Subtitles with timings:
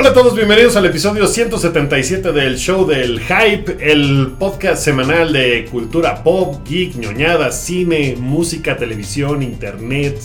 [0.00, 5.66] Hola a todos, bienvenidos al episodio 177 del show del Hype, el podcast semanal de
[5.70, 10.18] cultura pop, geek, ñoñada, cine, música, televisión, internet,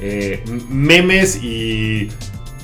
[0.00, 2.10] eh, memes y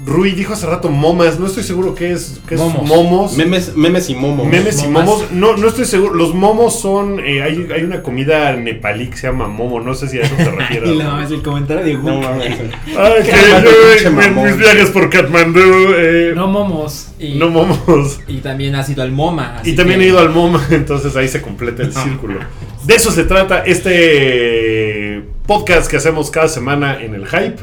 [0.06, 2.86] Rui dijo hace rato momas, no estoy seguro qué es, qué es Momos.
[2.86, 3.36] momos.
[3.38, 4.44] Memes, memes y momo.
[4.44, 6.12] Memes y momos, no, no estoy seguro.
[6.14, 7.20] Los momos son.
[7.20, 10.34] eh, hay, hay una comida nepalí que se llama momo, no sé si a eso
[10.36, 10.90] te refieres.
[10.90, 12.20] Y la mames, el comentario de No Google.
[12.20, 12.58] mames.
[12.98, 15.60] Ay, que yo en mis viajes por Katmandú.
[15.96, 17.08] eh, No momos.
[17.18, 18.20] Y, no momos.
[18.28, 19.60] y también has ido al MoMA.
[19.64, 22.40] Y también que- he ido al MoMA, entonces ahí se completa el círculo.
[22.84, 27.56] De eso se trata este podcast que hacemos cada semana en el Hype.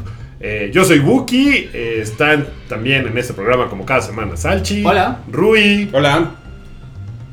[0.44, 5.20] Eh, yo soy Wookie, eh, están también en este programa como cada semana Salchi, Hola.
[5.30, 6.32] Rui, Hola.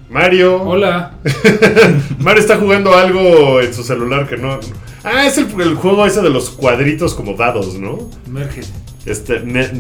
[0.09, 0.61] Mario.
[0.61, 1.13] Hola.
[2.19, 4.59] Mario está jugando algo en su celular que no...
[5.03, 8.09] Ah, es el, el juego ese de los cuadritos como dados, ¿no?
[8.27, 8.61] Merge.
[9.05, 9.71] Este, Ne-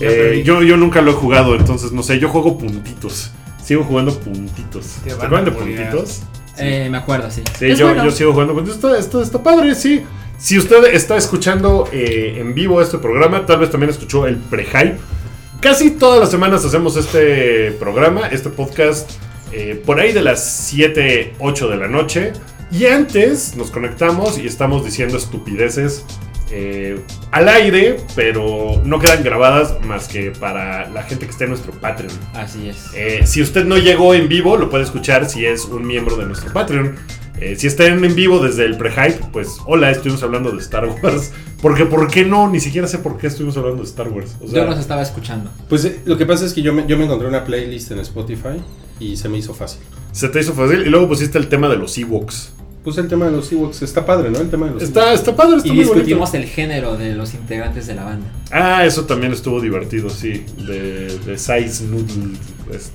[0.00, 3.32] Eh, yo, yo nunca lo he jugado, entonces no sé, yo juego puntitos.
[3.62, 4.86] Sigo jugando puntitos.
[5.02, 6.22] Te ¿Te van acuerdan de puntitos?
[6.58, 7.42] Eh, me acuerdo, sí.
[7.58, 8.04] Sí, yo, bueno.
[8.04, 8.98] yo sigo jugando puntitos.
[8.98, 10.02] Está, está padre, sí.
[10.38, 14.96] Si usted está escuchando eh, en vivo este programa, tal vez también escuchó el pre-hype.
[15.60, 19.10] Casi todas las semanas hacemos este programa, este podcast,
[19.52, 22.32] eh, por ahí de las 7, 8 de la noche.
[22.70, 26.04] Y antes nos conectamos y estamos diciendo estupideces
[26.50, 27.00] eh,
[27.32, 31.72] al aire, pero no quedan grabadas más que para la gente que esté en nuestro
[31.72, 32.12] Patreon.
[32.34, 32.90] Así es.
[32.94, 36.26] Eh, si usted no llegó en vivo, lo puede escuchar si es un miembro de
[36.26, 36.96] nuestro Patreon.
[37.40, 41.32] Eh, si están en vivo desde el pre-hype, pues hola, estuvimos hablando de Star Wars.
[41.60, 42.48] Porque, ¿por qué no?
[42.50, 44.36] Ni siquiera sé por qué estuvimos hablando de Star Wars.
[44.40, 45.50] O sea, Yo los estaba escuchando.
[45.68, 47.98] Pues eh, lo que pasa es que yo me, yo me encontré una playlist en
[48.00, 48.60] Spotify
[49.00, 49.80] y se me hizo fácil.
[50.12, 50.82] se te hizo fácil.
[50.86, 52.52] Y luego pusiste el tema de los Ewoks.
[52.84, 53.82] Puse el tema de los Ewoks.
[53.82, 54.38] Está padre, ¿no?
[54.38, 56.36] El tema de los Está, está padre, está Y muy discutimos bonito.
[56.48, 58.26] el género de los integrantes de la banda.
[58.52, 60.44] Ah, eso también estuvo divertido, sí.
[60.66, 62.36] De, de Size Noodle.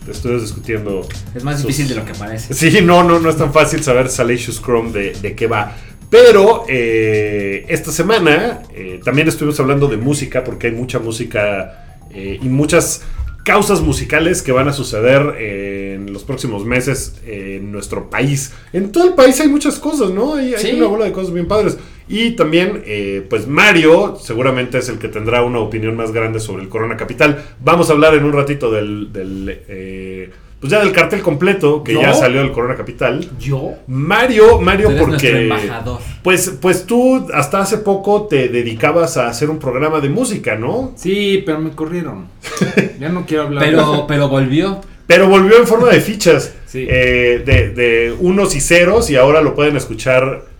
[0.09, 1.07] Estuvimos discutiendo.
[1.35, 2.53] Es más sus- difícil de lo que parece.
[2.53, 5.75] Sí, no, no, no es tan fácil saber Salacious Chrome de, de qué va.
[6.09, 12.37] Pero eh, esta semana eh, también estuvimos hablando de música, porque hay mucha música eh,
[12.41, 13.01] y muchas
[13.45, 18.51] causas musicales que van a suceder en los próximos meses en nuestro país.
[18.73, 20.35] En todo el país hay muchas cosas, ¿no?
[20.35, 21.77] Hay, una bola de cosas bien padres.
[22.11, 26.61] Y también, eh, pues Mario seguramente es el que tendrá una opinión más grande sobre
[26.63, 27.41] el Corona Capital.
[27.63, 30.29] Vamos a hablar en un ratito del, del, eh,
[30.59, 32.01] pues ya del cartel completo que ¿Yo?
[32.01, 33.27] ya salió del Corona Capital.
[33.39, 33.71] Yo.
[33.87, 35.99] Mario, Mario, Tú eres nuestro porque embajador.
[36.21, 40.91] pues, pues tú hasta hace poco te dedicabas a hacer un programa de música, ¿no?
[40.97, 42.27] Sí, pero me corrieron.
[42.99, 43.63] Ya no quiero hablar.
[43.63, 44.81] Pero, pero volvió.
[45.07, 46.85] Pero volvió en forma de fichas, Sí.
[46.89, 50.50] eh, de, de unos y ceros, y ahora lo pueden escuchar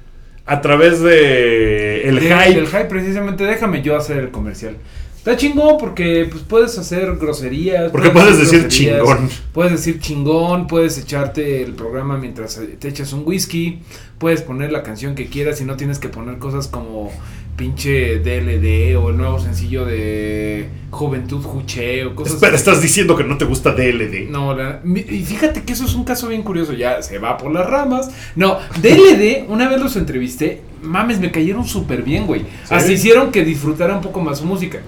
[0.52, 2.56] a través de el De- hype.
[2.56, 4.76] del hype, precisamente, déjame yo hacer el comercial.
[5.18, 7.92] Está chingón porque pues, puedes hacer groserías.
[7.92, 9.30] Porque puedes decir chingón.
[9.54, 13.82] Puedes decir chingón, puedes echarte el programa mientras te echas un whisky.
[14.18, 17.12] Puedes poner la canción que quieras y no tienes que poner cosas como
[17.56, 22.62] pinche DLD o el nuevo sencillo de Juventud Juche o cosas Espera, así.
[22.62, 24.30] estás diciendo que no te gusta DLD.
[24.30, 27.52] No, la- y fíjate que eso es un caso bien curioso, ya se va por
[27.52, 28.10] las ramas.
[28.36, 32.44] No, DLD, una vez los entrevisté, mames, me cayeron súper bien, güey.
[32.70, 34.80] Así hicieron que disfrutara un poco más su música,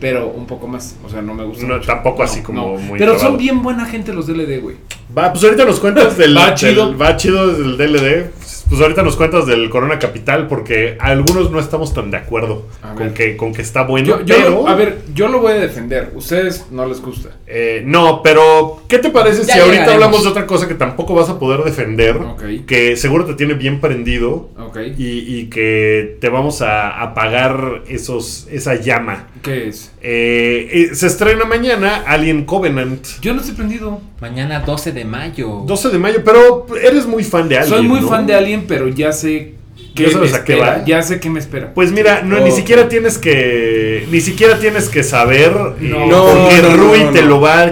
[0.00, 1.66] pero un poco más, o sea, no me gusta.
[1.66, 1.86] No, mucho.
[1.86, 4.76] tampoco así como muy Pero son bien buena gente los DLD, güey.
[5.16, 6.34] Va, pues ahorita nos cuentas del.
[6.36, 6.96] Va del- chido.
[6.96, 8.30] va chido del DLD.
[8.72, 12.94] Pues ahorita nos cuentas del Corona Capital, porque algunos no estamos tan de acuerdo A
[12.94, 13.12] con ver.
[13.12, 14.06] que, con que está bueno.
[14.08, 17.28] Yo, yo pero, lo- a ver, yo lo voy a defender, ustedes no les gusta.
[17.46, 19.94] eh, no, pero ¿qué te parece Ya si ahorita llegaremos.
[19.94, 22.16] hablamos de otra cosa que tampoco vas a poder defender?
[22.16, 22.42] Ok.
[22.66, 24.78] Que seguro te tiene bien prendido Ok.
[24.96, 29.26] y, y que te vamos a apagar esos, esa llama.
[29.42, 29.92] ¿Qué es?
[30.00, 33.06] Eh, eh, se estrena mañana Alien Covenant.
[33.20, 34.00] Yo no estoy prendido.
[34.22, 35.64] Mañana 12 de mayo.
[35.66, 37.68] 12 de mayo, pero eres muy fan de Alien.
[37.74, 38.08] Soy muy ¿no?
[38.08, 39.54] fan de Alien, pero ya sé
[39.96, 40.84] qué ¿Ya sabes me a qué va?
[40.84, 41.74] Ya sé qué me espera.
[41.74, 42.40] Pues mira, no, Oh.
[42.44, 44.06] ni siquiera tienes que.
[44.12, 45.50] Ni siquiera tienes que saber.
[45.80, 47.28] eh, No, porque no, no, Rui no, te no.
[47.30, 47.62] lo va a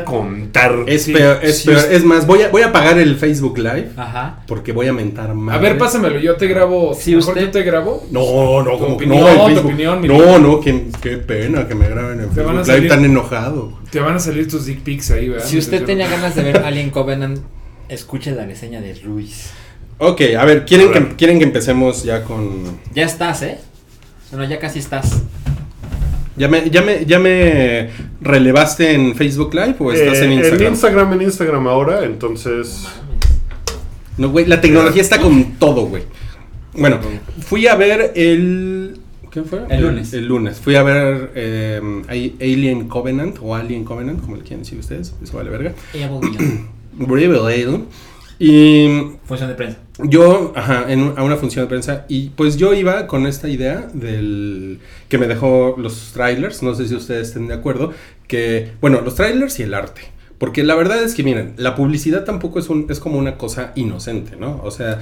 [0.52, 0.75] contar.
[0.87, 1.85] Es Sí, peor, es sí, peor.
[1.91, 4.41] es- más, voy a, voy a apagar el Facebook Live Ajá.
[4.47, 5.56] porque voy a mentar más.
[5.56, 6.94] A ver, pásamelo, yo te grabo.
[6.94, 8.06] Sí, mejor usted- yo te grabo.
[8.11, 10.38] No, no, Tu como que opinión, no, tu opinión, mi no, niño.
[10.38, 13.05] no, qué, qué pena que me graben en Te van a Facebook Live salir- tan
[13.05, 13.79] enojado.
[13.91, 15.44] Te van a salir tus dick pics ahí, ¿verdad?
[15.47, 17.38] Si usted tenía ganas de ver Alien Covenant,
[17.88, 19.50] escuche la reseña de Ruiz.
[19.99, 21.08] Ok, a ver, ¿quieren A que, ver.
[21.17, 22.79] ¿quieren que empecemos ya con...
[22.94, 23.58] Ya estás, ¿eh?
[24.31, 25.23] Bueno, ya casi estás.
[26.40, 27.90] ¿Ya me, ya me, ya me
[28.22, 30.62] relevaste en Facebook Live o estás Eh, en Instagram?
[30.62, 32.88] En Instagram, en Instagram ahora, entonces.
[34.16, 36.04] No, güey, la tecnología está con todo, güey.
[36.72, 36.98] Bueno,
[37.40, 39.00] fui a ver el...
[39.31, 39.64] ¿Qué fue?
[39.69, 40.14] El lunes.
[40.14, 40.58] El, lunes.
[40.58, 45.14] Fui a ver eh, ahí Alien Covenant o Alien Covenant, como le quieren decir ustedes.
[45.22, 45.75] Eso vale verga.
[45.92, 46.08] Ella
[48.38, 48.88] Y
[49.26, 49.76] Función de prensa.
[50.05, 53.88] Yo, ajá, en, a una función de prensa, y pues yo iba con esta idea
[53.93, 57.93] del que me dejó los trailers, no sé si ustedes estén de acuerdo,
[58.26, 60.02] que, bueno, los trailers y el arte.
[60.40, 63.72] Porque la verdad es que, miren, la publicidad tampoco es, un, es como una cosa
[63.76, 64.58] inocente, ¿no?
[64.64, 64.98] O sea,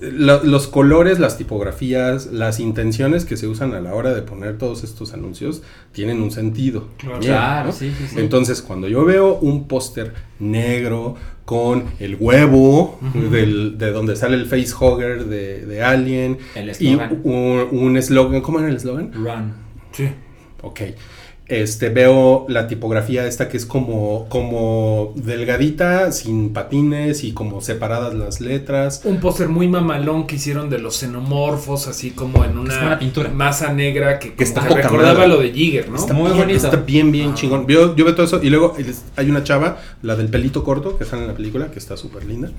[0.00, 4.58] lo- los colores, las tipografías, las intenciones que se usan a la hora de poner
[4.58, 5.62] todos estos anuncios
[5.92, 6.88] tienen un sentido.
[6.98, 7.12] Claro.
[7.14, 7.72] también, Claro, ¿no?
[7.72, 8.16] sí, sí, sí.
[8.18, 11.14] Entonces, cuando yo veo un póster negro
[11.44, 12.98] con el huevo
[13.30, 18.68] del- de donde sale el facehugger de, de Alien El y un eslogan, ¿cómo era
[18.68, 19.12] el eslogan?
[19.12, 19.52] Run.
[19.92, 20.08] Sí.
[20.62, 20.80] Ok.
[21.52, 28.14] Este, veo la tipografía esta que es como, como delgadita, sin patines y como separadas
[28.14, 29.02] las letras.
[29.04, 33.28] Un póster muy mamalón que hicieron de los xenomorfos, así como en una pintura.
[33.30, 35.28] masa negra que, está que poca recordaba madre.
[35.28, 35.96] lo de Jigger, ¿no?
[35.96, 36.64] Está muy bien, bonito.
[36.64, 37.34] Está bien, bien Ah.
[37.34, 37.66] chingón.
[37.66, 38.74] Yo, yo veo todo eso y luego
[39.16, 42.24] hay una chava, la del pelito corto, que sale en la película, que está súper
[42.24, 42.50] linda,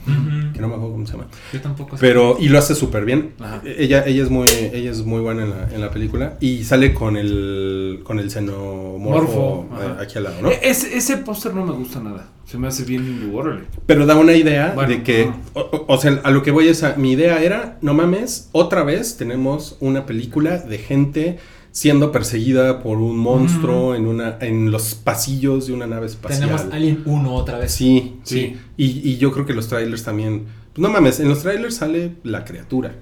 [0.54, 1.28] que no me acuerdo cómo se llama.
[1.52, 2.02] Yo tampoco sé.
[2.02, 3.34] Pero, y lo hace súper bien.
[3.40, 3.62] Ajá.
[3.66, 6.38] Ella, ella es muy, ella es muy buena en la, en la película.
[6.40, 10.50] Y sale con el, con el xenomorfo Morfo, eh, aquí al lado, ¿no?
[10.50, 12.30] E- Ese, ese póster no me gusta nada.
[12.46, 13.64] Se me hace bien órale.
[13.86, 16.96] Pero da una idea Bueno, de que, o, sea, a lo que voy es a,
[16.96, 21.40] mi idea era, no mames, otra vez tenemos una película de gente
[21.72, 26.42] siendo perseguida por un monstruo en una, en los pasillos de una nave espacial.
[26.42, 27.72] Tenemos Alien 1 otra vez.
[27.72, 28.40] Sí, sí.
[28.40, 28.60] Sí.
[28.78, 30.46] Y, y yo creo que los trailers también.
[30.74, 32.94] Pues no mames, en los trailers sale la criatura.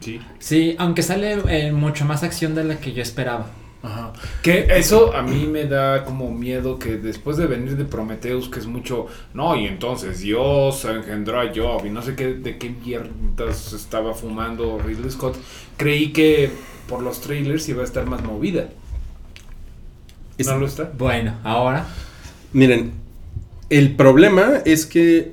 [0.00, 0.20] Sí.
[0.38, 3.50] Sí, aunque sale eh, mucho más acción de la que yo esperaba.
[3.82, 4.12] Ajá.
[4.42, 8.60] Que eso a mí me da como miedo que después de venir de Prometheus, que
[8.60, 12.70] es mucho, no, y entonces Dios engendró a Job y no sé qué, de qué
[12.70, 15.36] mierdas estaba fumando Ridley Scott,
[15.76, 16.50] creí que
[16.88, 18.68] por los trailers iba a estar más movida.
[20.38, 20.90] Es- ¿No lo está?
[20.96, 21.86] Bueno, ahora.
[22.52, 22.92] Miren,
[23.68, 25.32] el problema es que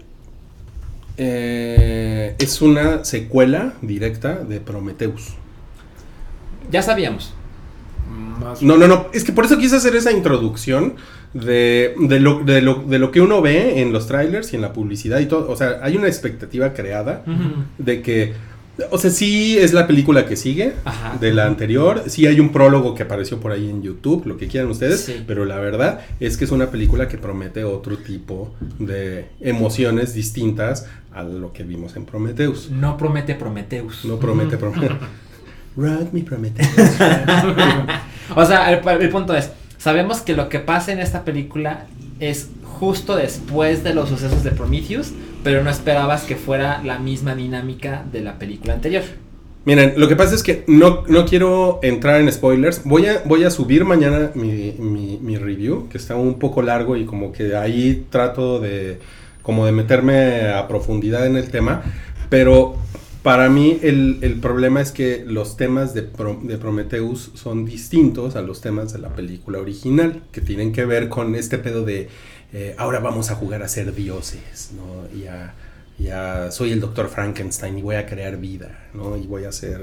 [1.18, 5.34] eh, es una secuela directa de Prometheus.
[6.72, 7.34] Ya sabíamos.
[8.40, 9.08] Más No, no, no.
[9.14, 10.96] Es que por eso quise hacer esa introducción
[11.34, 14.62] de, de, lo, de, lo, de lo que uno ve en los trailers y en
[14.62, 15.50] la publicidad y todo.
[15.50, 17.24] O sea, hay una expectativa creada
[17.78, 18.34] de que.
[18.92, 21.18] O sea, sí es la película que sigue Ajá.
[21.20, 22.04] de la anterior.
[22.08, 25.02] Sí hay un prólogo que apareció por ahí en YouTube, lo que quieran ustedes.
[25.02, 25.22] Sí.
[25.28, 30.88] Pero la verdad es que es una película que promete otro tipo de emociones distintas
[31.14, 32.72] a lo que vimos en Prometheus.
[32.72, 34.06] No promete Prometheus.
[34.06, 34.96] No promete, promete.
[35.78, 36.68] Rock me Prometheus.
[38.36, 39.50] O sea, el, el punto es,
[39.80, 41.88] sabemos que lo que pasa en esta película
[42.20, 45.12] es justo después de los sucesos de Prometheus,
[45.44, 49.02] pero no esperabas que fuera la misma dinámica de la película anterior.
[49.66, 52.84] Miren, lo que pasa es que no, no quiero entrar en spoilers.
[52.86, 56.96] Voy a, voy a subir mañana mi, mi- mi review, que está un poco largo
[56.98, 59.00] y como que ahí trato de
[59.42, 61.82] como de meterme a profundidad en el tema.
[62.30, 62.76] Pero
[63.24, 68.36] para mí el, el problema es que los temas de, Pro- de Prometheus son distintos
[68.36, 72.08] a los temas de la película original, que tienen que ver con este pedo de
[72.54, 75.18] eh, ahora vamos a jugar a ser dioses, ¿no?
[75.20, 75.54] Y a,
[76.00, 79.18] ya soy el doctor Frankenstein y voy a crear vida, ¿no?
[79.18, 79.82] Y voy a hacer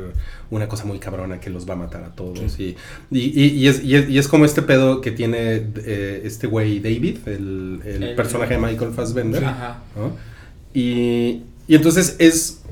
[0.50, 2.58] una cosa muy cabrona que los va a matar a todos.
[2.58, 2.74] Y,
[3.10, 6.46] y, y- y es, y, es, y es como este pedo que tiene eh, este
[6.46, 9.44] güey David, el, el El- personaje de Michael Fassbender.
[9.44, 9.82] Ajá.
[9.94, 10.16] ¿no?
[10.72, 12.62] Y, y entonces es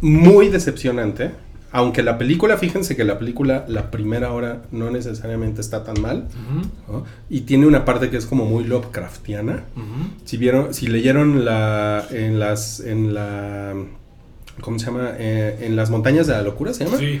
[0.00, 1.30] muy decepcionante.
[1.72, 6.28] Aunque la película, fíjense que la película, la primera hora no necesariamente está tan mal.
[7.28, 9.64] Y tiene una parte que es como muy Lovecraftiana.
[10.24, 13.74] Si vieron, si leyeron la en las en la
[14.60, 15.14] ¿cómo se llama?
[15.18, 16.98] Eh, en las montañas de la locura se llama.
[16.98, 17.20] Sí.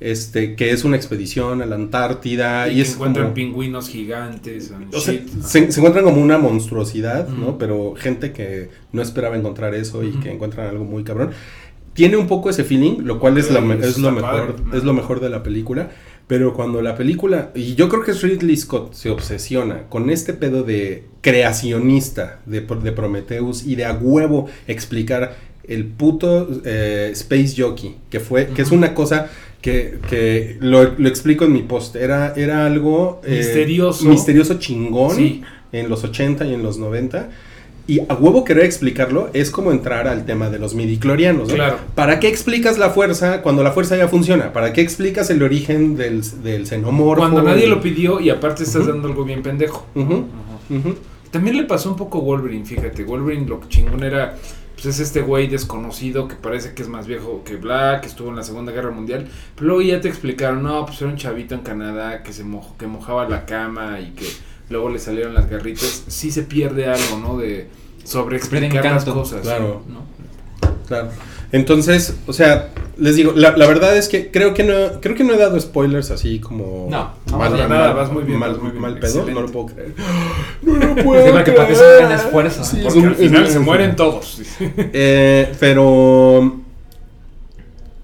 [0.00, 3.90] Este, que es una expedición a la Antártida y y, que es encuentran como, pingüinos
[3.90, 4.72] gigantes.
[4.94, 7.58] o sea, se, se encuentran como una monstruosidad, ¿no?
[7.58, 11.32] Pero gente que no esperaba encontrar eso y que encuentran algo muy cabrón.
[11.92, 15.20] Tiene un poco ese feeling, lo cual es, la es lo mejor, es lo mejor
[15.20, 15.90] de la película.
[16.26, 20.62] Pero cuando la película, y yo creo que Ridley Scott se obsesiona con este pedo
[20.62, 27.96] de creacionista de, de Prometheus y de a huevo explicar el puto eh, Space Jockey,
[28.10, 29.28] que fue, que es una cosa
[29.60, 34.04] que, que lo, lo explico en mi post, era, era algo eh, Misterioso.
[34.08, 35.42] misterioso chingón Sí.
[35.72, 37.28] en los 80 y en los 90.
[37.90, 41.48] Y a huevo querer explicarlo es como entrar al tema de los midiclorianos.
[41.48, 41.54] ¿no?
[41.56, 41.78] Claro.
[41.96, 44.52] ¿Para qué explicas la fuerza cuando la fuerza ya funciona?
[44.52, 47.22] ¿Para qué explicas el origen del, del xenomorfo?
[47.22, 49.88] Cuando nadie lo pidió y aparte estás dando algo bien pendejo.
[49.96, 50.24] Ujú,
[50.70, 50.94] ujú.
[51.32, 53.02] También le pasó un poco a Wolverine, fíjate.
[53.02, 54.36] Wolverine lo chingón era.
[54.74, 58.28] Pues es este güey desconocido que parece que es más viejo que Black, que estuvo
[58.28, 59.26] en la Segunda Guerra Mundial.
[59.56, 62.76] Pero luego ya te explicaron, no, pues era un chavito en Canadá que se mojó,
[62.78, 64.26] que mojaba la cama y que
[64.70, 66.04] luego le salieron las garritas.
[66.08, 67.36] Sí se pierde algo, ¿no?
[67.38, 67.68] De
[68.04, 69.42] sobre explicar las cosas.
[69.42, 69.82] claro.
[69.88, 70.00] ¿no?
[70.88, 71.08] Claro.
[71.52, 75.24] Entonces, o sea, les digo, la, la verdad es que creo que no creo que
[75.24, 78.60] no he dado spoilers así como No, no, para nada, vas muy bien, mal, vas
[78.62, 79.32] muy bien, mal pedo, excelente.
[79.34, 79.94] no lo puedo creer.
[80.62, 81.98] No lo puedo Sí, porque- porque es un creer.
[82.06, 82.80] gran esfuerzo, Sí, ¿eh?
[82.80, 84.40] es Porque un- al final se mueren todos.
[84.60, 86.60] Eh, pero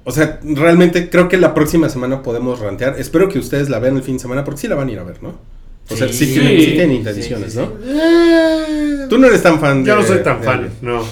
[0.05, 2.97] o sea, realmente creo que la próxima semana podemos rantear.
[2.99, 4.99] Espero que ustedes la vean el fin de semana porque sí la van a ir
[4.99, 5.35] a ver, ¿no?
[5.89, 6.33] O sea, sí, Sí.
[6.35, 6.71] tienen, sí Sí.
[6.73, 7.67] tienen Sí, intenciones, sí, ¿no?
[7.67, 7.73] sí.
[7.87, 11.03] Eh, Tú no eres tan fan de Yo no soy tan fan, no.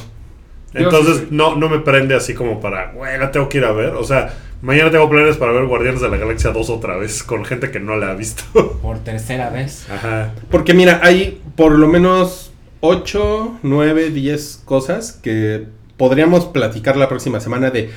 [0.74, 3.90] Entonces, no, no me prende así como para, güey, la tengo que ir a ver.
[3.90, 7.44] O sea, mañana tengo planes para ver Guardianes de la Galaxia 2 otra vez con
[7.44, 8.42] gente que no la ha visto.
[8.82, 9.86] Por tercera vez.
[9.88, 10.32] Ajá.
[10.50, 15.66] Porque mira, hay por lo menos 8, 9, 10 cosas que
[15.96, 17.90] podríamos platicar la próxima semana de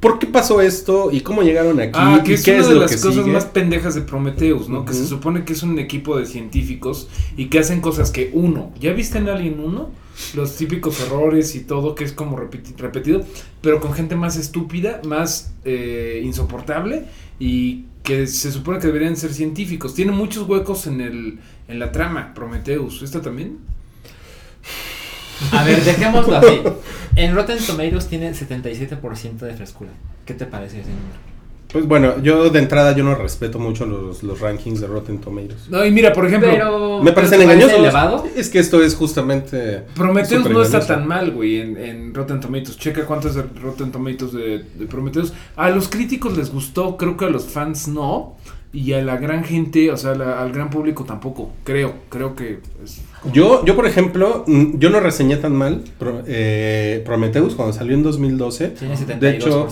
[0.00, 2.74] por qué pasó esto y cómo llegaron aquí Ah, que es qué una es de
[2.76, 3.32] las cosas sigue.
[3.32, 4.84] más pendejas de Prometheus, ¿no?
[4.84, 8.72] Que se supone que es un equipo de científicos y que hacen cosas que uno,
[8.80, 9.90] ¿ya viste en Alien 1?
[10.34, 13.24] Los típicos errores y todo que es como repeti- repetido,
[13.60, 17.04] pero con gente más estúpida, más eh, insoportable
[17.38, 19.94] y que se supone que deberían ser científicos.
[19.94, 21.38] Tiene muchos huecos en el
[21.68, 23.02] en la trama, Prometheus.
[23.02, 23.58] ¿Esta también?
[25.52, 26.62] A ver, dejémoslo así.
[27.16, 29.90] En Rotten Tomatoes tiene 77% de frescura.
[30.24, 31.18] ¿Qué te parece ese número?
[31.72, 35.68] Pues bueno, yo de entrada yo no respeto mucho los, los rankings de Rotten Tomatoes.
[35.68, 37.02] No, y mira, por ejemplo, Pero.
[37.02, 37.78] Me parecen ¿te parece engañosos.
[37.78, 38.24] elevado?
[38.36, 42.78] Es que esto es justamente Prometheus no está tan mal, güey, en, en Rotten Tomatoes.
[42.78, 45.32] Checa cuántos de Rotten Tomatoes de, de Prometheus.
[45.56, 48.36] A los críticos les gustó, creo que a los fans no.
[48.70, 51.52] Y a la gran gente, o sea, la- al gran público tampoco.
[51.64, 52.58] Creo, creo que.
[52.84, 53.00] es
[53.32, 58.02] Yo, yo por ejemplo, yo no reseñé tan mal Pro- eh, Prometheus cuando salió en
[58.02, 58.68] 2012.
[58.68, 59.18] Tiene 72%.
[59.18, 59.68] De hecho,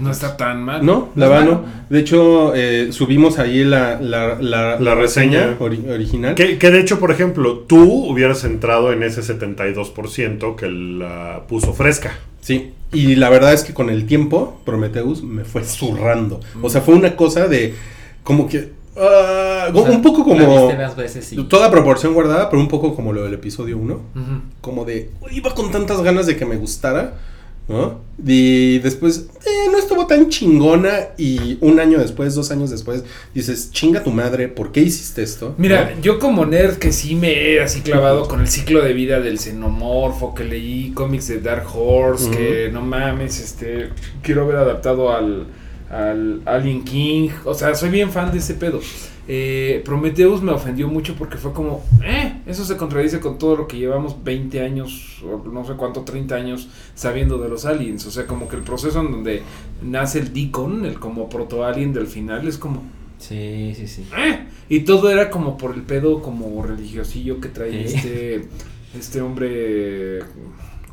[0.00, 0.84] no está tan mal.
[0.84, 1.64] No, la verdad no.
[1.90, 5.58] De hecho, eh, subimos ahí la, la, la, La reseña.
[5.58, 6.34] ori- original.
[6.34, 11.72] Que, que de hecho, por ejemplo, tú hubieras entrado en ese 72% que la puso
[11.74, 12.18] fresca.
[12.40, 16.40] Sí, y la verdad es que con el tiempo, Prometheus me fue zurrando.
[16.62, 17.74] O sea, fue una cosa de
[18.28, 18.72] como que...
[18.98, 20.68] ah, O sea, un poco como...
[20.96, 23.94] veces y- Toda proporción guardada, pero un poco como lo del episodio 1.
[23.94, 24.02] Ujú.
[24.60, 25.10] Como de...
[25.30, 27.14] Iba con tantas ganas de que me gustara.
[27.68, 28.00] ¿no?
[28.26, 31.08] Y después, eh, no estuvo tan chingona.
[31.16, 33.02] Y un año después, dos años después,
[33.34, 35.54] dices, chinga tu madre, ¿por qué hiciste esto?
[35.58, 36.02] Mira, ¿No?
[36.02, 39.38] yo como nerd que sí me he así clavado con el ciclo de vida del
[39.38, 43.90] xenomorfo, que leí cómics de Dark Horse, que no mames, este,
[44.22, 45.46] quiero ver adaptado al,
[45.90, 48.80] al Alien King, o sea, soy bien fan de ese pedo.
[49.30, 53.68] Eh, Prometheus me ofendió mucho porque fue como, eh, eso se contradice con todo lo
[53.68, 58.10] que llevamos 20 años, o no sé cuánto, 30 años sabiendo de los aliens, o
[58.10, 59.42] sea, como que el proceso en donde
[59.82, 62.82] nace el Deacon, el como proto-alien del final, es como,
[63.18, 64.06] Sí, sí, sí.
[64.16, 67.96] "Eh", Y todo era como por el pedo como religiosillo que trae Sí.
[67.96, 68.48] este
[68.98, 70.20] este hombre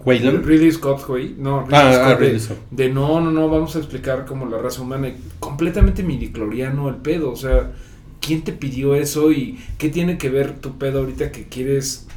[0.06, 0.46] Wayland.
[0.46, 1.36] Ridley Scott, güey.
[1.38, 2.58] No, Ridley Ah, Scott ah, de, Ridley Scott.
[2.72, 5.08] de no, no, no, vamos a explicar como la raza humana.
[5.10, 7.72] y completamente midicloriano el pedo, o sea,
[8.22, 12.08] ¿quién te pidió eso y qué tiene que ver tu pedo ahorita que quieres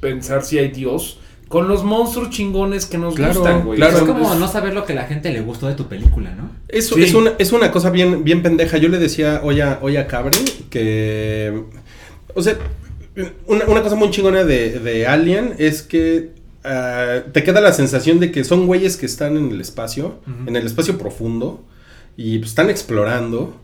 [0.00, 1.18] pensar si hay Dios
[1.48, 3.78] con los monstruos chingones que nos Claro, gustan, güey?
[3.78, 3.98] claro.
[3.98, 6.50] es como no saber lo que la gente le gustó de tu película, ¿no?
[6.68, 7.04] Eso Sí.
[7.04, 8.76] es, una, es una cosa bien, bien pendeja.
[8.78, 10.36] Yo le decía hoy a, hoy a Cabre
[10.70, 11.62] que.
[12.34, 12.56] O sea,
[13.46, 16.30] una, una cosa muy chingona de, de Alien es que
[16.64, 20.16] ah, te queda la sensación de que son güeyes que están en el espacio,
[20.46, 21.62] en el espacio profundo,
[22.16, 23.54] y pues, están explorando.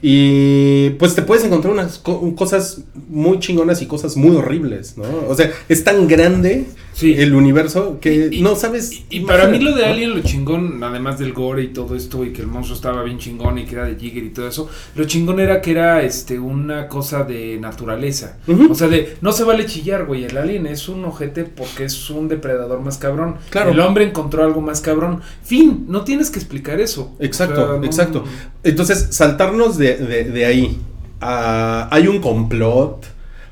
[0.00, 5.04] Y pues te puedes encontrar unas co- cosas muy chingonas y cosas muy horribles, ¿no?
[5.28, 6.66] O sea, es tan grande
[6.98, 7.14] Sí.
[7.16, 8.90] el universo que Y- no sabes.
[8.92, 9.84] Y, y para mí lo de.
[9.84, 13.18] Alien, lo chingón, además del gore y todo esto, y que el monstruo estaba bien
[13.18, 16.40] chingón y que era de Jigger y todo eso, lo chingón era que era este
[16.40, 18.38] una cosa de naturaleza.
[18.68, 20.24] O sea, de no se vale chillar, güey.
[20.24, 23.36] El alien es un ojete porque es un depredador más cabrón.
[23.50, 23.70] Claro.
[23.70, 25.20] El hombre encontró algo más cabrón.
[25.44, 27.14] Fin, no tienes que explicar eso.
[27.20, 28.24] Exacto, O sea, no- exacto.
[28.64, 30.78] Entonces, saltarnos de, de- de ahí.
[31.20, 33.04] a- hay un complot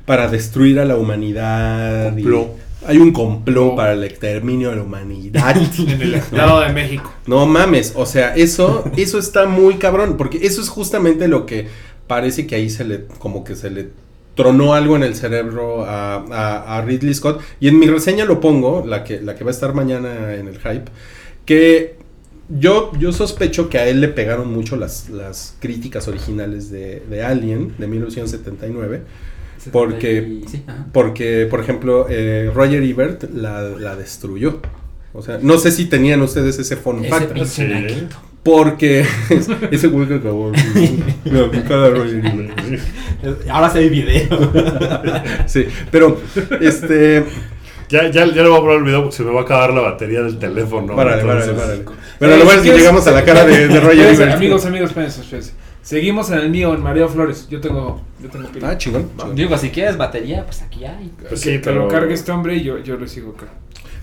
[0.05, 2.11] para destruir a la humanidad.
[2.17, 2.66] y- Complot.
[2.87, 5.55] Hay un complot para el exterminio de la humanidad.
[5.77, 7.13] En el Estado de México.
[7.27, 11.67] no mames, o sea, eso, eso está muy cabrón, porque eso es justamente lo que
[12.07, 13.89] parece que ahí se le, como que se le
[14.35, 17.41] tronó algo en el cerebro a, a- a Ridley Scott.
[17.59, 20.47] Y en mi reseña lo pongo, la que, la que va a estar mañana en
[20.47, 20.85] el hype,
[21.45, 21.95] que
[22.49, 27.23] yo, yo sospecho que a él le pegaron mucho las, las críticas originales de, de
[27.23, 29.01] Alien de 1979.
[29.71, 30.63] Porque- Sí.
[30.93, 34.61] Porque, por ejemplo, eh, Roger Ebert la, la destruyó.
[35.13, 37.43] O sea, no sé si tenían ustedes ese fun Ese fact.
[37.45, 37.67] Sí.
[38.43, 39.03] Porque
[39.71, 40.51] ese güey que acabó.
[41.25, 43.49] la picada de Roger Ebert.
[43.49, 44.27] Ahora se ve video.
[45.47, 46.19] Sí, pero
[46.61, 47.23] este.
[47.89, 49.71] Ya, ya, ya le voy a probar el video porque se me va a acabar
[49.73, 50.93] la batería del teléfono.
[50.95, 51.53] Párale, párale.
[51.53, 53.91] Bueno, Eh, lo bueno si es que quieres- llegamos a la cara de, de Roger
[53.99, 54.35] Espérense, Ebert.
[54.37, 55.51] Amigos, amigos, espérense, espérense.
[55.87, 57.47] Seguimos en el mío, en Mario Flores.
[57.49, 58.71] Yo tengo, yo tengo pila.
[58.71, 59.09] Ah, chingón.
[59.35, 61.13] Digo, si quieres batería, pues aquí hay.
[61.17, 63.45] Pues que, sí, que pero- lo cargue este hombre y yo, yo le sigo acá.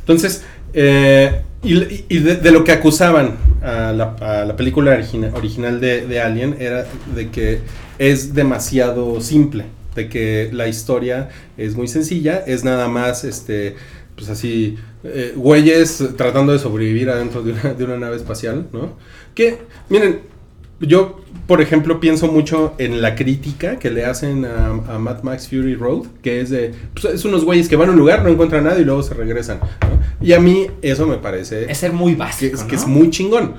[0.00, 1.74] Entonces, eh, y,
[2.08, 6.20] y de, de lo que acusaban a la, a la película origina- original de, de
[6.22, 7.60] Alien era de que
[7.98, 13.76] es demasiado simple, de que la historia es muy sencilla, es nada más, este,
[14.16, 18.96] pues así, eh, güeyes tratando de sobrevivir adentro de una, de una nave espacial, ¿no?
[19.34, 19.58] Que,
[19.90, 20.32] miren,
[20.80, 25.48] yo, por ejemplo, pienso mucho en la crítica que le hacen a, a Mad Max
[25.48, 28.28] Fury Road, que es de, pues, es unos güeyes que van a un lugar, no
[28.28, 29.58] encuentran nada y luego se regresan.
[29.60, 30.26] ¿no?
[30.26, 32.54] Y a mí eso me parece Es ser muy que, básico.
[32.56, 32.68] es, ¿no?
[32.68, 33.54] que es muy chingón.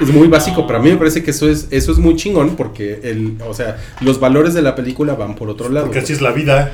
[0.00, 2.54] Es muy básico, pero a mí me parece que eso es, eso es muy chingón
[2.56, 5.86] porque el, o sea, los valores de la película van por otro lado.
[5.86, 6.72] Porque así es la vida.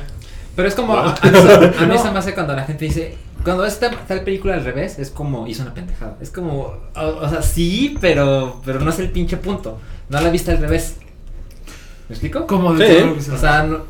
[0.55, 0.93] Pero es como.
[0.93, 0.99] ¿No?
[1.01, 3.15] A, a- a mí se me hace cuando la gente dice.
[3.47, 6.17] Cuando esta tal película al revés, es como hizo una pendejada.
[6.19, 6.73] Es como.
[6.95, 8.61] O, o sea, sí, pero.
[8.65, 9.79] Pero no es el pinche punto.
[10.09, 10.97] No la viste al revés.
[12.09, 12.45] ¿Me explico?
[12.45, 12.93] ¿Cómo de Sí.
[12.97, 13.83] todo lo que se- O sea, no-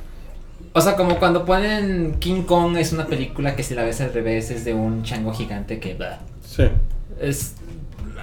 [0.73, 4.13] o sea, como cuando ponen King Kong es una película que si la ves al
[4.13, 5.95] revés es de un chango gigante que.
[5.95, 6.63] bah, Sí.
[7.19, 7.55] es.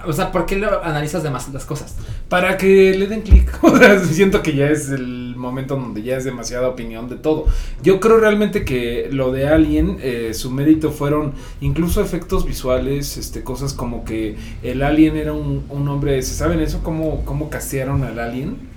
[0.06, 1.96] O sea, ¿por qué lo analizas de más las cosas?
[2.28, 3.58] Para que le den clic.
[3.62, 7.46] O sea, siento que ya es el momento donde ya es demasiada opinión de todo.
[7.82, 13.42] Yo creo realmente que lo de Alien, eh, su mérito fueron incluso efectos visuales, este,
[13.42, 16.22] cosas como que el Alien era un, un hombre.
[16.22, 16.82] ¿Se saben eso?
[16.82, 18.73] ¿Cómo, cómo castearon al Alien?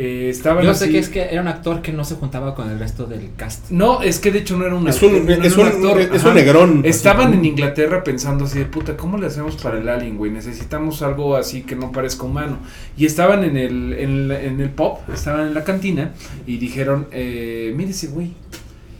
[0.00, 2.54] Eh, estaban Yo sé así- que es que era un actor que no se juntaba
[2.54, 3.68] con el resto del cast.
[3.70, 5.66] No, es que de hecho no era un Es actor, un, no era es un,
[5.66, 6.82] actor, es un negrón.
[6.84, 7.38] Estaban así.
[7.38, 10.30] en Inglaterra pensando así de puta, ¿cómo le hacemos para el alien, güey?
[10.30, 12.58] Necesitamos algo así que no parezca humano.
[12.96, 16.12] Y estaban en el, en, el pop, estaban en la cantina
[16.46, 18.34] y dijeron, eh, mire ese güey.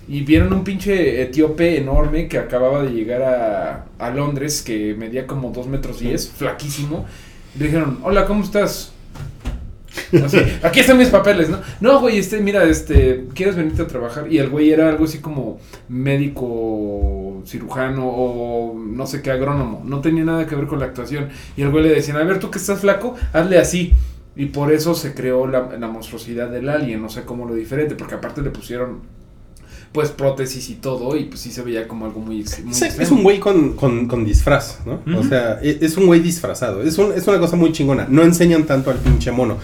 [0.08, 5.28] Y vieron un pinche etíope enorme que acababa de llegar a, a Londres, que medía
[5.28, 7.06] como 2 metros 10, flaquísimo.
[7.54, 8.94] Y le dijeron, hola, ¿cómo estás?
[10.24, 11.58] Así, aquí están mis papeles, ¿no?
[11.80, 14.30] No, güey, este, mira, este, ¿quieres venirte a trabajar?
[14.32, 15.58] Y el güey era algo así como
[15.88, 19.82] médico, cirujano o no sé qué, agrónomo.
[19.84, 21.28] No tenía nada que ver con la actuación.
[21.56, 23.92] Y el güey le decían, a ver, tú que estás flaco, hazle así.
[24.36, 27.94] Y por eso se creó la, la monstruosidad del alien, no sé cómo lo diferente,
[27.96, 29.00] porque aparte le pusieron
[29.90, 33.22] pues prótesis y todo, y pues sí se veía como algo muy, Es, es un
[33.22, 35.00] güey con, con, con disfraz, ¿no?
[35.18, 36.82] O sea, e- es un güey disfrazado.
[36.82, 38.06] Es, un- es una cosa muy chingona.
[38.08, 39.56] No enseñan tanto al pinche mono.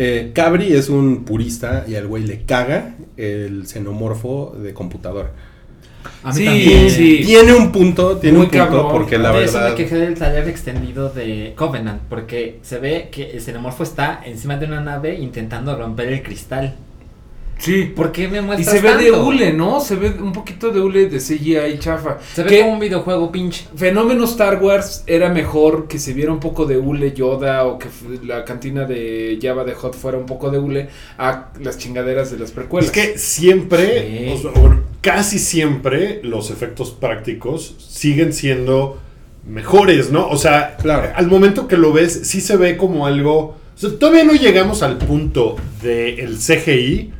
[0.00, 5.32] Eh, Cabri es un purista y al güey le caga el xenomorfo de computadora.
[6.22, 6.90] A mí Sí, también.
[6.90, 7.22] sí.
[7.26, 8.88] Tiene un punto, tiene Muy un punto, cabrón.
[8.92, 9.70] porque la de eso verdad.
[9.70, 14.56] me quejé del taller extendido de Covenant, porque se ve que el xenomorfo está encima
[14.56, 16.76] de una nave intentando romper el cristal.
[17.58, 17.92] Sí.
[17.94, 19.80] ¿Por qué me Y muestras se ve de hule, ¿no?
[19.80, 22.18] Se ve un poquito de hule de CGI chafa.
[22.34, 23.64] Se ve Que- como un videojuego pinche.
[23.76, 27.88] Fenómeno Star Wars era mejor que se viera un poco de hule Yoda o que
[28.24, 32.38] la cantina de Java de Hot fuera un poco de hule a las chingaderas de
[32.38, 32.90] las precuelas.
[32.90, 34.46] Es que siempre, Sí.
[34.46, 38.98] o sea, o casi siempre, los efectos prácticos siguen siendo
[39.46, 40.28] mejores, ¿no?
[40.28, 41.08] O sea, Claro.
[41.14, 43.56] al momento que lo ves, sí se ve como algo.
[43.74, 47.12] O sea, todavía no llegamos al punto del CGI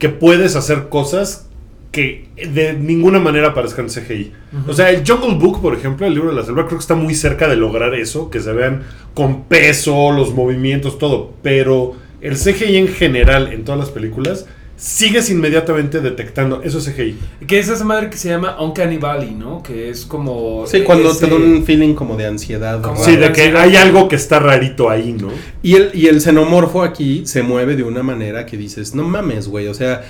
[0.00, 1.46] que puedes hacer cosas
[1.92, 4.32] que de ninguna manera parezcan CGI.
[4.66, 6.94] O sea, el Jungle Book, por ejemplo, el libro de la selva, creo que está
[6.94, 8.82] muy cerca de lograr eso, que se vean
[9.12, 11.34] con peso, los movimientos, todo.
[11.42, 14.46] Pero el CGI en general, en todas las películas,
[14.80, 17.18] sigues inmediatamente detectando eso es CGI.
[17.46, 19.62] Que es esa madre que se llama Uncanny Valley, ¿no?
[19.62, 20.64] Que es como...
[20.66, 22.80] Sí, cuando ese- te da un feeling como de ansiedad.
[22.80, 23.04] Como-.
[23.04, 23.62] Sí, de que ansiedad.
[23.62, 25.28] hay algo que está rarito ahí, ¿no?
[25.62, 29.48] Y el, y el xenomorfo aquí se mueve de una manera que dices, no mames,
[29.48, 30.02] güey, o sea,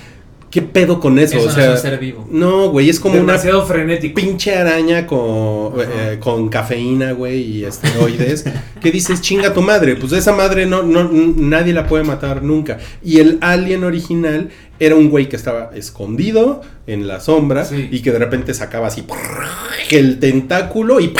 [0.51, 1.37] ¿qué pedo con eso?
[1.37, 2.27] Eso o no sea, es un ser vivo.
[2.29, 4.13] no, güey, es como una demasiado frenético.
[4.21, 8.45] pinche araña con, eh, con cafeína, güey, y esteroides,
[8.81, 12.77] que dices, chinga tu madre, pues esa madre no, no, nadie la puede matar nunca.
[13.03, 17.87] Y el alien original era un güey que estaba escondido en la sombra Sí.
[17.91, 19.03] y que de repente sacaba así
[19.91, 21.13] el tentáculo y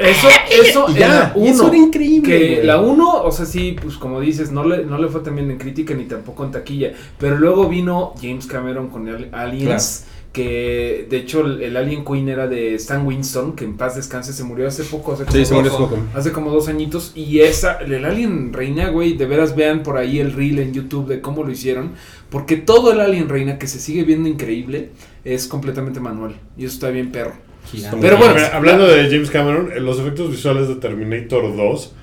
[0.00, 2.66] Eso, eso ya, la y eso uno, era increíble, Que güey.
[2.66, 5.58] la 1, o sea, sí, pues como dices, no le, no le fue también en
[5.58, 6.92] crítica ni tampoco en taquilla.
[7.18, 10.04] Pero luego vino James Cameron con el Aliens.
[10.32, 14.44] Que de hecho el, Alien Queen era de Stan Winston, que en paz descanse, se
[14.44, 15.98] murió hace poco, hace como, Sí, dos, hace poco.
[16.14, 17.12] hace como dos añitos.
[17.14, 21.08] Y esa, el Alien Reina, güey, de veras vean por ahí el reel en YouTube
[21.08, 21.92] de cómo lo hicieron.
[22.30, 24.90] Porque todo el Alien Reina, que se sigue viendo increíble,
[25.24, 26.36] es completamente manual.
[26.58, 27.32] Y eso está bien perro.
[27.70, 27.98] Gigante.
[28.00, 31.94] Pero bueno, hablando de James Cameron, eh, los efectos visuales de Terminator 2,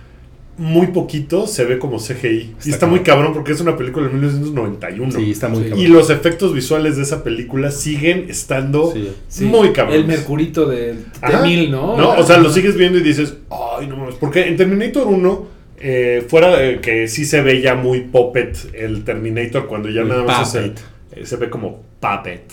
[0.57, 2.55] muy poquito se ve como CGI.
[2.65, 3.33] y Está muy cabrón.
[3.33, 5.11] porque es una película de 1991.
[5.11, 5.69] Sí, está muy Sí.
[5.69, 5.85] cabrón.
[5.85, 9.11] y los efectos visuales de esa película siguen estando Sí.
[9.27, 9.95] Sí, muy cabrón.
[9.97, 11.43] El Mercurito del Ajá.
[11.43, 11.97] T-1000, ¿no?
[11.97, 13.35] No, o sea, lo sigues viendo y dices,
[13.77, 14.15] ay, no mames.
[14.15, 15.47] Porque en Terminator 1,
[15.77, 20.07] eh, fuera de que sí se ve ya muy puppet el Terminator, cuando ya El
[20.07, 20.73] nada más es el-
[21.11, 22.43] eh, se ve como puppet.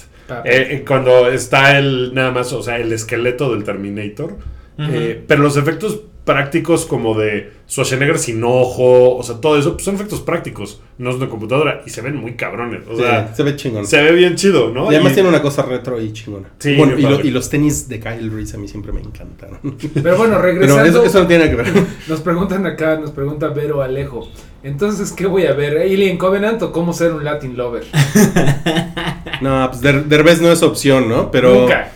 [0.45, 4.37] Eh, eh, cuando está el nada más, o sea, el esqueleto del Terminator.
[4.79, 9.85] eh, pero los efectos prácticos como de Schwarzenegger sin ojo, o sea, todo eso, pues
[9.85, 12.83] son efectos prácticos, no es una computadora y se ven muy cabrones.
[12.89, 13.85] O Sí, sea, se ve chingón.
[13.87, 14.85] se ve bien chido, ¿no?
[14.93, 16.49] y además Y- tiene una cosa retro y chingona.
[16.61, 19.59] Sí, Bueno, y, lo- los tenis de Kyle Reese a mí siempre me encantaron.
[19.63, 20.85] Pero bueno, Pero regresando.
[20.85, 21.85] eso, eso no tiene nada que ver.
[22.09, 24.29] Nos preguntan acá, nos pregunta Vero Alejo.
[24.63, 25.77] Entonces, ¿qué voy a ver?
[25.79, 27.83] ¿Alien Covenant o cómo ser un Latin lover?
[29.43, 31.31] No, pues Der- Derbez no es opción, ¿no?
[31.31, 31.91] Pero, Nunca.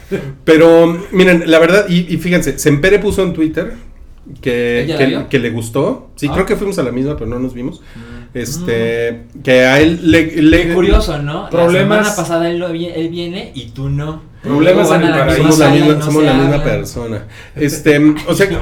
[0.45, 3.75] pero miren, la verdad, y, y fíjense, Sempere puso en Twitter
[4.41, 6.11] que, ¿Ella la que, le gustó.
[6.17, 6.33] Sí, Ah.
[6.35, 7.81] creo que fuimos a la misma, pero no nos vimos.
[8.35, 10.43] Este, que a él le...
[10.43, 11.49] le- Qué curioso, ¿no?
[11.49, 14.23] Problemas- La semana pasada él, lo vi- él viene y tú no.
[14.43, 15.43] Problemas en el paraíso.
[15.43, 16.63] Somos la misma, no somos se la misma hablan.
[16.63, 17.25] persona.
[17.55, 18.59] Este, o sea, que-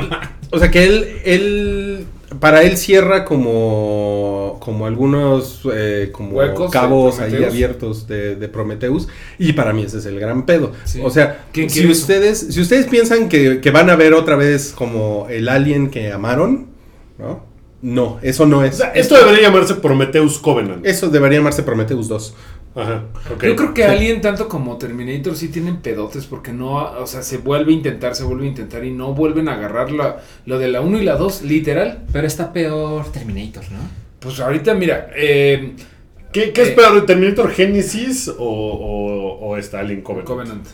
[0.50, 1.93] o sea que él, él,
[2.40, 9.08] para él cierra como, como algunos eh, como Huecos cabos ahí abiertos de, de Prometheus
[9.38, 10.72] y para mí ese es el gran pedo.
[10.84, 11.00] Sí.
[11.02, 11.90] O sea, ¿Quién si eso?
[11.90, 16.12] ustedes, si ustedes piensan que, que van a ver otra vez como el alien que
[16.12, 16.66] amaron,
[17.18, 17.53] ¿no?
[17.84, 18.78] No, eso no O es.
[18.78, 20.86] sea, esto debería llamarse Prometheus Covenant.
[20.86, 22.34] Eso debería llamarse Prometheus 2.
[22.76, 23.02] Ajá.
[23.42, 23.88] Yo creo que Sí.
[23.88, 28.14] Alien, tanto como Terminator, sí tienen pedotes porque no, o sea, se vuelve a intentar,
[28.16, 30.16] se vuelve a intentar y no vuelven a agarrar la-
[30.46, 32.04] lo de la 1 y la 2, literal.
[32.10, 33.78] Pero está peor Terminator, ¿no?
[34.18, 35.74] Pues ahorita, mira, eh,
[36.32, 40.26] ¿Qué, qué es Eh, peor, Terminator Genesis o, o, o esta Alien Covenant?
[40.26, 40.66] Covenant.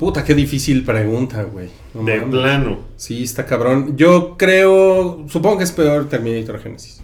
[0.00, 1.68] Puta, qué difícil pregunta, güey.
[1.94, 2.30] No De mames.
[2.30, 2.78] plano.
[2.96, 3.96] Sí, está cabrón.
[3.96, 7.02] Yo creo, supongo que es peor Terminator Genesis.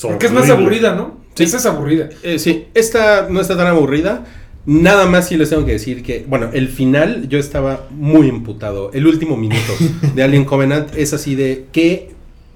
[0.00, 1.18] Porque es más aburrida, ¿no?
[1.34, 1.42] Sí.
[1.44, 2.08] Esa es aburrida.
[2.22, 4.24] Eh, sí, esta no está tan aburrida.
[4.64, 8.92] Nada más sí les tengo que decir que, bueno, el final yo estaba muy imputado.
[8.92, 9.72] El último minuto
[10.14, 12.12] de Alien Covenant es así de qué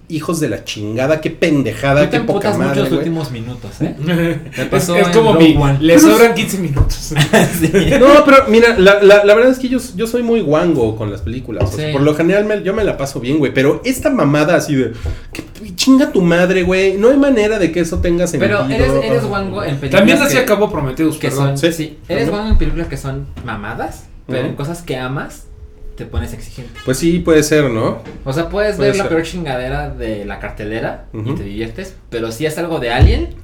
[0.08, 2.98] hijos de la chingada, qué pendejada, qué poca madre, los güey.
[2.98, 4.38] últimos minutos, ¿eh?
[4.56, 6.94] es pasó es en como mi, le sobran 15 minutos.
[7.60, 7.70] Sí.
[7.98, 11.10] No, pero mira, la, la- la verdad es que yo, yo soy muy guango con
[11.10, 11.64] las películas.
[11.64, 11.92] o sea, Sí.
[11.92, 13.52] por lo general me- yo me la paso bien, güey.
[13.52, 14.92] Pero esta mamada así de
[15.32, 15.42] que
[15.74, 16.96] chinga tu madre, güey.
[16.98, 18.64] No hay manera de que eso tenga sentido.
[18.68, 21.58] Pero eres, eres guango en películas También así acabó Prometheus, que perdón.
[21.58, 21.76] son, Sí.
[21.76, 24.56] sí, eres guango en películas que son mamadas, pero en Ujú.
[24.56, 25.45] cosas que amas
[25.96, 26.78] te pones exigente.
[26.84, 28.02] Pues sí, puede ser, ¿no?
[28.24, 32.30] O sea, puedes Puede ver la peor chingadera de la cartelera y te diviertes, pero
[32.32, 33.34] si es algo de Alien,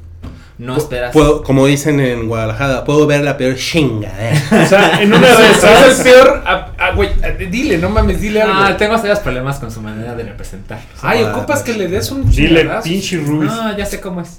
[0.58, 1.12] no esperas.
[1.12, 4.40] Puedo, como dicen en Guadalajara, puedo ver la peor chingadera.
[4.64, 5.98] O sea, en una de Es esas.
[5.98, 6.42] el peor.
[6.46, 8.54] ah, ah, güey, ah, dile, no mames, dile algo.
[8.56, 10.78] Ah, tengo serios problemas con su manera de representar.
[11.00, 11.74] Ay, Ah, ocupas pues.
[11.76, 13.50] que le des un Dile, pinche Ruiz.
[13.52, 14.38] Ah, ya sé cómo es.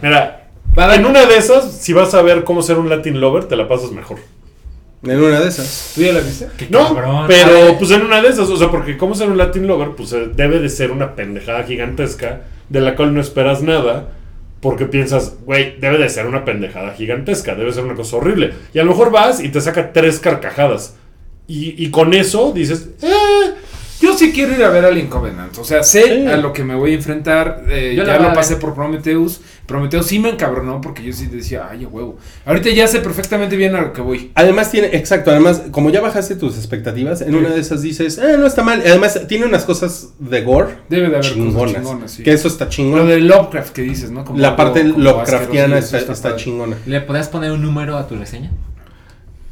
[0.00, 3.46] Mira, a en una de esas, si vas a ver cómo ser un Latin Lover,
[3.46, 4.18] te la pasas mejor.
[5.02, 5.92] En una de esas.
[5.94, 6.48] ¿Tú ya la viste?
[6.56, 7.24] Qué No, cabrón.
[7.26, 10.12] Pero pues en una de esas, o sea, porque cómo ser un Latin Lover, pues
[10.12, 14.12] eh, debe de ser una pendejada gigantesca de la cual no esperas nada.
[14.60, 18.52] Porque piensas, güey, debe de ser una pendejada gigantesca, debe ser una cosa horrible.
[18.72, 20.94] Y a lo mejor vas y te saca tres carcajadas.
[21.48, 23.54] Y, y con eso dices, eh,
[24.26, 25.56] sí quiero ir a ver Alien Covenant.
[25.58, 26.26] O sea, sé Sí.
[26.26, 27.64] a lo que me voy a enfrentar.
[27.68, 29.40] eh, ya lo pasé por Prometheus.
[29.66, 32.16] Prometheus sí me encabronó porque yo sí decía, ay, huevo.
[32.44, 34.30] Ahorita ya sé perfectamente bien a lo que voy.
[34.34, 37.34] Además tiene, exacto, además, como ya bajaste tus expectativas, en Sí.
[37.34, 38.82] una de esas dices, eh, no está mal.
[38.84, 41.54] Además, tiene unas cosas de gore Debe de haber chingonas.
[41.54, 42.22] cosas chingonas, sí.
[42.22, 43.08] Que eso está Lo chingón.
[43.08, 44.24] de Lovecraft que dices, ¿no?
[44.24, 46.76] Como La parte como Lovecraftiana está, está chingona.
[46.86, 48.50] ¿Le podrías poner un número a tu reseña?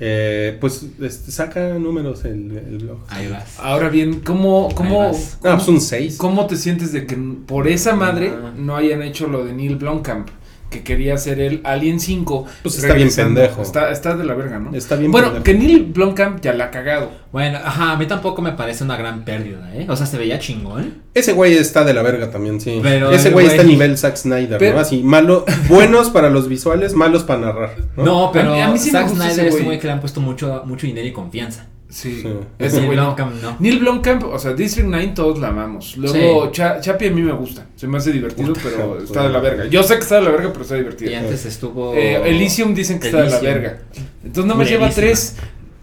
[0.02, 2.98] Eh, pues este, saca números el, el blog.
[3.08, 3.58] Ahí vas.
[3.58, 5.38] Ahora bien, ¿cómo, cómo, vas.
[5.44, 6.16] Ah, pues un 6.
[6.16, 8.52] ¿Cómo te sientes de que por esa madre Ah.
[8.56, 10.28] no hayan hecho lo de Neil Blomkamp?
[10.70, 12.46] Que quería hacer el Alien 5.
[12.62, 13.60] Pues está bien pendejo.
[13.60, 14.72] Está, está de la verga, ¿no?
[14.72, 15.44] Está bien Bueno, pendejo.
[15.44, 17.10] que Neil Blomkamp ya la ha cagado.
[17.32, 19.86] Bueno, ajá, a mí tampoco me parece una gran pérdida, ¿eh?
[19.88, 21.02] O sea, se veía chingón.
[21.12, 22.78] Ese güey está de la verga también, sí.
[22.82, 24.80] Pero Ese güey güey- está a nivel Zack Snyder, Pero- ¿no?
[24.80, 27.76] Así, malo, buenos para los visuales, malos para narrar.
[27.96, 28.04] ¿no?
[28.04, 29.64] No, pero A mí- a mí sí me Zack Snyder es un güey.
[29.64, 31.66] güey que le han puesto mucho, mucho dinero y confianza.
[31.90, 32.28] Sí, Sí.
[32.58, 33.02] ese Neil güey no.
[33.14, 33.56] Blomkamp no.
[33.58, 35.96] Neil Blomkamp, o sea, District 9 todos la amamos.
[35.96, 37.66] Luego, Cha- Chappie a mí me gusta.
[37.76, 39.02] Se me hace divertido, Puta, pero joder.
[39.02, 39.66] está de la verga.
[39.66, 41.18] Yo sé que está de la verga, pero está Y divertido.
[41.18, 41.94] antes estuvo.
[41.94, 43.80] Eh, Elysium dicen que está de la verga.
[44.24, 45.06] Entonces no me lleva Buenísima.
[45.06, 45.36] tres.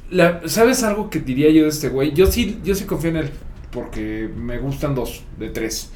[0.10, 2.14] La- ¿Sabes algo que diría yo de este güey?
[2.14, 3.30] Yo sí, yo sí confío en él.
[3.72, 5.92] Porque me gustan dos de tres.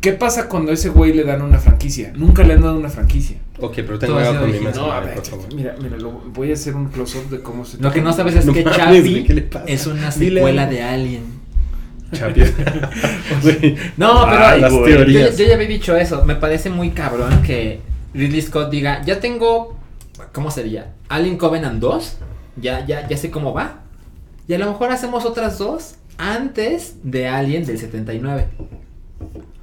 [0.00, 2.12] ¿Qué pasa cuando a ese güey le dan una franquicia?
[2.16, 3.36] Nunca le han dado una franquicia.
[3.64, 5.54] Ok, pero tengo algo con mi No, a madre, ver, por favor.
[5.54, 8.34] mira, mira, lo- voy a hacer un close-up de cómo se Lo que no sabes
[8.36, 9.64] es No que mames, Chappie ¿qué le pasa?
[9.68, 11.22] es una secuela de Alien.
[12.12, 12.42] Chapi.
[13.42, 13.76] Güey.
[13.96, 14.90] No, pero Ay, las güey.
[14.90, 15.38] yo, teorías.
[15.38, 16.24] yo ya había dicho eso.
[16.24, 17.80] Me parece muy cabrón que
[18.14, 19.78] Ridley Scott diga, ya tengo,
[20.32, 20.92] ¿cómo sería?
[21.08, 22.18] Alien Covenant 2.
[22.56, 23.80] Ya, ya, ya sé cómo va.
[24.48, 28.48] Y a lo mejor hacemos otras dos antes de Alien del 79.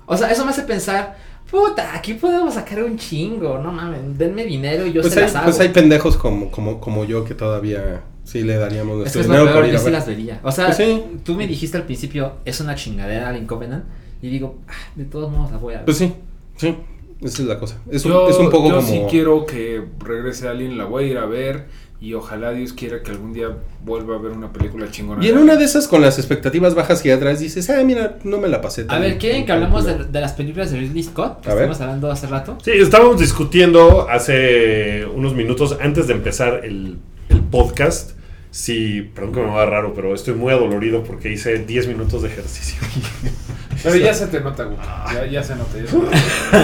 [0.08, 1.18] O sea, eso me hace pensar,
[1.52, 5.26] puta, aquí podemos sacar un chingo, no mames, denme dinero y yo Pues se hay,
[5.26, 5.46] las hago.
[5.46, 9.24] pues hay pendejos como, como, como yo que todavía sí le daríamos Es nuestro que
[9.24, 9.94] es lo dinero peor, por ir yo a sí ver.
[9.94, 10.40] las vería.
[10.44, 11.04] O sea, Pues sí.
[11.24, 13.86] tú me dijiste al principio, es una chingadera Alien Covenant.
[14.22, 15.86] Y digo, ah, de todos modos la voy a ver.
[15.86, 16.14] Pues sí,
[16.58, 16.76] sí,
[17.22, 17.78] esa es la cosa.
[17.90, 18.88] Es, un- yo, es un poco yo como...
[18.88, 21.68] sí quiero que regrese alguien, la voy a ir a ver.
[22.02, 23.50] Y ojalá Dios quiera que algún día
[23.84, 25.24] vuelva a ver una película chingona.
[25.24, 28.38] Y en una de esas con las expectativas bajas que atrás dices, ah, mira, no
[28.38, 30.12] me la pasé tan A ver, ¿quieren que hablemos de, culero".
[30.12, 31.42] de las películas de Ridley Scott?
[31.42, 31.64] Que A ver.
[31.64, 32.58] estuvimos hablando hace rato.
[32.64, 38.12] Sí, estábamos discutiendo hace unos minutos antes de empezar el, el podcast.
[38.52, 42.30] Sí, perdón que me va raro, pero estoy muy adolorido porque hice 10 minutos de
[42.30, 42.80] ejercicio.
[43.84, 44.78] Pero ya se te nota, güey.
[45.14, 45.78] Ya, ya se nota.
[45.78, 46.12] Ya se nota.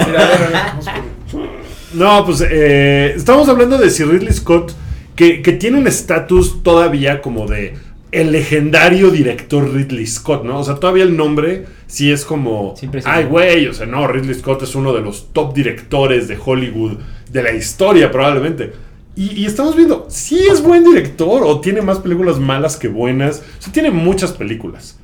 [0.06, 0.48] Mira, a ver, a
[0.92, 1.48] ver.
[1.94, 4.72] No, pues eh, estamos hablando de Sir Ridley Scott,
[5.16, 7.74] que, que tiene un estatus todavía como de
[8.12, 10.60] el legendario director Ridley Scott, ¿no?
[10.60, 12.74] O sea, todavía el nombre sí es como,
[13.04, 16.98] ay, güey, o sea, no, Ridley Scott es uno de los top directores de Hollywood
[17.30, 18.72] de la historia probablemente.
[19.16, 23.42] Y, y estamos viendo, sí es buen director o tiene más películas malas que buenas.
[23.58, 24.98] O sea, tiene muchas películas,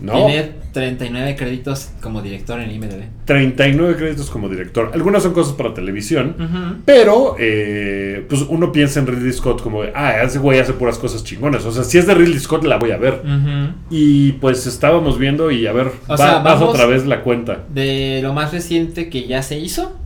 [0.00, 0.26] ¿no?
[0.26, 3.04] Tiene 39 créditos como director en IMDb.
[3.24, 4.90] 39 créditos como director.
[4.92, 6.36] Algunas son cosas para televisión.
[6.38, 6.82] Ujú.
[6.84, 11.24] Pero, eh, pues uno piensa en Ridley Scott como, ah, ese güey hace puras cosas
[11.24, 11.64] chingonas.
[11.64, 13.22] O sea, si es de Ridley Scott, la voy a ver.
[13.88, 17.22] Y pues estábamos viendo y a ver, O va- sea, vas vamos- otra vez la
[17.22, 17.64] cuenta.
[17.72, 19.96] De lo más reciente que ya se hizo,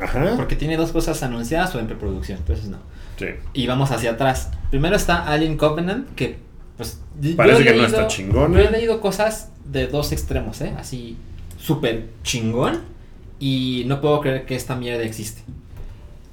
[0.00, 0.34] Ajá.
[0.36, 2.78] porque tiene dos cosas anunciadas o en preproducción, entonces no.
[3.18, 3.26] Sí.
[3.52, 4.50] Y vamos hacia atrás.
[4.70, 6.36] Primero está Alien Covenant, que
[6.80, 8.58] pues yo Parece he que no está chingona.
[8.58, 10.72] Yo he leído cosas de dos extremos, ¿eh?
[10.78, 11.16] Así
[11.58, 12.80] súper chingón
[13.38, 15.42] y no puedo creer que esta mierda existe.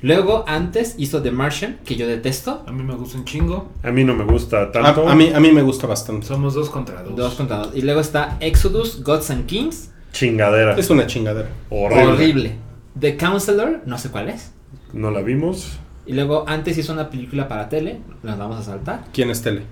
[0.02, 2.64] Luego, antes hizo The Martian, que yo detesto.
[2.66, 3.70] A mí me gusta un chingo.
[3.84, 5.08] A mí no me gusta tanto.
[5.08, 6.28] A, a mí, a mí me gusta bastante.
[6.28, 7.16] Somos dos contra dos.
[7.16, 7.76] Dos contra dos.
[7.76, 9.92] Y luego está Exodus, Gods and Kings.
[10.14, 10.78] Chingadera.
[10.78, 11.50] Es una chingadera.
[11.70, 12.04] horrible.
[12.06, 12.56] Horrible.
[12.98, 14.52] The Counselor, no sé cuál es.
[14.94, 15.78] No la vimos.
[16.06, 19.04] Y luego antes hizo una película para tele, nos vamos a saltar.
[19.12, 19.64] ¿Quién es Tele?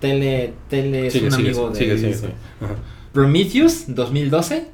[0.00, 2.32] Tele, tele es Sigue, un sigue, amigo sigue, de sigue, sigue.
[2.60, 2.74] Ajá.
[3.12, 4.64] Prometheus 2012.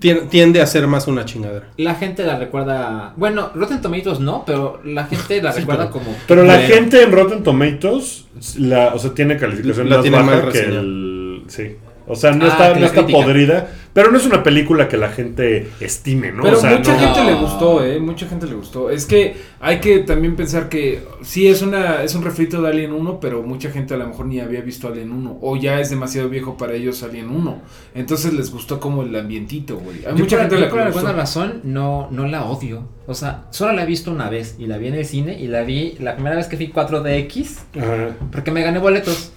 [0.00, 1.68] Tien- Tiende a ser más una chingadera.
[1.78, 6.04] La gente la recuerda, bueno, Rotten Tomatoes no, pero la gente la Sí, recuerda pero-
[6.04, 6.74] como Pero la bueno.
[6.74, 8.26] gente en Rotten Tomatoes,
[8.58, 11.42] la, o sea, tiene calificación La más tiene baja que el...
[11.46, 11.76] Sí.
[12.06, 13.68] O sea, no Ah, está, no está podrida.
[13.94, 16.42] Pero no es una película que la gente estime, ¿no?
[16.42, 18.00] Pero o sea, mucha no- gente le gustó, eh.
[18.00, 18.90] Mucha gente le gustó.
[18.90, 22.92] Es que hay que también pensar que sí es una es un refrito de Alien
[22.92, 25.90] 1, pero mucha gente a lo mejor ni había visto Alien 1 o ya es
[25.90, 27.62] demasiado viejo para ellos Alien 1.
[27.94, 29.98] Entonces les gustó como el ambientito, güey.
[30.04, 32.88] Hay Yo mucha por, gente yo la por alguna razón no, no la odio.
[33.06, 35.46] O sea, solo la he visto una vez y la vi en el cine y
[35.46, 38.16] la vi la primera vez que fui 4DX Ajá.
[38.32, 39.30] porque me gané boletos.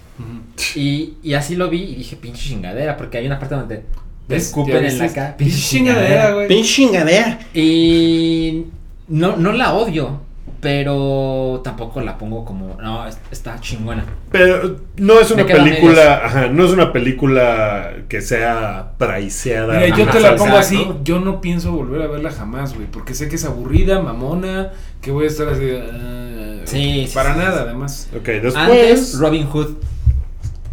[0.76, 3.84] Y, y así lo vi y dije, pinche chingadera, porque hay una parte donde.
[4.30, 5.38] Escupen ¿Ya en la cara.
[5.38, 6.48] Pinche chingadera, güey.
[6.48, 7.40] ¡Pinche chingadera!
[7.54, 8.66] Y
[9.08, 10.22] no, no la odio,
[10.62, 14.06] pero tampoco la pongo como, no, es- está chingona.
[14.32, 19.76] Pero no es una película, ajá, no es una película que sea priceada.
[19.80, 22.88] Mira, yo Ajá, te la pongo así, yo no pienso volver a verla jamás, güey,
[22.92, 25.64] porque sé que es aburrida, mamona, que voy a estar así.
[25.72, 26.34] ah,
[26.66, 27.64] Sí, sí, Para sí, nada, sí.
[27.66, 28.10] además.
[28.14, 29.70] Ok, después, Antes, Robin Hood.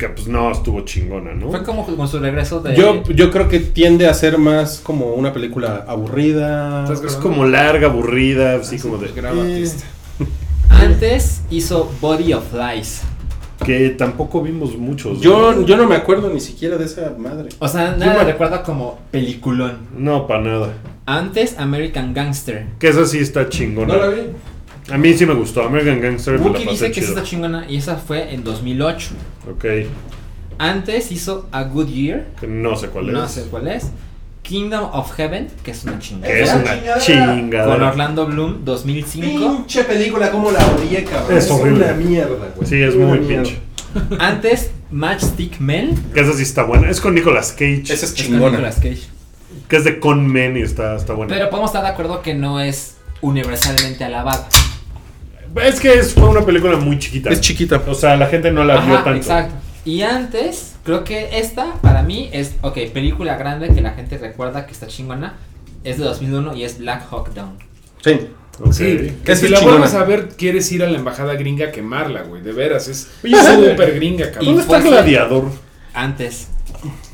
[0.04, 1.50] Que pues no estuvo chingona, ¿no?
[1.50, 2.76] Fue como con su regreso de...
[2.76, 6.84] Yo, yo creo que tiende a ser más como una película aburrida.
[6.92, 9.08] Es como larga, aburrida, así como de...
[9.16, 9.70] Eh.
[10.68, 13.02] Antes hizo Body of Lies.
[13.64, 15.20] que tampoco vimos muchos.
[15.20, 15.64] Yo, ¿no?
[15.64, 17.48] yo no me acuerdo ni siquiera de esa madre.
[17.58, 19.78] O sea, Yo nada me- recuerda como peliculón.
[19.96, 20.72] No, para nada.
[21.06, 22.66] Antes, American Gangster.
[22.78, 23.94] Que esa sí está chingona.
[23.94, 24.20] No la vi.
[24.90, 25.62] A mí sí me gustó.
[25.62, 27.08] American Gangster me la Wookie dice que esa chido.
[27.18, 29.10] está chingona y esa fue en 2008.
[29.50, 29.64] Ok,
[30.58, 32.26] Antes hizo A Good Year.
[32.40, 33.30] que no sé cuál No es.
[33.32, 33.86] sé cuál es.
[34.42, 37.88] Kingdom of Heaven, que es una Que es una Con chingadera.
[37.88, 39.56] Orlando Bloom, 2005.
[39.56, 41.38] Pinche película, como la odié, cabrón.
[41.38, 41.84] Es horrible.
[41.86, 42.68] una mierda, güey.
[42.68, 43.42] Sí, es Una muy mierda.
[43.44, 43.60] pinche.
[44.18, 45.94] Antes, Matchstick Men.
[46.12, 46.90] Que esa sí está buena.
[46.90, 47.84] Es con Nicolas Cage.
[47.84, 48.50] Esa es Es con chingona.
[48.50, 49.02] Nicolas Cage.
[49.68, 51.32] Que es de Con Men y está, está buena.
[51.34, 54.46] Pero podemos estar de acuerdo que no es universalmente alabada.
[55.62, 57.30] Es que es, fue una película muy chiquita.
[57.30, 57.82] Es chiquita.
[57.86, 59.12] O sea, la gente no la vio tanto.
[59.12, 59.54] exacto.
[59.84, 64.66] Y antes, creo que esta para mí es, ok, película grande que la gente recuerda
[64.66, 65.34] que está chingona.
[65.84, 67.58] Es de 2001 y es Black Hawk Down.
[68.02, 68.28] Sí.
[68.60, 68.72] Ok.
[68.72, 69.78] Sí, que si es la chingona.
[69.78, 72.40] vuelves a ver, quieres ir a la embajada gringa a quemarla, güey.
[72.40, 74.46] De veras, es Oye, ¿dónde- súper gringa, cabrón.
[74.46, 75.50] ¿Dónde está Gladiador?
[75.92, 76.48] Antes.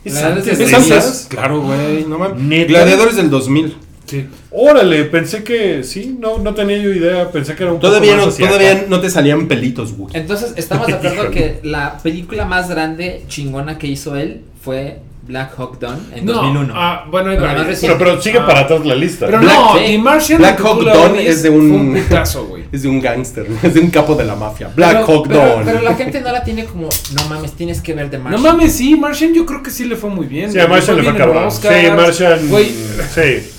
[0.05, 1.27] ¿Es antes es ¿Es antes?
[1.29, 2.05] Claro, güey.
[2.05, 2.41] No mames.
[2.43, 2.69] ¿Neta?
[2.69, 3.77] Gladiadores del 2000.
[4.11, 4.27] Sí.
[4.51, 8.21] Órale, pensé que sí, no, no tenía yo idea, pensé que era un Todavía poco
[8.21, 8.85] no, más hacia todavía acá.
[8.89, 10.11] no te salían pelitos, güey.
[10.17, 15.53] Entonces, estamos de acuerdo que la película más grande, chingona que hizo él fue Black
[15.57, 16.73] Hawk Down en No, 2001.
[16.77, 18.47] Ah, bueno, Pero más Pero, pero sigue Ah.
[18.47, 19.27] para atrás la lista.
[19.27, 19.85] Pero Black- no, sí.
[19.85, 20.79] The Martian Black que Hawk
[21.13, 22.65] odies, es de un- un putazo, güey.
[22.73, 24.71] Es de un gángster, es de un capo de la mafia.
[24.75, 25.63] Black pero, Hawk pero- Dawn.
[25.65, 28.43] Pero la gente no la tiene como, no mames, tienes que ver de No Martian.
[28.43, 30.51] mames, sí, Martian yo creo que sí le fue muy bien.
[30.51, 31.51] Sí, a Martian le fue cabrón.
[31.51, 32.49] Sí, Martian.
[32.49, 32.67] Güey,
[33.15, 33.51] Sí.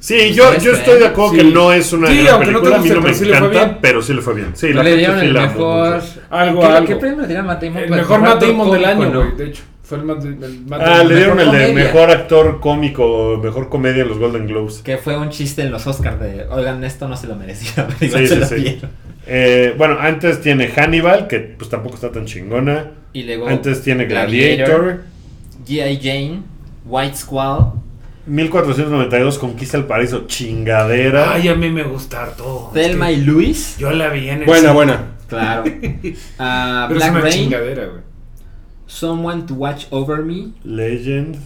[0.00, 1.36] Sí, yo, yo estoy de acuerdo Sí.
[1.38, 3.36] que no es una Sí, gran no película, a mí no me pero sí le
[3.36, 3.78] fue encanta, bien.
[3.82, 4.50] pero sí le fue bien.
[4.54, 6.02] Sí, la le dieron sí el mejor.
[6.30, 6.88] Algo, ¿Qué, algo.
[6.88, 7.78] ¿Qué premio le dieron a Matt Damon?
[7.82, 9.20] El Pues, mejor Matt Damon del año, ¿no?
[9.24, 9.36] güey.
[9.36, 11.84] De hecho, fue el Matt, el Matt Ah, le dieron el mejor de comedia.
[11.84, 14.78] mejor actor cómico, mejor comedia en los Golden Globes.
[14.78, 17.86] Que fue un chiste en los Oscars de, oigan, esto no se lo merecía.
[18.00, 18.80] pero Sí, se sí, lo sí.
[19.26, 22.92] Eh, bueno, antes tiene Hannibal, que pues tampoco está tan chingona.
[23.12, 25.00] Y luego Antes tiene Gladiator, Gladiator.
[25.68, 26.00] G.I.
[26.02, 26.42] Jane,
[26.86, 27.72] White Squall,
[28.30, 31.32] 1492 Conquista el Paraíso, chingadera.
[31.34, 32.70] Ay, a mí me gusta todo.
[32.72, 33.76] Thelma y Luis.
[33.78, 34.72] Yo la vi en el Buena, cine.
[34.72, 35.04] buena.
[35.28, 35.64] Claro.
[36.38, 38.00] Ah, Pero es Black una Rain, chingadera, güey.
[38.86, 40.48] Someone to Watch Over Me.
[40.64, 41.36] Legend.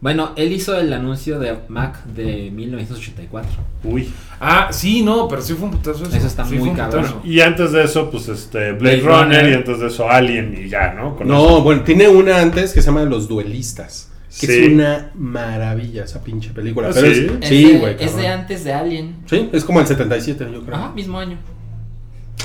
[0.00, 3.50] Bueno, él hizo el anuncio de Mac de 1984.
[3.84, 4.12] Uy.
[4.40, 6.16] Ah, sí, no, pero sí fue un putazo eso.
[6.16, 7.06] Eso está Sí, muy cabrón.
[7.24, 9.50] Y antes de eso, pues este, Blade, Blade Runner, Runner.
[9.50, 11.16] y antes de eso Alien y ya, ¿no?
[11.16, 11.62] Con No, eso.
[11.62, 14.10] bueno, tiene una antes que se llama Los Duelistas.
[14.38, 14.52] Que Sí.
[14.64, 16.88] es una maravilla esa pinche película.
[16.88, 17.20] ¿Ah, pero sí?
[17.26, 17.96] es- Es sí, de- güey.
[17.98, 19.16] Es de antes de Alien.
[19.26, 20.76] Sí, es como el 77, yo creo.
[20.76, 21.38] Ajá, mismo año.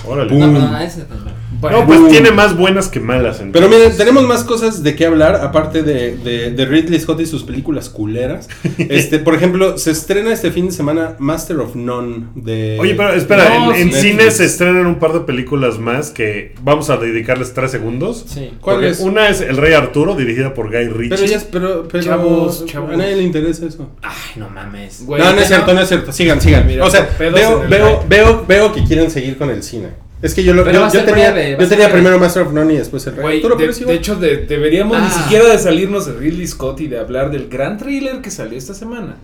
[0.05, 0.33] Órale.
[0.35, 1.31] No, perdón, es 79.
[1.61, 2.09] No, pues Boom.
[2.09, 3.39] tiene más buenas que malas.
[3.53, 7.27] Pero miren, tenemos más cosas de qué hablar, aparte de, de- de Ridley Scott y
[7.27, 8.47] sus películas culeras.
[8.79, 12.77] Este, por ejemplo, se estrena este fin de semana Master of None de.
[12.79, 16.55] Oye, pero espera, No, en, en cine se estrenan un par de películas más que
[16.63, 18.25] vamos a dedicarles tres segundos.
[18.27, 18.53] Sí.
[18.59, 18.99] ¿Cuál Porque es?
[18.99, 21.09] Una es El Rey Arturo, dirigida por Guy Ritchie.
[21.15, 22.91] Pero ya es, pero, pero Chavos, chavos.
[22.91, 23.87] a nadie le interesa eso.
[24.01, 25.05] Ay, no mames.
[25.05, 26.11] Güey, no, no es cierto, no es cierto.
[26.11, 26.65] Sigan, sigan.
[26.65, 29.90] Mira, o sea, veo, veo, veo, veo que quieren seguir con el cine.
[30.21, 32.77] Es que yo, lo, yo, yo tenía, breve, yo tenía primero Master of None y
[32.77, 35.09] después el Rey de, hecho, de- deberíamos ni Ah.
[35.23, 38.73] siquiera de salirnos de Ridley Scott y de hablar del gran thriller que salió esta
[38.75, 39.15] semana.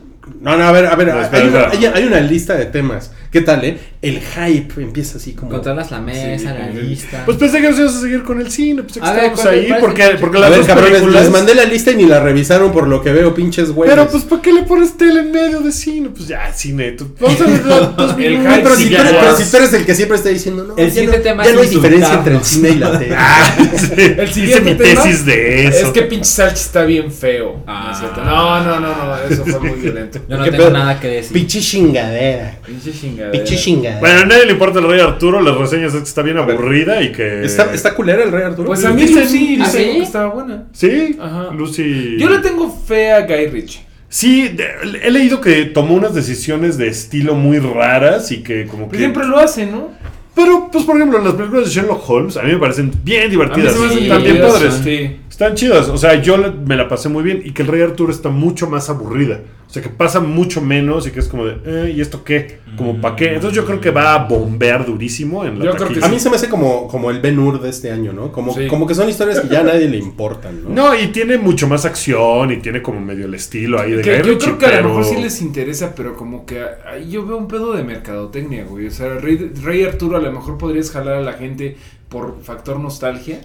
[0.42, 1.92] No, no, a ver, a ver, No, hay, espera, una, espera.
[1.96, 3.12] hay- hay una lista de temas.
[3.32, 3.78] ¿Qué tal, eh?
[4.02, 5.52] El hype empieza así como...
[5.52, 7.24] Controlas la mesa, la lista.
[7.26, 8.84] Pues pensé que nos íbamos a seguir con el cine.
[8.84, 9.74] Pues que ¿cuál- ahí.
[9.82, 11.24] Porque, A las ver, dos cabrones, películas.
[11.24, 13.94] les mandé la lista y ni la revisaron por lo que veo, pinches güeyes.
[13.94, 16.10] Pero pues, ¿para qué le pones tele en medio de cine?
[16.10, 16.92] Pues ya, cine.
[16.94, 17.64] tú- Vamos a ver
[17.98, 18.54] dos El minutos.
[18.54, 20.64] hype pero, sí si tú eres, pero si tú eres el que siempre está diciendo,
[20.64, 22.76] no, El ya siguiente no, tema ya es no hay diferencia entre el cine y
[22.76, 23.16] la tele.
[23.18, 23.92] Ah, sí.
[23.98, 25.88] El Hice siguiente mi tema tesis de eso.
[25.88, 27.62] Es que pinche Salchi está bien feo.
[27.68, 28.14] Ah.
[28.26, 30.17] No, no, no, no, eso fue muy violento.
[30.28, 30.74] Yo no ¿Qué tengo pedo?
[30.74, 31.34] nada que decir.
[31.34, 32.58] Pinche chingadera.
[32.66, 33.32] Pinche chingadera.
[33.32, 34.00] Pinche chingadera.
[34.00, 35.42] Bueno, a nadie le importa el Rey Arturo.
[35.42, 37.44] Las reseñas es que está bien aburrida y que.
[37.44, 38.68] ¿Está, ¿Está culera el Rey Arturo?
[38.68, 39.98] Pues a mí Dicen- Lucy ¿Ah, dice sí?
[39.98, 40.66] que estaba buena.
[40.74, 41.50] Sí, Ajá.
[41.54, 42.18] Lucy.
[42.20, 43.82] Yo le tengo fe a Guy Ritchie.
[44.10, 44.66] Sí, de-
[45.04, 48.98] he leído que tomó unas decisiones de estilo muy raras y que como que...
[48.98, 49.90] Siempre lo hace, ¿no?
[50.34, 53.26] Pero, pues, por ejemplo, las películas de Sherlock Holmes a mí me parecen bien A
[53.26, 53.74] mí divertidas.
[53.74, 54.82] se me hacen Sí, Están bien padres.
[54.84, 55.16] Sí.
[55.30, 55.90] Están chidas.
[55.90, 57.42] O sea, yo me la pasé muy bien.
[57.44, 59.40] Y que el Rey Arturo está mucho más aburrida.
[59.68, 62.60] O sea, que pasa mucho menos y que es como de, eh, ¿y esto qué?
[62.78, 63.34] Como, ¿para qué?
[63.34, 66.08] Entonces yo creo que va a bombear durísimo en la Yo creo que taquilla.
[66.08, 68.32] A mí se me hace como, como el Ben Hur de este año, ¿no?
[68.32, 68.68] Como, Sí.
[68.68, 70.70] como que son historias que ya a nadie le importan, ¿no?
[70.70, 74.22] No, y tiene mucho más acción y tiene como medio el estilo ahí de Que
[74.22, 77.26] Guy yo creo que a lo mejor sí les interesa, pero como que ahí yo
[77.26, 78.88] veo un pedo de mercadotecnia, güey.
[78.88, 81.76] O sea, Rey, Rey Arturo a lo mejor podrías jalar a la gente
[82.08, 83.42] por factor nostalgia,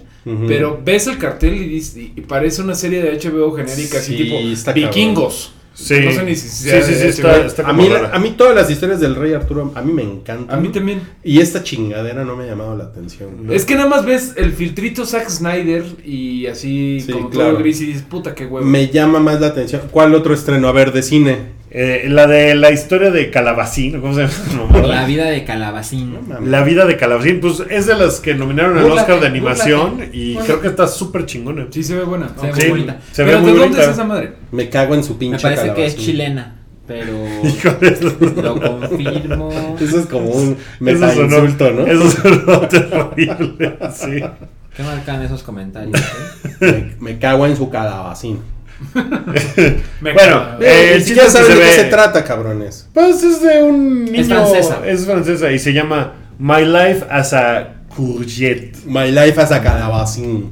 [0.47, 4.23] pero ves el cartel y, dices- y parece una serie de HBO genérica, así Sí,
[4.23, 4.89] tipo está cabrón.
[5.75, 8.11] Sí, No sé ni si sí, sea sí, sí, está, está a, mí, rara.
[8.13, 10.55] a mí todas las historias del Rey Arturo, a mí me encantan.
[10.55, 11.01] A mí también.
[11.23, 13.47] Y esta chingadera no me ha llamado la atención.
[13.49, 17.51] Es que nada más ves el filtrito Zack Snyder y así Sí, como claro.
[17.51, 18.65] todo gris y dices, puta, qué huevo.
[18.65, 19.81] Me llama más la atención.
[19.89, 20.67] ¿Cuál otro estreno?
[20.67, 21.37] A ver, de cine.
[21.75, 24.77] Eh, la de la historia de Calabacín, ¿cómo se llama?
[24.87, 26.15] La vida de Calabacín.
[26.27, 26.39] No.
[26.41, 30.15] La vida de Calabacín, pues es de las que nominaron al Oscar de animación búrlate.
[30.15, 30.45] y Bueno.
[30.45, 31.65] creo que está súper chingona.
[31.71, 32.29] Sí, se ve buena.
[32.39, 32.99] Se ve muy Sí, bonita.
[33.11, 34.33] se Pero ve muy ¿de dónde es esa madre?
[34.51, 36.05] Me cago en su Me pinche parece que es calabacín.
[36.05, 36.55] chilena,
[36.85, 37.13] pero
[37.43, 39.49] Híjole, eso, lo confirmo.
[39.79, 41.87] Eso es como un eso meta sonó, insulto, ¿no?
[41.87, 44.23] eso sonó terrible, sí.
[44.77, 45.99] Qué marcan esos comentarios,
[46.61, 46.95] ¿eh?
[46.99, 48.39] Me, me cago en su calabacín.
[50.01, 50.57] Bueno.
[50.59, 52.87] Eh, el si chiste saben de qué ve- se trata, cabrones.
[52.93, 54.19] Pues es de un niño.
[54.21, 54.81] Es francesa.
[54.85, 58.75] Es francesa y se llama My Life as a Courgette.
[58.85, 60.51] My life as a calabacín.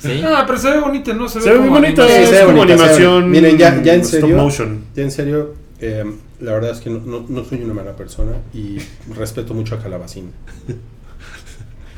[0.00, 0.22] ¿Sí?
[0.26, 1.26] Ah, pero se ve bonita, ¿no?
[1.28, 1.80] Se ve, Se ve muy.
[1.86, 3.30] Sí, es se ve como bonita, animación.
[3.30, 4.36] Miren, ya- ya en stop serio.
[4.36, 4.84] motion.
[4.94, 6.04] Ya en serio, eh,
[6.40, 8.76] la verdad es que no, no- no soy una mala persona y
[9.16, 10.30] respeto mucho a Calabacín.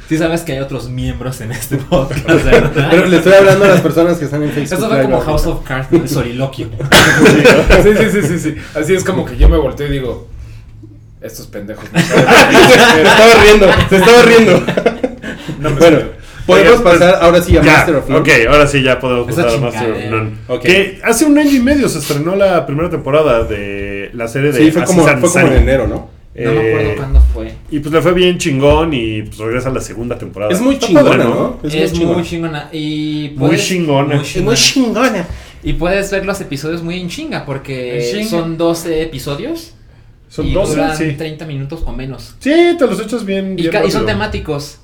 [0.09, 2.89] Sí sabes que hay otros miembros en este podcast, ¿verdad?
[2.91, 4.79] Pero le estoy hablando a las personas que están en Facebook.
[4.79, 5.21] Eso fue como.
[5.21, 6.69] House of Cards, el soliloquio.
[7.83, 8.57] Sí, sí, sí, sí, sí.
[8.75, 10.29] Así es como que yo me volteo y digo,
[11.21, 11.85] estos pendejos.
[11.93, 14.63] Se estaba riendo, se estaba riendo.
[15.59, 15.99] No me bueno,
[16.45, 18.21] podemos pues, pasar ahora sí a Ya, Master of None.
[18.21, 20.05] ok, ahora sí ya podemos Esa pasar a Master of.
[20.11, 20.31] None.
[20.49, 20.63] Ok.
[20.63, 24.59] Que hace un año y medio se estrenó la primera temporada de la serie de
[24.59, 26.11] Sí, fue como, fue como en enero, ¿no?
[26.39, 27.55] No me acuerdo Eh, cuándo fue.
[27.71, 30.53] Y pues le fue bien chingón y pues regresa a la segunda temporada.
[30.53, 31.59] Es muy Está chingona, padre, ¿no?
[31.63, 32.23] Es, muy chingona.
[32.25, 32.69] chingona.
[32.73, 34.15] Y Muy puedes- chingona.
[34.17, 35.27] muy Es muy chingona.
[35.63, 38.29] Y puedes ver los episodios muy en chinga porque En chinga.
[38.31, 39.73] son 12 episodios.
[40.29, 41.13] Son y 12, duran sí.
[41.17, 42.35] 30 minutos o menos.
[42.41, 43.59] Sí, te los echas bien.
[43.59, 44.79] Y, bien y son temáticos.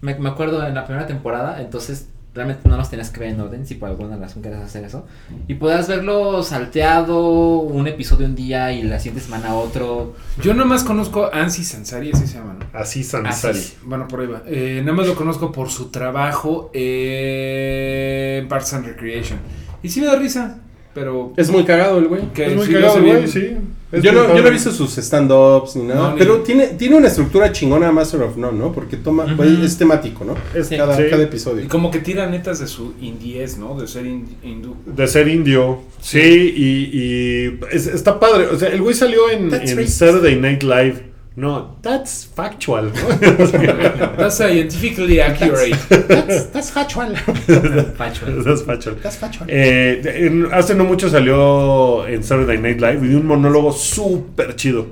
[0.00, 3.40] Me, me acuerdo en la primera temporada, entonces realmente no los tenías que ver en
[3.40, 5.04] orden si por alguna razón quieres hacer eso.
[5.48, 10.14] Y puedas verlo salteado, un episodio un día y la siguiente semana otro.
[10.42, 12.66] Yo nada más conozco a Ansi Sansari, así se llama, ¿no?
[12.72, 13.58] Así Sansari.
[13.58, 14.42] Así Bueno, por ahí va.
[14.46, 19.38] Eh, nada más lo conozco por su trabajo en Parks and Recreation.
[19.82, 20.58] Y sí me da risa,
[20.94, 21.32] pero...
[21.36, 22.32] Es muy cagado el güey.
[22.32, 23.56] que Es muy sí cagado, hace güey, sí.
[23.92, 26.68] Es Yo no, yo no he visto sus stand-ups ni nada, No, ni- pero tiene,
[26.68, 28.72] tiene una estructura chingona Master of None, ¿no?
[28.72, 30.34] Porque toma, pues, es temático, ¿no?
[30.58, 30.76] Es Sí.
[30.78, 31.02] Cada, sí.
[31.10, 31.68] cada Y episodio.
[31.68, 33.78] como que tira netas de su indies, ¿no?
[33.78, 34.74] De ser hin- hindú.
[34.86, 35.80] De ser indio.
[36.00, 36.18] Sí,
[36.56, 38.46] y, y es- está padre.
[38.46, 39.50] O sea, el güey salió en.
[39.88, 41.11] Saturday Night Live.
[41.34, 42.92] No, that's factual.
[42.92, 43.08] ¿no?
[44.18, 45.76] That's scientifically accurate.
[45.88, 47.14] That's, that's factual.
[47.96, 48.26] Facho.
[48.44, 48.96] that's factual.
[48.96, 49.48] That's factual.
[49.48, 54.56] Eh, en- hace no mucho salió en Saturday Night Live y dio un monólogo súper
[54.56, 54.88] chido.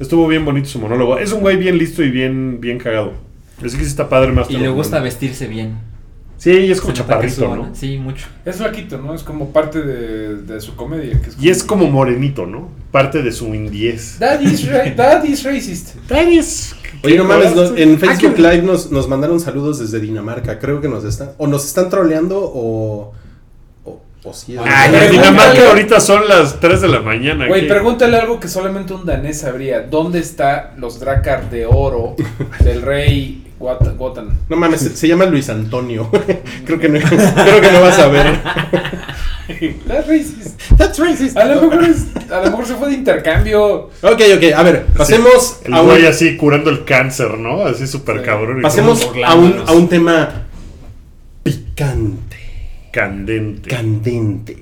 [0.00, 1.18] Estuvo bien bonito su monólogo.
[1.18, 3.12] Es un güey bien listo y bien, bien cagado.
[3.58, 4.50] Así que sí está padre más.
[4.50, 5.78] Y le gusta vestirse bien.
[6.38, 7.70] Sí, y es como Se chaparrito, ¿no?
[7.74, 8.26] Sí, mucho.
[8.44, 9.14] Es flaquito, ¿no?
[9.14, 11.18] Es como parte de, de su comedia.
[11.20, 12.68] Que es Y es como morenito, ¿no?
[12.92, 14.16] Parte de su indiez.
[14.18, 15.96] That is, ra- that is racist.
[16.08, 19.98] That is- Oye, no mames, no- en Ah, Facebook Live nos, nos mandaron saludos desde
[20.00, 20.58] Dinamarca.
[20.58, 21.30] Creo que nos están.
[21.38, 23.12] O nos están troleando o.
[23.84, 24.56] O, o sí.
[24.62, 25.10] Ay, en.
[25.12, 27.46] Dinamarca ahorita son las 3 de la mañana.
[27.48, 29.80] Güey, pregúntale algo que solamente un danés sabría.
[29.82, 32.14] ¿Dónde está los Drakkar de oro
[32.60, 33.42] del rey
[34.48, 36.10] No mames, se, se llama Luis Antonio.
[36.64, 38.40] creo, que no, creo que no vas a ver.
[39.86, 40.60] That's racist.
[40.76, 41.36] That's racist.
[41.36, 43.90] A lo mejor, es- a lo mejor se fue de intercambio.
[44.02, 47.62] Ok, ok, a ver, pasemos El a un, güey así curando el cáncer, ¿no?
[47.64, 48.24] Así súper Sí.
[48.24, 48.58] cabrón.
[48.58, 50.46] y pasemos todo a un, a un tema
[51.42, 52.36] picante,
[52.92, 53.68] Candente.
[53.70, 54.56] candente,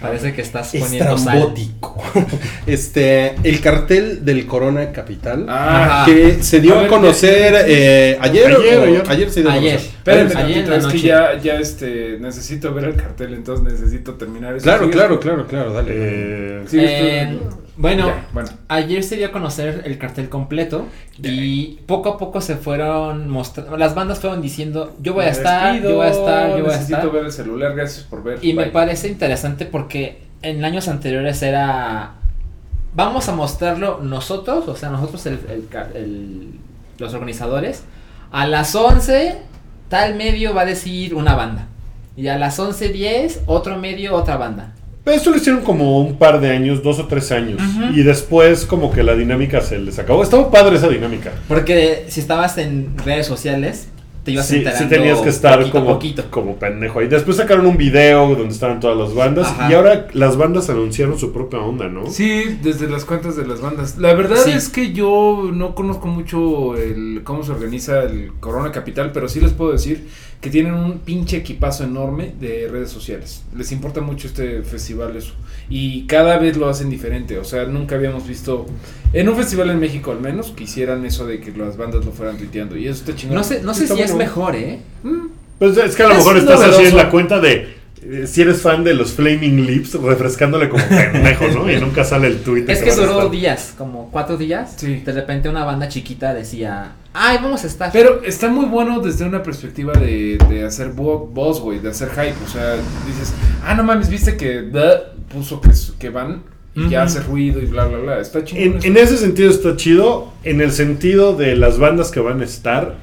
[0.00, 1.52] Parece que estás poniendo sal.
[2.66, 5.46] Este, el cartel del Corona Capital.
[5.48, 9.02] Ah, que se dio A ver, conocer ya- eh, ayer, Ayer, o- ayer.
[9.08, 9.72] ayer se dio a Ayer.
[9.76, 9.90] conocer.
[9.98, 14.64] espérame Ayer es que ya, ya este, necesito ver el cartel, entonces necesito terminar eso.
[14.64, 15.90] Claro, claro, claro, claro, dale.
[15.94, 17.38] Eh, Sí, Eh,
[17.80, 18.48] bueno, Ya, bueno.
[18.68, 20.86] ayer se dio a conocer el cartel completo
[21.22, 25.72] y poco a poco se fueron mostrando, las bandas fueron diciendo, yo voy a estar,
[25.72, 27.12] despido, yo voy a estar, yo voy a Necesito estar.
[27.12, 28.38] ver el celular, gracias por ver.
[28.42, 32.12] Y me parece interesante porque en años anteriores era,
[32.94, 36.58] vamos a mostrarlo nosotros, o sea, nosotros el, el ca- el-
[36.98, 37.84] los organizadores,
[38.30, 39.38] a las 11
[39.88, 41.66] tal medio va a decir una banda.
[42.16, 44.74] Y a las 11.10 otro medio otra banda.
[45.14, 47.60] Esto lo hicieron como un par de años, dos o tres años.
[47.94, 50.22] Y después como que la dinámica se les acabó.
[50.22, 51.32] Estaba padre esa dinámica.
[51.48, 53.88] Porque si estabas en redes sociales,
[54.24, 56.24] te ibas Sí, enterando sí tenías que estar poquito como, poquito.
[56.30, 57.08] como pendejo ahí.
[57.08, 59.46] Después sacaron un video donde estaban todas las bandas.
[59.48, 59.70] Ajá.
[59.70, 62.06] Y ahora las bandas anunciaron su propia onda, ¿no?
[62.06, 63.96] Sí, desde las cuentas de las bandas.
[63.96, 64.50] La verdad Sí.
[64.52, 69.40] es que yo no conozco mucho el cómo se organiza el Corona Capital, pero sí
[69.40, 70.06] les puedo decir
[70.40, 73.42] que tienen un pinche equipazo enorme de redes sociales.
[73.54, 75.34] Les importa mucho este festival eso.
[75.68, 77.38] Y cada vez lo hacen diferente.
[77.38, 78.66] O sea, nunca habíamos visto
[79.12, 82.12] en un festival en México al menos que hicieran eso de que las bandas lo
[82.12, 82.76] fueran tuiteando.
[82.76, 83.36] Y eso está chingón.
[83.36, 84.16] No sé, no sé si es bueno.
[84.16, 84.80] mejor, ¿eh?
[85.58, 87.79] Pues es que a lo Es mejor estás así en la cuenta de...
[88.02, 91.70] eh, Si eres fan de los Flaming Lips, refrescándole como pendejo, ¿no?
[91.70, 92.64] Y nunca sale el tweet.
[92.68, 94.74] Es que duró días, como cuatro días.
[94.76, 95.02] Sí.
[95.04, 97.92] De repente una banda chiquita decía, ay, vamos a estar.
[97.92, 102.44] Pero está muy bueno desde una perspectiva de, de hacer voz, güey, de hacer hype.
[102.44, 102.74] O sea,
[103.06, 103.32] dices,
[103.64, 106.42] ah, no mames, viste que da puso que, que van
[106.74, 108.20] y ya hace ruido y bla, bla, bla.
[108.20, 108.78] Está chingón.
[108.82, 110.32] En, en ese sentido está chido.
[110.44, 112.96] En el sentido de las bandas que van a estar,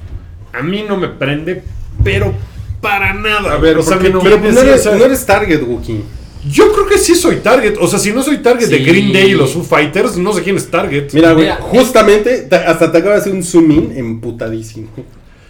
[0.54, 1.64] a mí no me prende
[2.04, 2.34] pero
[2.82, 3.54] para nada.
[3.54, 4.22] A ver, o sea, ¿por qué me no?
[4.22, 6.02] Pero pues no eres, no eres target, Wookie.
[6.50, 7.76] Yo creo que sí soy Target.
[7.82, 8.80] O sea, si no soy Target de.
[8.80, 11.10] Green Day y los Foo Fighters, no sé quién es Target.
[11.14, 14.88] Mira, güey, justamente ta- hasta te acaba de hacer un zoom in emputadísimo.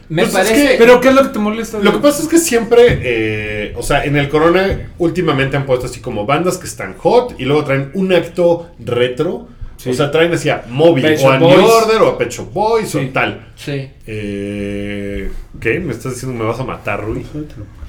[0.09, 0.67] Me Pues es parece.
[0.71, 1.79] que- Pero ¿qué es lo que te molesta?
[1.79, 5.85] Lo que pasa es que siempre, eh, o sea, en el Corona últimamente han puesto
[5.85, 9.49] así como bandas que están hot y luego traen un acto retro.
[9.77, 9.91] Sí.
[9.91, 11.61] O sea, traen así a Moby Pet o a New Boys.
[11.69, 12.97] Order o a Pet Shop Boys Sí.
[12.97, 13.47] o tal.
[13.55, 13.89] Sí.
[14.07, 15.79] Eh, ¿Qué?
[15.79, 17.25] ¿Me estás diciendo me vas a matar, Rui?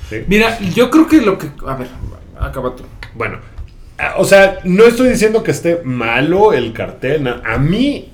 [0.09, 0.23] Sí.
[0.27, 1.49] Mira, yo creo que lo que.
[1.67, 1.89] A ver,
[2.39, 2.85] acaba tú.
[3.15, 3.39] Bueno,
[3.99, 7.27] ah, o sea, no estoy diciendo que esté malo el cartel.
[7.45, 8.13] A mí,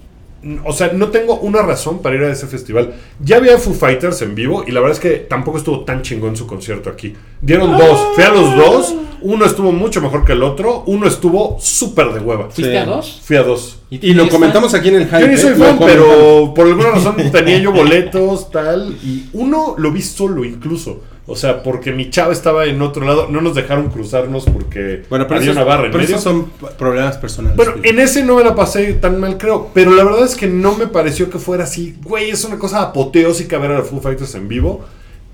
[0.65, 2.95] o sea, no tengo una razón para ir a ese festival.
[3.21, 6.37] Ya había Foo Fighters en vivo y la verdad es que tampoco estuvo tan chingón
[6.37, 7.15] su concierto aquí.
[7.41, 8.95] Dieron dos, fui a los dos.
[9.23, 10.83] Uno estuvo mucho mejor que el otro.
[10.87, 12.51] Uno estuvo súper de hueva.
[12.51, 12.77] ¿Fuiste Sí.
[12.77, 13.21] a dos?
[13.25, 13.79] Fui a dos.
[13.89, 14.81] Y lo comentamos fan?
[14.81, 15.21] aquí en el hype.
[15.21, 15.39] Yo ni ¿eh?
[15.39, 15.93] soy fan, comentamos.
[16.15, 18.95] pero por alguna razón tenía yo boletos, tal.
[19.03, 21.01] Y uno lo vi solo incluso.
[21.27, 23.29] O sea, porque mi chava estaba en otro lado.
[23.31, 26.17] No nos dejaron cruzarnos porque Bueno, pero había esos, una barra en pero medio.
[26.17, 27.57] esos son problemas personales.
[27.57, 29.71] Bueno, en ese no me la pasé tan mal, creo.
[29.73, 31.97] Pero la verdad es que no me pareció que fuera así.
[32.03, 34.85] Güey, es una cosa apoteósica ver a los Foo Fighters en vivo.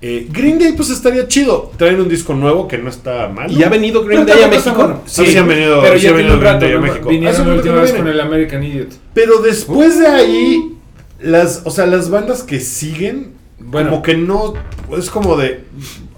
[0.03, 1.71] Eh, Green Day, pues estaría chido.
[1.77, 3.51] Traen un disco nuevo que no está mal.
[3.51, 4.73] ¿Y ha venido Green Day a México?
[4.75, 5.01] bueno.
[5.05, 6.39] Sí, sí han venido- Pero sí ya ha venido.
[6.39, 6.79] Green Day a.
[6.79, 7.09] México.
[7.09, 8.89] Vinieron la última vez con el American Idiot.
[9.13, 10.77] Pero después de ahí,
[11.19, 13.33] las, o sea, las bandas que siguen,
[13.65, 13.89] Bueno.
[13.89, 14.53] como que no,
[14.97, 15.63] es como de,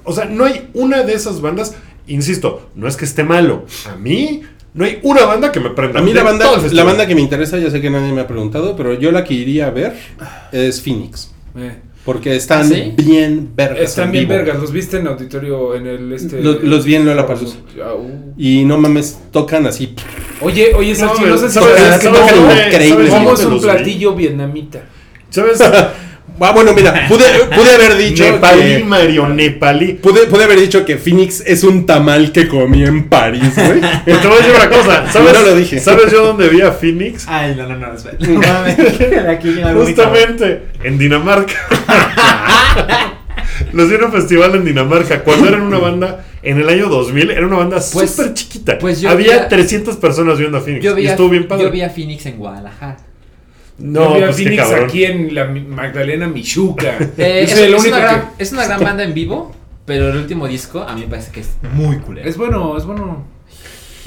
[0.04, 1.76] o sea, no hay una de esas bandas,
[2.08, 4.42] insisto, no es que esté malo, a mí
[4.74, 6.00] no hay una banda que me prenda.
[6.00, 8.28] A mí la banda, la banda que me interesa, ya sé que nadie me ha
[8.28, 9.96] preguntado, pero yo la que iría a ver
[10.52, 11.32] es Phoenix.
[11.56, 11.76] Eh.
[12.04, 12.94] Porque están ¿Ah, sí?
[12.98, 13.80] bien vergas.
[13.92, 14.38] Están en bien vivo.
[14.40, 14.60] vergas.
[14.60, 16.42] ¿Los viste en auditorio en el este?
[16.42, 17.56] Los- los vi en Lollapalooza.
[17.82, 18.34] Ah, uh.
[18.38, 19.96] Y no mames, tocan así.
[20.42, 22.90] Oye, oye, Salchi, no, No, sé si ¿sabes- sabes que sabes no- dónde- increíble.
[22.90, 24.84] sabes ¿Cómo dónde es un platillo vietnamita?
[25.30, 25.60] ¿Sabes?
[26.40, 27.24] Ah, bueno, mira, pude,
[27.56, 28.84] pude haber dicho Nepalí, que...
[28.84, 29.94] Mario, Nepalí.
[29.94, 33.80] Pude, pude haber dicho que Phoenix es un tamal que comí en París, güey.
[34.06, 35.34] Pues te voy a decir una cosa, ¿sabes?
[35.34, 35.80] No lo dije.
[35.80, 37.26] ¿Sabes yo dónde vi a Phoenix?
[37.28, 38.18] Ay, no, no, no, espera.
[38.20, 39.56] No aquí.
[39.86, 41.54] Justamente en Dinamarca.
[43.72, 45.24] Los vi en un festival en Dinamarca.
[45.24, 48.78] Cuando eran una banda en el año 2000, era una banda Pues- súper chiquita.
[48.80, 50.84] pues yo Había vi a- 300 personas viendo a Phoenix.
[50.84, 51.64] Yo vi, y a, estuvo bien padre.
[51.64, 52.98] yo vi a Phoenix en Guadalajara.
[53.78, 54.86] No, Yo vi a pues Phoenix cabrón.
[54.86, 56.98] aquí en la Magdalena Michuca.
[57.18, 57.90] Eh, es, una que.
[57.90, 59.52] gran, es una gran banda en vivo,
[59.86, 62.28] pero el último disco a mí me parece que es muy culero.
[62.28, 63.26] Es bueno, es bueno.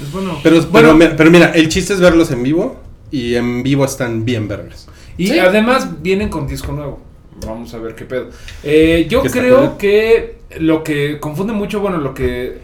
[0.01, 0.39] Es bueno.
[0.43, 2.81] Pero, bueno, pero, mira, pero mira, el chiste es verlos en vivo.
[3.09, 4.87] Y en vivo están bien vergas.
[5.17, 5.39] y sí.
[5.39, 7.06] además vienen con disco nuevo.
[7.45, 8.29] Vamos a ver qué pedo.
[8.63, 12.59] Eh, yo ¿Qué está creo que lo que confunde mucho, bueno, lo que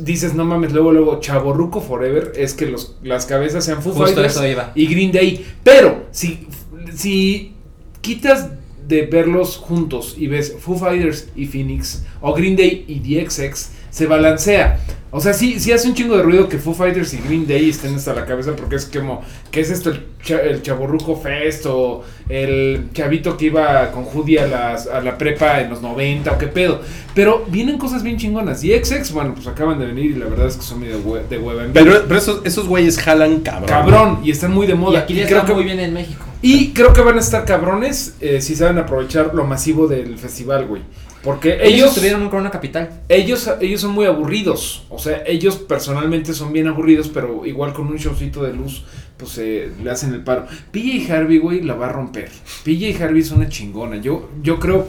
[0.00, 4.40] dices, no mames, luego, luego, Chaborruco Forever, es que los, las cabezas sean Foo Fighters
[4.74, 5.46] y Green Day.
[5.62, 6.48] Pero, si,
[6.94, 7.54] si
[8.00, 8.50] quitas
[8.86, 14.06] de verlos juntos y ves Foo Fighters y Phoenix, o Green Day y DXX, se
[14.06, 14.78] balancea.
[15.12, 17.70] O sea, sí, sí hace un chingo de ruido que Foo Fighters y Green Day
[17.70, 19.90] estén hasta la cabeza porque es como, ¿qué es esto?
[19.90, 25.00] El, cha- el Chaborruco Fest o el chavito que iba con Judy a, las- a
[25.00, 26.80] la prepa en los 90 o qué pedo.
[27.14, 28.60] Pero vienen cosas bien chingonas.
[28.60, 31.38] DXX, bueno, pues acaban de venir y la verdad es que son medio hue- de
[31.38, 31.72] hueva en.
[31.72, 33.68] Pero, pero esos, esos güeyes jalan cabrón.
[33.68, 34.98] Cabrón, y están muy de Y moda.
[34.98, 36.25] aquí Y les creo va que- muy bien en México.
[36.42, 40.66] Y creo que van a estar cabrones eh, si saben aprovechar lo masivo del festival,
[40.66, 40.82] güey.
[41.22, 43.02] Porque Ellos ellos, en Corona Capital.
[43.08, 44.86] ellos, ellos son muy aburridos.
[44.90, 48.84] O sea, ellos personalmente son bien aburridos, pero igual con un showcito de luz,
[49.16, 50.46] pues eh, le hacen el paro.
[50.70, 52.30] PJ Harvey, güey, la va a romper.
[52.64, 53.96] PJ Harvey es una chingona.
[53.96, 54.86] Yo, yo creo,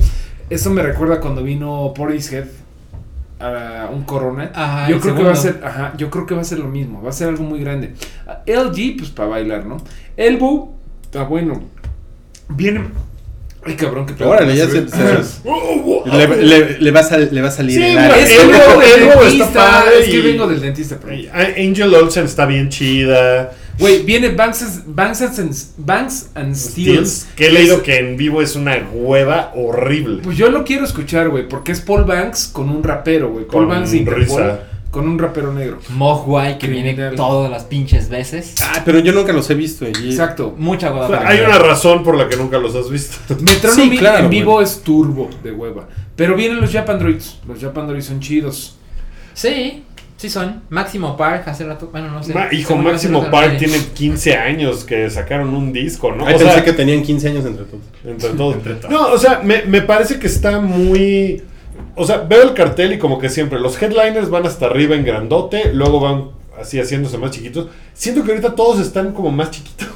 [0.51, 2.45] eso me recuerda cuando vino Portishead
[3.39, 4.51] a un Corona.
[4.53, 6.59] Ajá, yo el creo que va a ser, ajá, yo creo que va a ser
[6.59, 7.93] lo mismo, va a ser algo muy grande.
[8.45, 9.77] LG, pues para bailar, ¿no?
[10.15, 10.76] Elbow,
[11.07, 11.63] está bueno.
[12.49, 12.81] Viene.
[13.65, 14.97] Ay, cabrón, que Órale, ya se, se-
[16.05, 18.21] le, le- le va a sal- le va a salir Sí, el aire.
[18.23, 19.53] Es que vengo del dentista.
[19.53, 21.31] padre Es que y- vengo del dentista, pero.
[21.33, 23.51] Angel Olsen está bien chida.
[23.79, 27.27] Güey, viene Banks, Banks, and, Banks and Steels.
[27.35, 30.21] Que he leído que en vivo es una hueva horrible.
[30.23, 33.45] Pues yo lo quiero escuchar, güey, porque es Paul Banks con un rapero, güey.
[33.45, 34.59] Paul Con Banks de Interpol risa.
[34.97, 35.77] Con un rapero negro.
[35.89, 38.55] Mogwai, que viene todas las pinches veces.
[38.63, 39.85] Ah, pero yo nunca los he visto.
[39.87, 40.55] y- Exacto.
[40.57, 41.07] Mucha O hueva.
[41.07, 43.17] sea, para hay una razón por la que nunca los has visto.
[43.41, 45.87] Metronomy Sí, claro, en vivo es turbo de hueva.
[46.15, 47.37] Pero vienen los Japan Droids.
[47.47, 48.75] Los Japan Droids son chidos.
[49.35, 49.83] Sí,
[50.17, 50.63] sí son.
[50.69, 51.89] Máximo Park, hace rato.
[51.91, 52.33] Bueno, no sé.
[52.33, 56.25] Ma- hijo, Máximo Park tiene 15 años que sacaron un disco, ¿no?
[56.25, 57.83] Ay, O pensé sea, que tenían 15 años entre todos.
[58.03, 58.29] Entre
[58.73, 58.89] todos.
[58.91, 61.43] No, o sea, me, me parece que está muy.
[61.97, 65.03] O sea, veo el cartel y como que siempre los headliners van hasta arriba en
[65.03, 66.29] grandote, luego van
[66.59, 67.67] así haciéndose más chiquitos.
[67.93, 69.87] Siento que ahorita todos están como más chiquitos.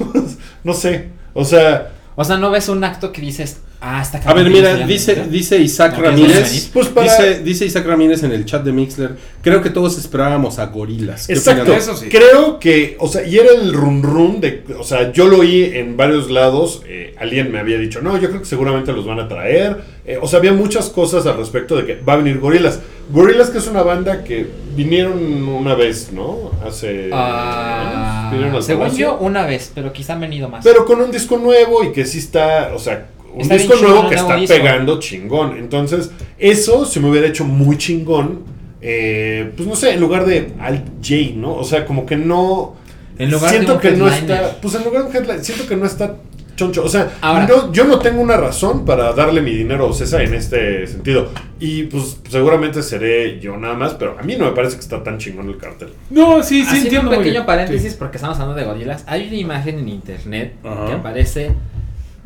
[0.64, 1.10] no sé.
[1.32, 4.76] O sea, O sea, no ves un acto que dices, ah, está A ver, mira,
[4.86, 6.70] dice, dice Isaac ¿No quieres Ramírez.
[6.72, 9.16] Pues para- dice, dice Isaac Ramírez en el chat de Mixler.
[9.40, 11.26] Creo que todos esperábamos a gorilas.
[11.26, 11.72] ¿Qué Exacto.
[11.72, 12.08] Eso sí.
[12.10, 15.64] Creo que, o sea, y era el run run de, o sea, yo lo oí
[15.74, 16.82] en varios lados.
[16.86, 19.80] eh, alguien me había dicho, no, yo creo que seguramente los van a traer.
[20.04, 22.80] eh, o sea, había muchas cosas al respecto de que va a venir Gorilas.
[23.10, 24.46] Gorilas que es una banda que
[24.76, 26.50] vinieron una vez, ¿no?
[26.66, 27.08] Hace.
[27.12, 28.21] Ah,
[28.60, 30.64] según yo, una vez, pero quizá han venido más.
[30.64, 34.08] Pero con un disco nuevo y que sí está, o sea, un Está disco nuevo
[34.08, 34.56] que está disco.
[34.56, 35.56] pegando chingón.
[35.56, 38.40] Entonces, eso se me hubiera hecho muy chingón.
[38.80, 41.54] eh, pues no sé, en lugar de Al J, ¿no?
[41.54, 42.74] O sea, como que no.
[43.18, 44.56] En lugar de siento un que no está.
[44.60, 46.16] Pues en lugar de un headline, siento que no está
[46.62, 46.84] choncho.
[46.84, 47.46] O sea, Ahora.
[47.46, 51.30] no- yo no tengo una razón para darle mi dinero a Ocesa en este sentido.
[51.58, 55.02] Y pues seguramente seré yo nada más, pero a mí no me parece que está
[55.02, 55.88] tan chingón el cartel.
[56.10, 57.10] No, sí, sí, entiendo.
[57.10, 57.46] un pequeño bien.
[57.46, 57.96] paréntesis Sí.
[57.98, 59.04] porque estamos hablando de gorilas.
[59.06, 61.50] Hay una imagen en internet que aparece.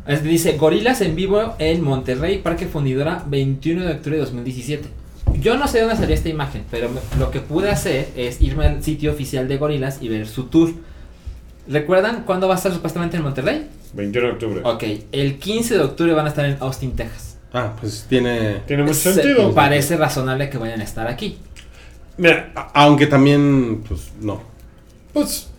[0.07, 4.87] es- dice Gorilas en vivo en Monterrey, Parque Fundidora, 21 de octubre de 2017.
[5.41, 8.65] Yo no sé dónde salió esta imagen, pero me- lo que pude hacer es irme
[8.65, 10.71] al sitio oficial de Gorilas y ver su tour.
[11.69, 13.67] ¿Recuerdan cuándo va a estar supuestamente en Monterrey?
[13.93, 14.61] 21 de octubre.
[14.63, 17.37] Ok, el 15 de octubre van a estar en Austin, Texas.
[17.53, 18.61] Ah, pues tiene.
[18.67, 19.53] Tiene mucho Se- sentido.
[19.53, 21.37] Parece razonable que vayan a estar aquí.
[22.17, 24.41] Mira, a- Aunque también, pues no.
[25.13, 25.49] pues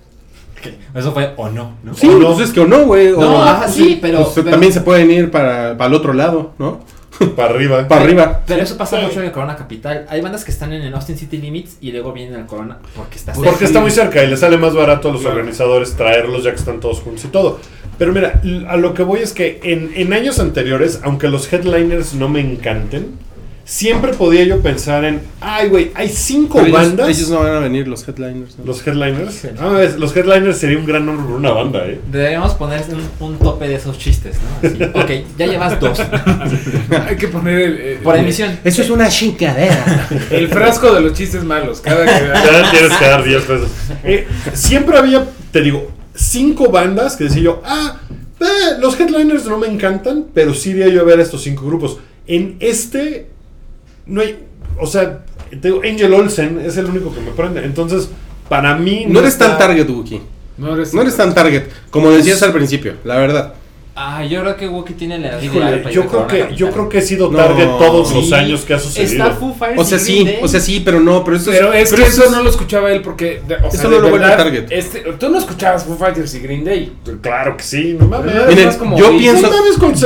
[0.95, 1.95] Eso fue o no, ¿no?
[1.95, 2.35] Sí, no.
[2.35, 3.13] pues es que o no, güey.
[3.13, 5.95] o- No, ajá, pues sí, pero- pues, pero- también se pueden ir para, para el
[5.95, 6.81] otro lado, ¿no?
[7.37, 7.87] para arriba.
[7.89, 8.43] Para arriba.
[8.47, 9.07] Pero eso pasa Sí.
[9.07, 10.07] mucho en el Corona Capital.
[10.09, 13.17] Hay bandas que están en el Austin City Limits y luego vienen al Corona porque
[13.17, 13.51] está cerca.
[13.51, 15.37] Porque está muy cerca y le sale más barato a los Claro.
[15.37, 17.59] organizadores traerlos ya que están todos juntos y todo.
[17.99, 22.15] Pero mira, a lo que voy es que en, en años anteriores, aunque los headliners
[22.15, 23.19] no me encanten,
[23.71, 27.07] siempre podía yo pensar en, ay, güey, hay cinco Pero bandas.
[27.11, 28.59] Ellos, no van a venir, los headliners.
[28.59, 28.65] ¿no?
[28.65, 29.35] Los headliners.
[29.35, 29.49] Sí.
[29.61, 32.01] Ah, es- los headliners sería un gran nombre para una banda, ¿eh?
[32.11, 34.69] Deberíamos poner un, un tope de esos chistes, ¿no?
[34.69, 36.01] Así, ok, ya llevas dos
[37.09, 38.59] Hay que poner el, el- por emisión.
[38.65, 40.09] Eso es una chingadera.
[40.31, 41.81] el frasco de los chistes malos.
[41.83, 43.69] Cada que Ya tienes que dar 10 pesos.
[44.03, 47.99] Eh, siempre había, te digo, cinco bandas que decía yo, ah,
[48.41, 48.45] eh,
[48.81, 51.99] los headliners no me encantan, pero sí iría yo a ver a estos cinco grupos.
[52.27, 53.29] En este,
[54.09, 54.39] no hay,
[54.81, 57.65] o sea, te digo, Angel Olsen es el único que me prende.
[57.65, 58.09] Entonces,
[58.49, 59.07] para mí...
[59.07, 60.21] No eres tan target, Wookie.
[60.57, 63.55] No eres, No eres tan target, como decías al principio, la verdad.
[64.01, 66.57] Ah, yo creo que Wookiee tiene la edad Híjole, ideal yo creo que Capital.
[66.57, 69.25] yo creo que he sido No, target todos los años que ha sucedido.
[69.25, 70.39] Está Foo Fighters O sea, sí, Day.
[70.41, 72.43] o sea, sí, pero no, pero eso Pero es pero que eso eso es- no
[72.45, 73.43] lo escuchaba él porque.
[73.49, 74.67] de- o Eso sea, no lo vuelve verdad, target.
[74.71, 76.93] Este, tú no escuchabas Foo Fighters y Green Day.
[77.21, 78.35] Claro que sí, no mames.
[78.47, 79.51] Miren, como yo pienso,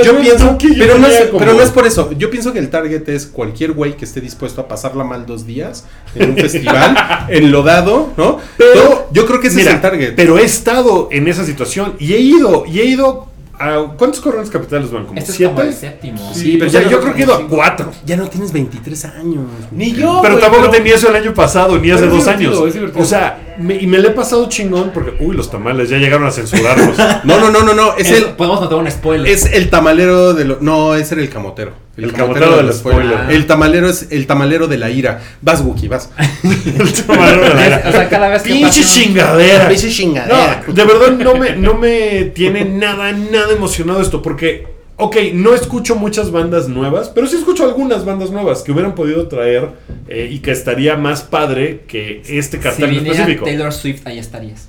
[0.03, 2.11] yo pienso, yo pero no, es, tenía como- pero no es por eso.
[2.17, 5.47] Yo pienso que el target es cualquier güey que esté dispuesto a pasarla mal dos
[5.47, 5.85] días
[6.15, 6.97] en un festival,
[7.29, 8.39] enlodado, ¿no?
[8.57, 10.15] Pero- Yo- yo creo que ese Mira, es el target.
[10.17, 13.29] Pero he estado en esa situación y he ido, y he ido
[13.69, 13.97] a.
[13.97, 15.07] ¿Cuántos coronas capitales van?
[15.07, 15.87] ¿Como Este es como el siete?
[15.93, 16.35] séptimo.
[16.35, 17.91] Sí, pero o sea, ya yo no- creo que he ido a cuatro.
[18.05, 19.45] ya no tienes 23 años.
[19.71, 20.21] Ni yo.
[20.23, 22.59] Pero güey, tampoco tenía eso el año pasado, ni hace Pero dos años.
[22.75, 22.77] es.
[22.97, 26.27] O sea, me- y me le he pasado chingón porque, uy, los tamales ya llegaron
[26.27, 26.97] a censurarlos.
[27.25, 27.97] No, no, no, no, no.
[27.97, 29.31] Es Eso, el, Podemos contar un spoiler.
[29.33, 30.59] es el tamalero de lo.
[30.61, 31.73] No, ese era el camotero.
[31.97, 33.31] El camotero del spoiler.
[33.31, 35.21] El tamalero es el tamalero de la ira.
[35.43, 36.11] Vas, Wookie, vas.
[36.43, 37.83] El tamalero de la era.
[37.89, 39.69] O sea, cada vez que Pinche chingadera.
[39.69, 40.63] Pinche chingadera.
[40.67, 44.67] No, de verdad no me, no me tiene nada, nada emocionado esto, porque,
[45.05, 49.27] ok, no escucho muchas bandas nuevas, pero sí escucho algunas bandas nuevas que hubieran podido
[49.29, 49.69] traer
[50.09, 53.45] eh, y que estaría más padre que este Si cartel en viniera específico.
[53.45, 54.69] Taylor Swift, ahí estarías.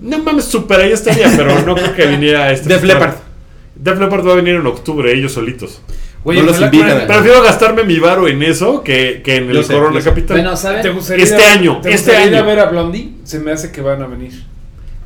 [0.00, 2.68] No mames, super ahí estaría, pero no creo que viniera este.
[2.68, 3.14] Def Leppard.
[3.74, 5.80] Def Leppard va a venir en octubre, ellos solitos.
[6.24, 7.06] Oye, No los invitan.
[7.06, 10.00] Prefiero gastarme mi varo en eso que, que en el sé, Corona.
[10.00, 10.36] Capital.
[10.36, 10.82] Bueno, ¿saben?
[10.82, 12.46] ¿Te gustaría Este año, ¿te este gustaría año.
[12.46, 13.10] ver a Blondie?
[13.24, 14.32] Se me hace que van a venir.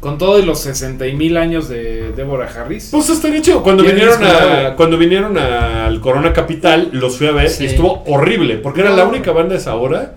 [0.02, 2.88] Con todos los 60 y mil años de Deborah Harris.
[2.90, 3.62] Pues estaría chido.
[3.62, 7.62] Cuando ¿Quién vinieron, a, cuando vinieron al Corona Capital, los fui a ver Sí.
[7.62, 8.56] y estuvo horrible.
[8.56, 10.16] Porque era la única banda de esa hora.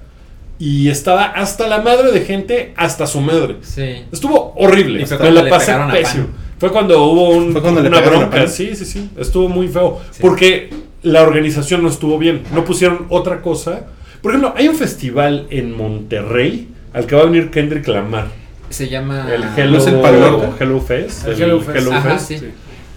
[0.57, 3.57] Y estaba hasta la madre de gente, hasta su madre.
[3.61, 4.05] Sí.
[4.11, 5.03] Estuvo horrible.
[5.03, 6.27] Y fue Me cuando la pasé pésimo.
[6.57, 8.47] Fue cuando hubo un- Fue cuando le una bronca.
[8.47, 9.09] Sí, sí, sí.
[9.19, 9.99] Estuvo muy feo.
[10.09, 10.17] Sí.
[10.19, 10.71] Porque
[11.03, 12.41] la organización no estuvo bien.
[12.55, 13.81] No pusieron otra cosa.
[14.23, 18.29] Por ejemplo, hay un festival en Monterrey al que va a venir Kendrick Lamar.
[18.69, 19.27] Se llama.
[19.33, 20.49] El Hello, el?
[20.59, 21.27] Hello Fest.
[21.27, 21.87] El Hello Fest.
[21.91, 22.27] Ajá, Fest.
[22.27, 22.51] sí.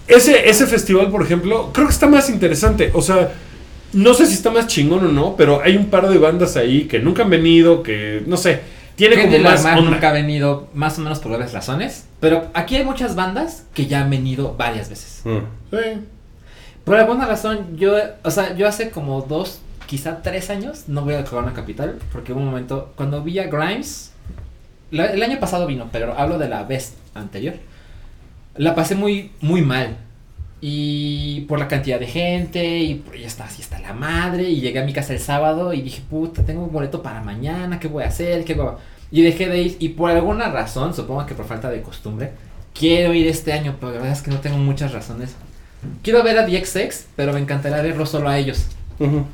[0.07, 2.89] Ese, ese festival, por ejemplo, creo que está más interesante.
[2.93, 3.31] O sea,
[3.93, 6.85] no sé si está más chingón o no, pero hay un par de bandas ahí
[6.85, 8.61] que nunca han venido, que no sé,
[8.95, 9.81] tiene como más onda.
[9.81, 12.05] nunca ha venido, más o menos por varias razones.
[12.19, 15.21] Pero aquí hay muchas bandas que ya han venido varias veces.
[15.23, 15.37] Mm.
[15.71, 16.01] Sí.
[16.83, 21.13] Por alguna razón, yo, o sea, yo hace como dos, quizá tres años, no voy
[21.13, 24.08] a Corona Capital, porque hubo un momento, cuando vi a Grimes,
[24.91, 27.55] el año pasado vino, pero hablo de la vez anterior,
[28.55, 29.97] la pasé muy, muy mal.
[30.61, 34.49] Y por la cantidad de gente, y ya está así está la madre.
[34.49, 37.79] Y llegué a mi casa el sábado y dije, puta, tengo un boleto para mañana,
[37.79, 38.43] ¿qué voy a hacer?
[38.43, 38.77] ¿Qué hago?
[39.11, 39.77] Y dejé de ir.
[39.79, 42.31] Y por alguna razón, supongo que por falta de costumbre,
[42.73, 45.35] quiero ir este año, pero la verdad es que no tengo muchas razones.
[46.03, 48.65] Quiero ver a DXX, pero me encantaría verlo solo a ellos.
[48.99, 49.25] Ujú.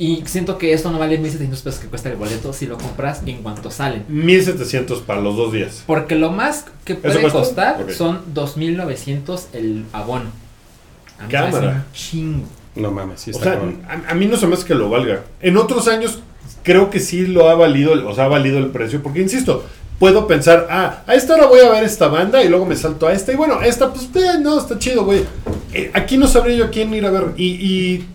[0.00, 3.20] Y siento que esto no vale 1700 pesos que cuesta el boleto si lo compras
[3.26, 4.04] en cuanto salen.
[4.08, 5.82] 1700 para los dos días.
[5.86, 7.90] Porque lo más que puede costar Ok.
[7.90, 10.30] son 2900 el abono.
[11.18, 11.84] A mí Cámara.
[11.88, 12.44] un chingo.
[12.76, 13.82] No mames, sí O está sea, cabrón.
[13.88, 15.24] a, a mí no se me hace que lo valga.
[15.40, 16.20] En otros años
[16.62, 19.64] creo que sí lo ha valido, o sea, ha valido el precio, porque insisto,
[19.98, 23.08] puedo pensar, ah, a esta hora voy a ver esta banda y luego me salto
[23.08, 25.24] a esta y bueno, esta pues eh, no, está chido, güey.
[25.72, 28.06] Eh, aquí no sabría yo quién ir a ver y, y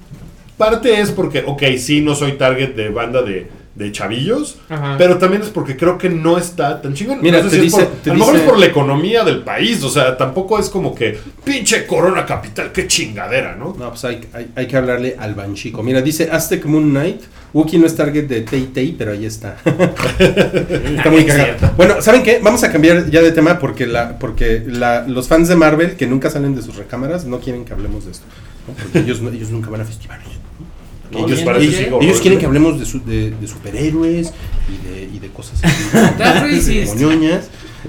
[0.70, 4.96] parte es porque, ok, sí, no soy target de banda de, de chavillos, Ajá.
[5.00, 7.20] pero también es porque creo que no está tan chingón.
[7.22, 8.66] Mira, No sé te si es dice- por- te a lo mejor es por la
[8.68, 13.76] economía del país, o sea, tampoco es como que pinche Corona Capital, qué chingadera, ¿no?
[13.78, 15.82] No, pues hay, hay, hay que hablarle al banchico.
[15.84, 17.22] Mira, dice Aztec Moon Knight.
[17.54, 19.58] Wookiee no es target de Tay Tay, pero ahí está.
[20.20, 21.72] está muy cagado.
[21.78, 22.40] Bueno, ¿saben qué?
[22.42, 26.08] Vamos a cambiar ya de tema porque la porque la, los fans de Marvel que
[26.08, 28.26] nunca salen de sus recámaras no quieren que hablemos de esto.
[28.68, 28.74] ¿no?
[28.74, 30.26] Porque ellos, no- ellos nunca van a festivales.
[31.14, 31.28] No,
[32.02, 34.34] ellos, quieren que hablemos de, su- de, de superhéroes
[34.70, 35.76] y de, y de cosas así.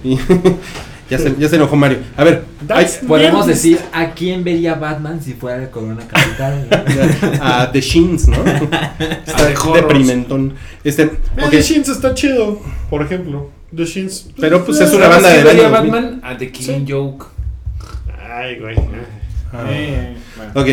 [0.02, 0.18] Y-
[1.10, 1.98] ya, se, ya se enojó Mario.
[2.16, 6.68] A ver, hay- Podemos decir a quién vería Batman si fuera el Corona Capital.
[7.40, 8.36] a The Shins, ¿no?
[9.26, 10.54] Está deprimentón.
[10.82, 11.10] Este,
[11.50, 12.60] The Shins está chido,
[12.90, 13.50] por ejemplo.
[13.74, 14.28] The Shins.
[14.40, 15.70] Pero, pues, eh, es una ¿Sabes banda 2000.
[15.70, 16.20] Batman?
[16.22, 17.26] A The Killing Joke.
[18.36, 18.76] Ay, güey.
[19.68, 20.52] Eh, bueno.
[20.54, 20.68] Ok.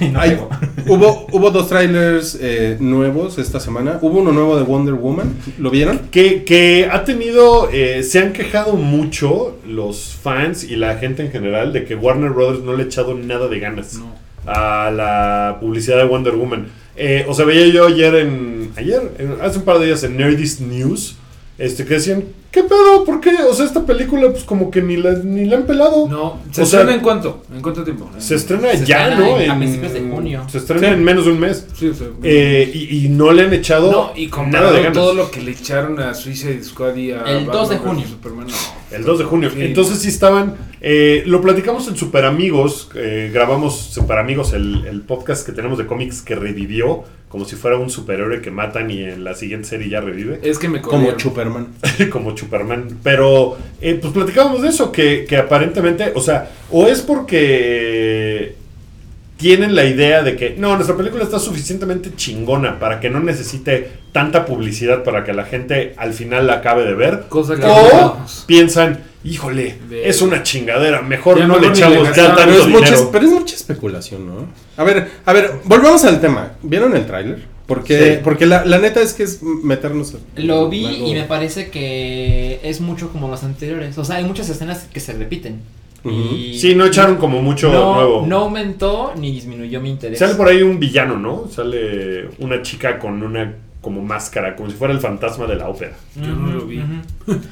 [0.12, 0.50] No Hay- pegó.
[0.88, 3.98] hubo, hubo dos trailers eh, nuevos esta semana.
[4.02, 5.34] Hubo uno nuevo de Wonder Woman.
[5.58, 6.00] ¿Lo vieron?
[6.10, 11.30] Que, que ha tenido, eh, se han quejado mucho los fans y la gente en
[11.32, 14.14] general de que Warner Brothers no le ha echado nada de ganas No.
[14.46, 16.66] a la publicidad de Wonder Woman.
[16.96, 20.16] Eh, o sea, veía yo ayer en, ayer, en- hace un par de días en
[20.16, 21.16] Nerdist News,
[21.58, 22.24] este, que decían,
[22.56, 23.04] ¿qué pedo?
[23.04, 23.34] ¿Por qué?
[23.50, 26.08] O sea, esta película pues como que ni la, ni la han pelado.
[26.08, 27.42] No, ¿se O sea, estrena en cuánto?
[27.54, 28.10] ¿En cuánto tiempo?
[28.16, 29.38] Se estrena Se ya, estrena ¿no?
[29.40, 30.42] en- a principios de junio.
[30.48, 30.94] Se estrena Sí.
[30.94, 31.66] en menos de un mes.
[31.78, 34.94] Sí, sea, Eh, y, y no le han echado no, y nada de ganas.
[34.94, 38.06] todo lo que le echaron a Suicide Squad y a El 2 de junio.
[38.08, 38.96] Superman, no.
[38.96, 39.50] El 2 de junio.
[39.52, 39.60] Sí.
[39.62, 40.54] Entonces sí estaban.
[40.80, 42.88] eh, lo platicamos en Super Amigos.
[42.94, 47.04] eh, grabamos Super Amigos, el, el podcast que tenemos de cómics que revivió.
[47.28, 50.38] Como si fuera un superhéroe que matan y en la siguiente serie ya revive.
[50.44, 51.20] Es que me Como corrieron.
[51.20, 51.66] Superman.
[52.12, 52.98] como Superman.
[53.02, 54.90] Pero eh, pues platicábamos de eso.
[54.90, 56.12] Que, que aparentemente.
[56.14, 58.54] O sea, o es porque.
[59.36, 63.90] Tienen la idea de que no, nuestra película está suficientemente chingona para que no necesite
[64.10, 67.24] tanta publicidad para que la gente al final la acabe de ver.
[67.28, 68.26] Cosa que O no.
[68.46, 72.52] piensan, híjole, es una chingadera, mejor Ya no le mejor echamos le ya tanto Pero
[72.62, 73.08] es, mucha, dinero.
[73.12, 74.46] pero es mucha especulación, ¿no?
[74.78, 76.52] A ver, a ver, volvamos al tema.
[76.62, 77.55] ¿Vieron el tráiler?
[77.66, 78.20] Porque, Sí.
[78.22, 80.14] porque la, la neta es que es meternos.
[80.36, 83.98] Lo vi algo- y me parece que es mucho como los anteriores.
[83.98, 85.60] O sea, hay muchas escenas que se repiten.
[86.04, 86.14] Ujú.
[86.14, 88.24] Y Sí, no echaron como mucho no, nuevo.
[88.26, 90.18] no aumentó ni disminuyó mi interés.
[90.20, 91.48] Sale por ahí un villano, ¿no?
[91.50, 95.92] Sale una chica con una como máscara, como si fuera el fantasma de la ópera.
[96.16, 96.80] Yo no lo vi.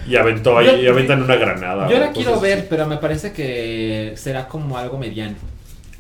[0.09, 1.89] Y aventó ahí, Yo- y aventan una granada.
[1.89, 2.43] Yo la quiero así.
[2.43, 5.35] ver, pero me parece que será como algo mediano.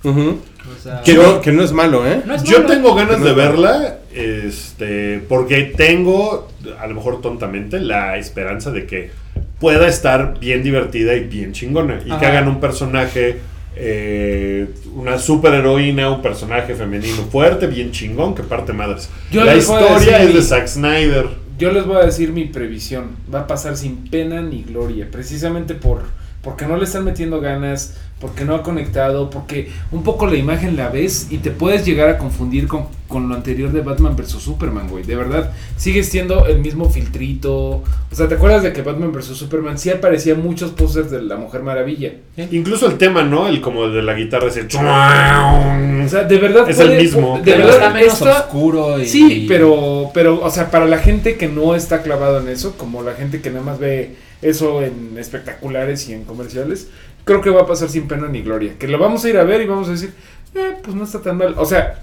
[0.04, 0.38] Ujú.
[0.78, 2.22] O sea, Que, no, que no es malo, ¿eh?
[2.24, 2.66] no es Yo malo.
[2.68, 6.48] tengo ganas No de verla, este, porque tengo,
[6.80, 9.10] a lo mejor tontamente, la esperanza de que
[9.58, 12.00] pueda estar bien divertida y bien chingona.
[12.04, 13.38] Y que hagan un personaje,
[13.76, 19.08] eh, una superheroína, un personaje femenino fuerte, bien chingón, que parte madres.
[19.30, 21.26] Yo la historia es de Zack Snyder.
[21.58, 23.12] Yo les voy a decir mi previsión.
[23.32, 25.08] Va a pasar sin pena ni gloria.
[25.10, 26.02] Precisamente por
[26.42, 30.76] porque no le están metiendo ganas, porque no ha conectado, porque un poco la imagen
[30.78, 34.30] la ves y te puedes llegar a confundir con, con lo anterior de Batman vs.
[34.30, 35.04] Superman, güey.
[35.04, 37.52] De verdad, sigue siendo el mismo filtrito.
[37.52, 39.26] O sea, ¿te acuerdas de que Batman vs.
[39.36, 42.12] Superman sí aparecían muchos pósters de la Mujer Maravilla?
[42.50, 43.46] Incluso el tema, ¿no?
[43.46, 44.62] El como de la guitarra ese.
[44.62, 46.68] O sea, de verdad.
[46.70, 47.36] Es puede- el mismo.
[47.44, 49.06] De Pero verdad, está menos esta- oscuro y...
[49.06, 53.02] Sí, pero, pero, o sea, para la gente que no está clavado en eso, como
[53.02, 56.88] la gente que nada más ve eso en espectaculares y en comerciales,
[57.24, 58.74] creo que va a pasar sin pena ni gloria.
[58.78, 60.12] Que lo vamos a ir a ver y vamos a decir,
[60.54, 61.54] eh, pues no está tan mal.
[61.58, 62.02] O sea,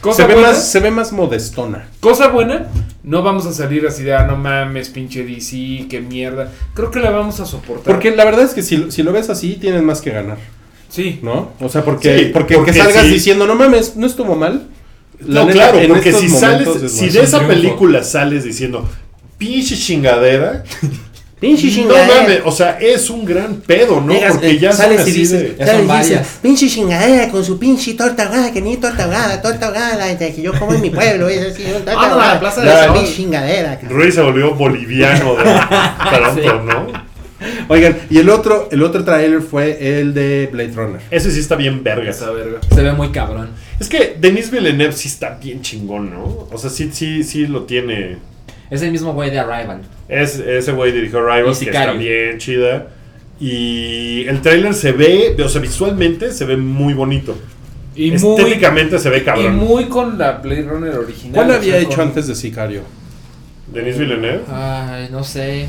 [0.00, 1.88] cosa Se ve, buena, más, se ve más modestona.
[2.00, 2.66] cosa buena,
[3.04, 6.50] no vamos a salir así de, ah, no mames, pinche DC, qué mierda.
[6.74, 7.92] Creo que la vamos a soportar.
[7.92, 10.38] Porque la verdad es que si, si lo ves así, tienes más que ganar,
[10.88, 11.20] Sí.
[11.22, 11.52] ¿no?
[11.60, 13.12] O sea, porque, Sí, porque, porque que salgas sí.
[13.14, 14.68] diciendo, no mames, no estuvo mal.
[15.20, 18.88] La no, neta, claro, porque si sales, si de esa película sales diciendo,
[19.38, 20.64] pinche chingadera,
[21.42, 22.22] Pinche No chingadera.
[22.22, 24.12] mames, o sea, es un gran pedo, ¿no?
[24.14, 25.66] Llegas, Porque ya son sales y así dices, de...
[25.66, 26.28] Son y varias.
[26.40, 30.40] pinche chingadera con su pinche torta ahogada, que ni torta ahogada, torta ahogada, de que
[30.40, 32.34] yo como en mi pueblo, es así, torta Ah, no, ahogada.
[32.34, 32.94] la Plaza del Ya, Sol.
[32.94, 33.98] pinche chingadera, cabrón.
[34.00, 37.12] Rui se volvió boliviano de pronto, ¿no?
[37.68, 41.00] Oigan, y el otro, el otro trailer fue el de Blade Runner.
[41.10, 42.08] Ese sí está bien verga.
[42.08, 42.60] Esa verga.
[42.72, 43.50] Se ve muy cabrón.
[43.80, 46.46] Es que Denis Villeneuve sí está bien chingón, ¿no?
[46.52, 48.18] O sea, sí, sí, sí lo tiene.
[48.72, 49.82] Es el mismo güey de Arrival.
[50.08, 52.88] Es, ese güey dirigió Y que está bien chida.
[53.38, 57.36] Y el tráiler se ve, o sea, visualmente se ve muy bonito.
[57.94, 59.56] Y muy, Estéticamente se ve y cabrón.
[59.56, 61.34] muy con la Blade Runner original.
[61.34, 62.82] ¿Cuál o había sea, hecho con- antes de Sicario?
[63.72, 64.42] Denis Villeneuve.
[64.50, 65.66] Ay, no sé.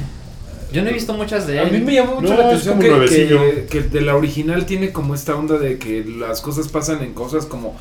[0.72, 1.72] Yo no he visto muchas de A él.
[1.72, 5.14] mí me llamó mucho No, la atención que, que, que de la original tiene como
[5.14, 7.76] esta onda de que las cosas pasan en cosas como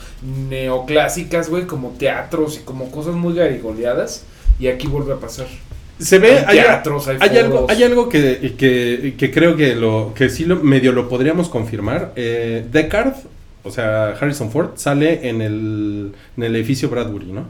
[0.50, 4.24] neoclásicas, güey, como teatros y como cosas muy garigoleadas.
[4.58, 5.46] Y aquí vuelve a pasar.
[5.98, 9.76] Se ve, Hay hay, teatros, hay hay algo, hay algo que, que, que creo que
[9.76, 12.12] lo que sí lo, medio lo podríamos confirmar.
[12.16, 13.14] Eh, Deckard,
[13.62, 17.46] o sea, Harrison Ford, sale en el, en el edificio Bradbury, ¿no?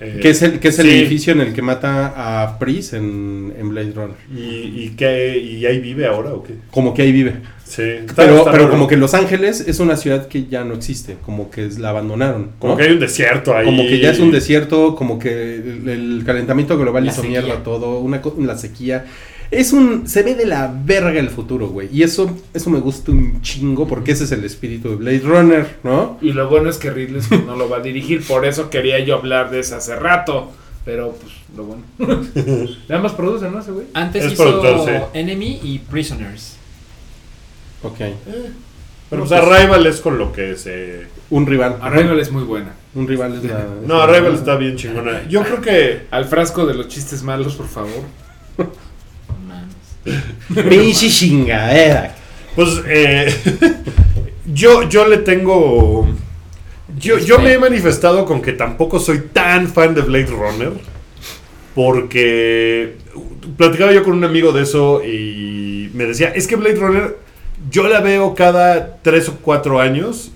[0.00, 0.92] Eh, Que es el, que es el sí.
[0.92, 4.16] edificio en el que mata a Pris en, en Blade Runner.
[4.34, 6.54] ¿Y, y, qué, ¿Y ahí vive ahora o qué?
[6.70, 7.34] Como que ahí vive.
[7.70, 7.82] Sí.
[8.16, 8.70] Pero, está pero raro.
[8.70, 12.50] como que Los Ángeles es una ciudad que ya no existe, como que la abandonaron.
[12.58, 13.64] Como que hay un desierto ahí.
[13.64, 17.42] Como que ya es un desierto, como que el, el calentamiento global La hizo sequía.
[17.42, 19.04] mierda todo, una, la sequía.
[19.52, 21.88] Es un, se ve de la verga el futuro, güey.
[21.92, 25.66] Y eso, eso me gusta un chingo porque ese es el espíritu de Blade Runner,
[25.84, 26.18] ¿no?
[26.20, 28.24] Y lo bueno es que Ridley Scott no lo va a dirigir.
[28.26, 30.50] Por eso quería yo hablar de eso hace rato.
[30.84, 31.82] Pero pues lo bueno.
[32.88, 33.60] Nada más produce, ¿no?
[33.60, 33.86] Ese güey.
[33.92, 35.18] Antes Es hizo productor, sí.
[35.18, 36.56] Enemy y Prisoners.
[37.82, 37.98] Ok.
[39.10, 41.06] Pero pues Arrival es con lo que se...
[41.30, 41.78] Un rival.
[41.80, 42.74] Arrival es muy buena.
[42.94, 43.66] Un rival es la.
[43.84, 45.22] No, Arrival está bien chingona.
[45.28, 46.06] Yo creo que...
[46.10, 48.04] Al frasco de los chistes malos, por favor.
[50.68, 52.14] Pinche chingadera.
[52.54, 53.32] Pues eh,
[54.46, 56.08] yo, yo le tengo.
[56.98, 60.72] Yo, yo me he manifestado con que tampoco soy tan fan de Blade Runner.
[61.74, 62.96] Porque
[63.56, 67.16] platicaba yo con un amigo de eso y me decía, es que Blade Runner
[67.70, 70.32] yo la veo cada tres o cuatro años.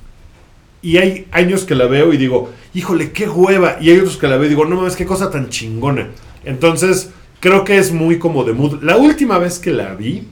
[0.83, 3.79] Y hay años que la veo y digo, híjole, qué hueva.
[3.81, 6.09] Y hay otros que la veo y digo, no mames, qué cosa tan chingona.
[6.45, 7.11] Entonces,
[7.41, 8.83] creo que es muy como de mood.
[8.83, 10.29] La última vez que la vi,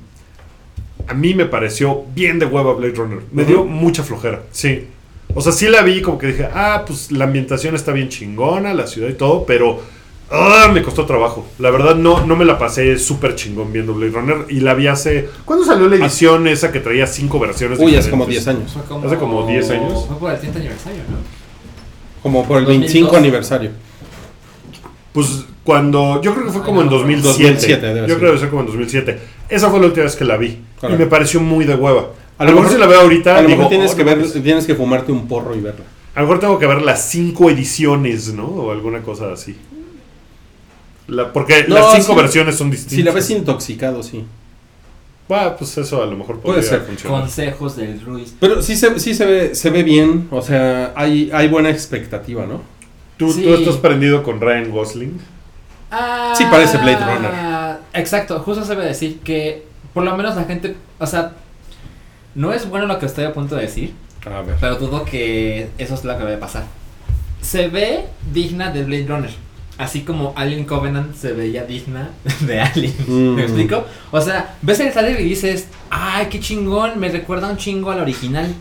[1.07, 3.21] a mí me pareció bien de hueva Blade Runner.
[3.33, 4.87] Me dio mucha flojera, sí.
[5.35, 8.75] O sea, sí la vi como que dije, ah, pues la ambientación está bien chingona,
[8.75, 9.81] la ciudad y todo, pero
[10.33, 11.47] ah, me costó trabajo.
[11.59, 14.37] La verdad, no, no me la pasé súper chingón viendo Blade Runner.
[14.49, 15.29] Y la vi hace.
[15.45, 17.79] ¿Cuándo salió la edición esa que traía cinco versiones?
[17.79, 18.57] Uy, hace como diferentes?
[18.57, 18.73] 10 años.
[18.73, 20.05] Fue como, Hace como 10 años.
[20.09, 21.17] Fue por el 30 aniversario, ¿no?
[22.23, 22.93] Como por el 2002.
[22.93, 23.71] 25 aniversario.
[25.13, 26.21] Pues cuando.
[26.23, 27.43] Yo creo que fue Ay, como en no, 2007.
[27.53, 29.19] 2007 debe yo creo que ser como en 2007.
[29.49, 30.59] Esa fue la última vez que la vi.
[30.81, 31.03] Correcto.
[31.03, 32.07] Y me pareció muy de hueva.
[32.39, 33.37] A A lo mejor mejor- si la veo ahorita.
[33.37, 34.43] A lo digo, mejor tienes "Oh, que no ver, mames".
[34.43, 35.85] tienes que fumarte un porro y verla.
[36.15, 38.45] A lo mejor tengo que ver las cinco ediciones, ¿no?
[38.47, 39.57] O alguna cosa así.
[41.09, 42.97] La- porque No, las cinco si- versiones son distintas.
[42.97, 44.25] Si la ves intoxicado, sí.
[45.29, 46.83] Ah, pues eso a lo mejor Puede ser.
[46.83, 47.23] funcionar.
[47.23, 48.35] Consejos del Ruiz.
[48.39, 52.45] Pero sí se, sí se ve, se ve bien, o sea, hay, hay buena expectativa,
[52.45, 52.61] ¿no?
[53.17, 53.43] ¿Tú, Sí.
[53.43, 55.19] tú estás prendido con Ryan Gosling.
[55.91, 57.77] Ah, Sí parece Blade Runner.
[57.95, 61.33] Exacto, justo se debe decir que por lo menos la gente, o sea,
[62.35, 63.95] no es bueno lo que estoy a punto de decir,
[64.27, 64.57] A ver.
[64.61, 66.65] pero dudo que eso es lo que va a pasar.
[67.41, 69.31] Se ve digna de Blade Runner,
[69.79, 72.11] así como Alien Covenant se veía digna
[72.41, 72.95] de Alien.
[73.07, 73.35] Mm.
[73.35, 73.85] ¿Me explico?
[74.11, 78.01] O sea, ves el trailer y dices, ay, qué chingón, me recuerda un chingo al
[78.01, 78.55] original.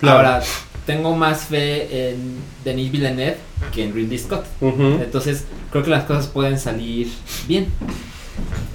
[0.00, 0.18] Claro.
[0.18, 0.42] Ahora,
[0.86, 3.36] tengo más fe en Denis Villeneuve
[3.72, 4.46] que en Ridley Scott.
[4.60, 7.08] Entonces, creo que las cosas pueden salir
[7.46, 7.66] bien.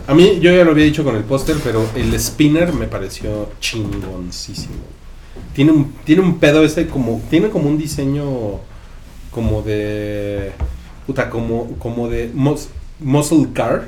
[0.07, 3.49] A mí, yo ya lo había dicho con el póster, pero el spinner me pareció
[3.59, 4.75] chingoncísimo.
[5.53, 8.59] Tiene un, tiene un pedo ese como, tiene como un diseño
[9.31, 10.51] como de,
[11.05, 13.87] puta, como, como de mus- muscle car.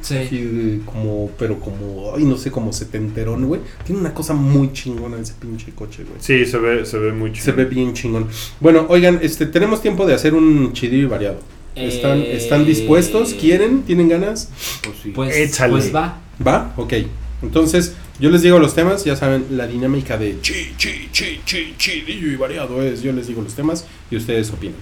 [0.00, 0.16] Sí.
[0.16, 3.60] así como, pero como, ay, no sé, como setenterón, güey.
[3.84, 6.16] Tiene una cosa muy chingona ese pinche coche, güey.
[6.20, 7.44] Sí, se ve, se ve muy chido.
[7.44, 8.26] Se ve bien chingón.
[8.60, 11.36] Bueno, oigan, este, tenemos tiempo de hacer un chidillo y variado.
[11.74, 13.34] ¿Están, Eh, ¿Están dispuestos?
[13.34, 13.82] ¿Quieren?
[13.82, 14.48] ¿Tienen ganas?
[14.82, 15.10] Pues sí.
[15.10, 15.72] Pues, Échale.
[15.72, 16.18] pues va.
[16.44, 16.72] ¿Va?
[16.76, 16.94] Ok.
[17.42, 21.74] Entonces, yo les digo los temas, ya saben, la dinámica de chi, chi, chi, chi,
[21.76, 24.76] chidillo y variado es, yo les digo los temas y ustedes opinan.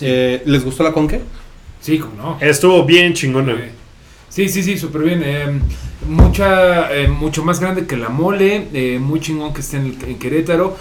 [0.00, 1.20] Eh, ¿Les gustó la conque?
[1.80, 2.38] Sí, como no.
[2.40, 3.52] Estuvo bien chingona.
[3.52, 3.72] Eh,
[4.28, 5.22] Sí, sí, sí, súper bien.
[5.24, 5.46] eh,
[6.06, 10.08] mucha, eh, mucho más grande que la mole, eh, muy chingón que esté en, el-
[10.10, 10.76] en Querétaro,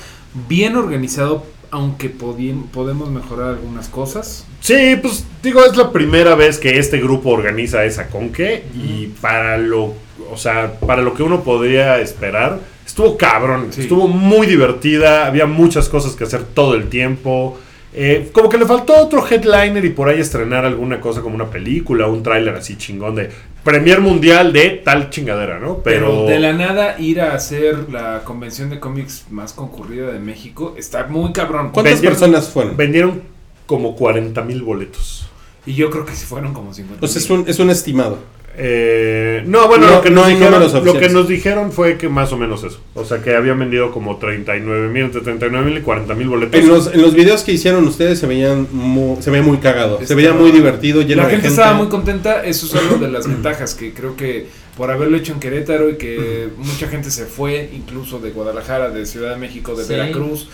[0.48, 4.46] bien organizado, aunque podemos mejorar algunas cosas.
[4.60, 9.58] Sí, pues digo, es la primera vez que este grupo organiza esa conque y para
[9.58, 9.94] lo,
[10.32, 13.82] o sea, para lo que uno podría esperar, estuvo cabrón, Sí.
[13.82, 17.58] estuvo muy divertida, había muchas cosas que hacer todo el tiempo.
[17.94, 21.50] Eh, como que le faltó otro headliner y por ahí estrenar alguna cosa como una
[21.50, 23.30] película, un tráiler así chingón de
[23.64, 25.80] Premier Mundial de tal chingadera, ¿no?
[25.80, 30.20] Pero, Pero, de la nada ir a hacer la convención de cómics más concurrida de
[30.20, 31.72] México está muy cabrón.
[31.72, 32.78] ¿Cuántas Vendieron- personas fueron?
[32.78, 33.22] vendieron
[33.66, 35.28] como 40 mil boletos.
[35.66, 37.00] Y yo creo que sí fueron como 50.
[37.00, 38.20] Pues es un, es un estimado.
[38.60, 42.10] Eh, no, bueno, No- lo, que no nos dijeron, lo que nos dijeron fue que
[42.10, 42.80] más o menos eso.
[42.96, 46.60] O sea, que habían vendido como 39 mil, entre 39 mil y 40 mil boletos.
[46.60, 50.00] En los, en los videos que hicieron ustedes se veían muy, se veía muy cagado,
[50.04, 53.12] se veía muy divertido, lleno La de gente, estaba muy contenta, eso es algo de
[53.12, 57.26] las ventajas que creo que por haberlo hecho en Querétaro y que mucha gente se
[57.26, 59.94] fue, incluso de Guadalajara, de Ciudad de México, de Sí.
[59.94, 60.50] Veracruz,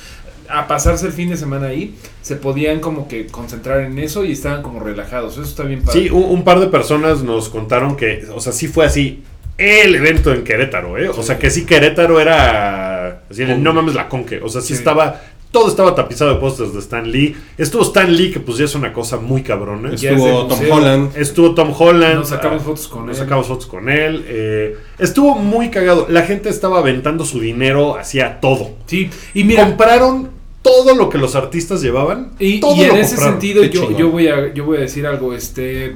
[0.50, 4.32] a pasarse el fin de semana ahí, se podían como que concentrar en eso y
[4.34, 6.02] estaban como relajados, eso está bien padre.
[6.04, 9.24] Sí, un, un par de personas nos contaron que, o sea, sí fue así
[9.58, 11.10] el evento en Querétaro, ¿eh?
[11.10, 14.40] O sea, que sí Querétaro era así, no mames la conque.
[14.44, 14.74] O sea, sí, Sí.
[14.74, 15.22] estaba,
[15.54, 17.36] todo estaba tapizado de pósters de Stan Lee.
[17.60, 19.94] Estuvo Stan Lee, que pues ya es una cosa muy cabrona.
[19.94, 20.60] Estuvo Tom.
[20.70, 21.12] Holland.
[21.16, 22.16] Estuvo Tom Holland.
[22.16, 23.24] Nos sacamos ah, fotos con Nos él.
[23.24, 24.26] sacamos fotos con él.
[24.28, 26.08] eh, estuvo muy cagado.
[26.10, 28.72] La gente estaba aventando su dinero hacia todo.
[28.88, 30.32] Sí, y mira, Compraron
[30.64, 32.32] todo lo que los artistas llevaban.
[32.40, 33.40] Y, todo y en lo ese compraron.
[33.40, 35.96] sentido yo, yo voy a yo voy a decir algo este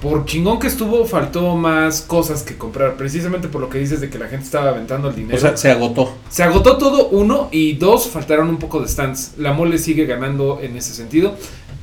[0.00, 2.96] por chingón que estuvo faltó más cosas que comprar.
[2.96, 5.36] Precisamente por lo que dices de que la gente estaba aventando el dinero.
[5.36, 6.14] O sea, se agotó.
[6.28, 9.34] se agotó todo uno y dos faltaron un poco de stands.
[9.38, 11.34] La mole sigue ganando en ese sentido.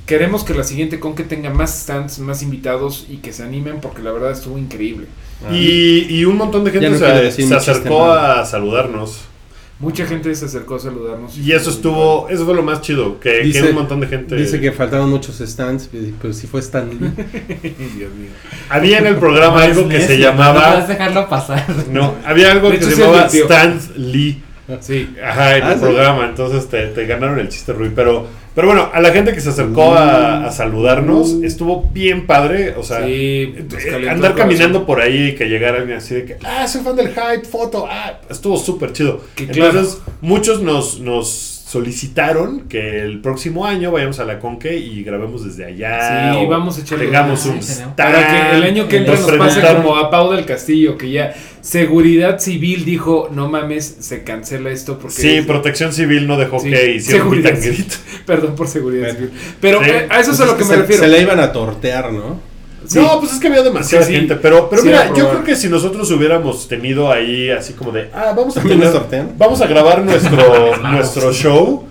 [0.06, 3.80] Queremos que la siguiente con que tenga más stands más invitados y que se animen
[3.82, 5.08] porque la verdad estuvo increíble.
[5.52, 9.22] Y, y un montón de gente no se, acercó a saludarnos.
[9.80, 13.42] Mucha gente se acercó a saludarnos Y eso estuvo, eso fue lo más chido, que,
[13.70, 14.36] un montón de gente...
[14.36, 15.90] Dice que faltaron muchos stands,
[16.22, 16.98] pero si fue Stan Lee.
[17.98, 18.30] Dios mío
[18.70, 20.86] Había en el programa algo que se Necio, No puedes llamaba...
[20.88, 21.66] dejarlo pasar.
[21.92, 23.44] No, había algo que se sí llamaba advirtió.
[23.44, 24.44] Stan Lee.
[24.80, 25.82] sí Ajá, en Ah, el sí.
[25.82, 27.92] programa, entonces te, te ganaron el chiste, Rui.
[27.94, 32.76] Pero, pero bueno, a la gente que se acercó a, a saludarnos, estuvo bien padre.
[32.78, 36.26] O sea, Sí, eh, calentó el andar caminando por ahí y que llegaran así de
[36.26, 39.22] que, ah, soy fan del hype, foto, ah, estuvo súper chido.
[39.36, 45.04] Que Entonces, muchos nos, nos solicitaron que el próximo año vayamos a la Conque y
[45.04, 46.34] grabemos desde allá.
[46.34, 47.60] Sí, vamos a echarle Tengamos un.
[47.98, 51.12] Para que el año que entra nos pase preguntaron- como a Pau del Castillo, que
[51.12, 55.16] ya Seguridad Civil dijo, no mames, se cancela esto porque...
[55.22, 57.94] Sí, Protección Civil no dejó Sí, que hicieran greet.
[58.26, 59.32] Perdón por Seguridad Civil.
[59.62, 59.90] Pero Sí.
[59.90, 61.04] eh, a eso es a lo que me se, refiero.
[61.04, 62.40] Se la iban a tortear, ¿no?
[62.94, 63.00] Sí.
[63.00, 64.20] No, pues es que había demasiada Sí, sí.
[64.20, 64.36] gente.
[64.36, 68.10] Pero, pero Sí, mira, yo creo que si nosotros hubiéramos tenido ahí así como de,
[68.14, 71.88] ah, vamos a ¿También tener- vamos a grabar nuestro, nuestro show.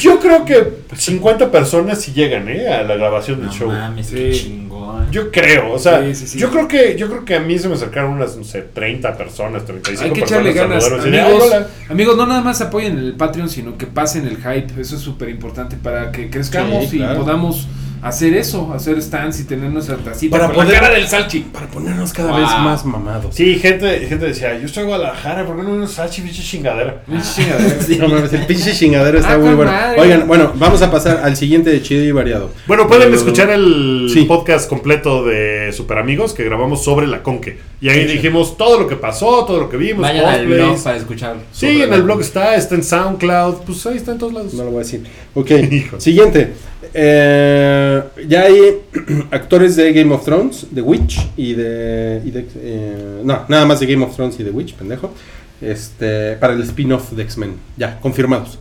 [0.00, 0.66] Yo creo que
[0.96, 2.66] 50 personas sí llegan, ¿eh?
[2.68, 3.68] A la grabación del No show.
[3.68, 4.14] mames, Sí.
[4.16, 5.12] qué chingón.
[5.12, 6.38] Yo creo, o sea, Sí, sí, sí.
[6.40, 9.16] yo creo que yo creo que a mí se me acercaron unas, no sé, 30
[9.16, 10.52] personas, 35 Hay que personas.
[10.56, 11.04] echarle ganas.
[11.04, 11.54] Amigos,
[11.88, 14.80] amigos, no nada más apoyen el Patreon, sino que pasen el hype.
[14.80, 17.68] Eso es súper importante para que crezcamos Sí, y podamos
[18.02, 21.40] hacer eso, hacer stands y tener nuestra tacita Para con poder- la cara del salchi.
[21.52, 22.40] Para ponernos cada Wow.
[22.40, 23.34] vez más mamados.
[23.34, 27.02] Sí, gente, gente decía, yo estoy en Guadalajara, ¿por qué no unos sachi, bicho chingadera?
[27.22, 27.96] Sí.
[27.98, 29.70] No mames, el pinche chingadero está Ah, muy bueno.
[29.70, 30.00] madre.
[30.00, 32.50] Oigan, bueno, vamos a pasar al siguiente de chido y variado.
[32.66, 34.24] Bueno, pueden Pero- escuchar el Sí.
[34.24, 37.58] podcast completo de Super Amigos que grabamos sobre la Conque.
[37.80, 38.12] Y ahí Sí, sí.
[38.14, 41.42] dijimos todo lo que pasó, todo lo que vimos, Vayan al blog para escucharlo.
[41.52, 44.54] Sí, en el blog está, está en SoundCloud, pues ahí está en todos lados.
[44.54, 45.04] No lo voy a decir.
[45.34, 45.50] Ok,
[45.98, 46.52] siguiente.
[46.94, 48.82] Eh, ya hay
[49.30, 52.22] actores de Game of Thrones, de Witch y de.
[52.56, 55.12] eh, no, nada más de Game of Thrones y de Witch, pendejo.
[55.60, 57.54] Este, para el spin-off de X-Men.
[57.76, 58.58] Ya, confirmados.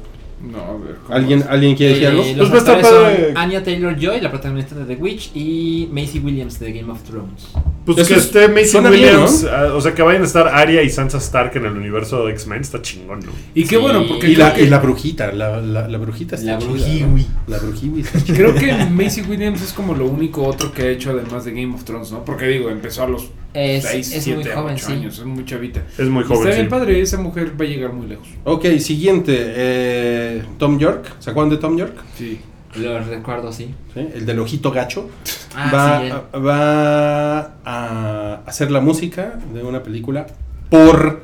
[0.52, 0.96] No, a ver.
[1.04, 1.44] ¿cómo ¿Alguien?
[1.50, 2.24] ¿alguien quiere decir Eh, algo?
[2.24, 3.28] los Pues va a estar actores padre.
[3.34, 7.48] son Anya Taylor-Joy, la protagonista de The Witch, y Macy Williams de Game of Thrones.
[7.86, 10.48] Pues Eso que es- esté Macy bien, Williams, ah, o sea que vayan a estar
[10.48, 13.32] Arya y Sansa Stark en el universo de X-Men, está chingón, ¿no?
[13.54, 13.82] Y qué Sí.
[13.82, 17.02] bueno, porque Y la, que, y la brujita, la, la, la brujita está La brujiwi.
[17.02, 17.26] ¿no?
[17.48, 21.12] La brujiwi está creo que Macy Williams es como lo único otro que ha hecho
[21.12, 22.26] además de Game of Thrones, ¿no?
[22.26, 24.92] Porque digo, empezó a los Es, 6, es 7, muy 8 joven, sí.
[24.92, 25.82] años, es muy chavita.
[25.98, 26.40] Es muy joven.
[26.42, 26.58] Está sí.
[26.58, 28.28] bien padre, esa mujer va a llegar muy lejos.
[28.44, 29.34] Ok, siguiente.
[29.38, 31.14] eh, Tom York.
[31.20, 31.96] ¿Se acuerdan de Tom York?
[32.18, 32.40] Sí.
[32.76, 33.74] Lo recuerdo, sí.
[33.94, 34.06] ¿Sí?
[34.14, 35.10] El del ojito gacho.
[35.56, 36.46] Ah, va, sí, él.
[36.46, 40.28] va a hacer la música de una película
[40.70, 41.22] por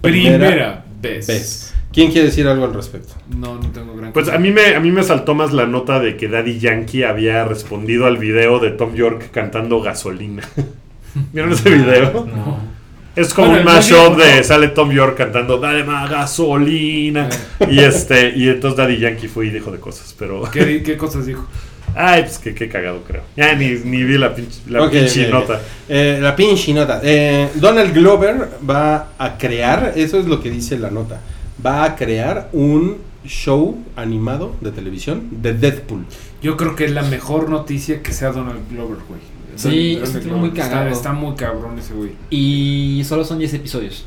[0.00, 1.26] Primera, vez.
[1.26, 1.74] vez.
[1.92, 3.14] ¿Quién quiere decir algo al respecto?
[3.36, 4.36] No, no tengo gran Pues cosa.
[4.36, 7.44] a mí, me, a mí me saltó más la nota de que Daddy Yankee había
[7.44, 10.42] respondido al video de Tom York cantando gasolina.
[11.32, 12.26] ¿Vieron ese video?
[12.26, 12.72] No.
[13.14, 14.44] Es como Bueno, un mashup de ¿no?
[14.44, 17.28] sale Tom York cantando Dale más gasolina.
[17.70, 21.26] y este, y entonces Daddy Yankee fue y dijo de cosas, pero ¿Qué, qué cosas
[21.26, 21.46] dijo?
[21.94, 23.22] Ay, pues que qué cagado creo.
[23.36, 25.60] Ya ni, ni vi la pinche, la Ok, pinche ok, nota.
[25.90, 27.00] Eh, la pinche nota.
[27.04, 31.20] Eh, Donald Glover va a crear, eso es lo que dice la nota,
[31.64, 32.96] va a crear un
[33.26, 36.06] show animado de televisión de Deadpool.
[36.42, 39.20] Yo creo que es la mejor noticia que sea Donald Glover, güey.
[39.56, 40.88] Sí, está muy Está- cagado.
[40.90, 42.12] Está, muy cabrón ese güey.
[42.30, 44.04] Y solo son 10 episodios.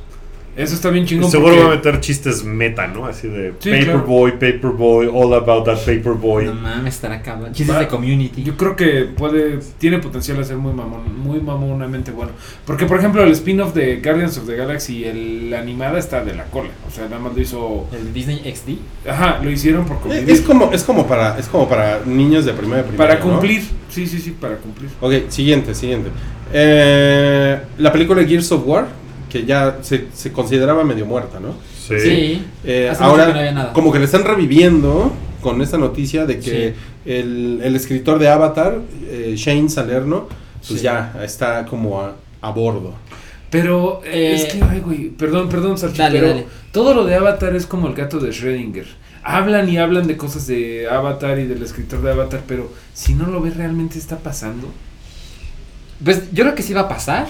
[0.58, 1.30] Eso está bien chingón.
[1.30, 3.06] Seguro porque- va a meter chistes meta, ¿no?
[3.06, 6.45] Así de Sí, Paperboy, Paperboy, all about that Paperboy.
[6.45, 7.51] No mames, estará cabrón.
[7.51, 8.41] Chistes Va- de community.
[8.41, 12.32] Yo creo que puede, tiene potencial a ser muy mamón, muy mamonamente bueno.
[12.66, 16.34] Porque, por ejemplo, el spin-off de Guardians of the Galaxy, el, la animada está de
[16.36, 16.70] la cola.
[16.88, 17.88] O sea, nada más lo hizo.
[17.91, 19.10] El Disney XD.
[19.10, 20.30] Ajá, lo hicieron por Eh, convivir.
[20.30, 22.97] Es como, es como para, es como para niños de primera primaria.
[23.16, 23.32] para ¿no?
[23.32, 23.62] cumplir.
[23.89, 24.89] Sí, sí, sí, para cumplir.
[25.01, 26.10] Ok, siguiente, siguiente.
[26.53, 28.88] Eh, la película Gears of War,
[29.36, 31.56] que ya se, se consideraba medio muerta, ¿no?
[31.78, 32.00] Sí.
[32.00, 32.44] Sí.
[32.64, 35.12] Eh, ahora, que no como que le están reviviendo
[35.42, 36.74] con esta noticia de que
[37.06, 38.80] el, el escritor de Avatar,
[39.10, 40.30] eh, Shane Salerno,
[40.66, 40.86] pues Sí.
[40.86, 42.94] ya está como a, a bordo.
[43.50, 46.48] Pero eh, es que, ay, güey, perdón, perdón, Salchi, dale, pero dale.
[46.72, 48.86] todo lo de Avatar es como el gato de Schrödinger.
[49.22, 53.28] Hablan y hablan de cosas de Avatar y del escritor de Avatar, pero si no
[53.28, 54.68] lo ves realmente está pasando.
[56.04, 57.28] Pues yo creo que sí va a pasar.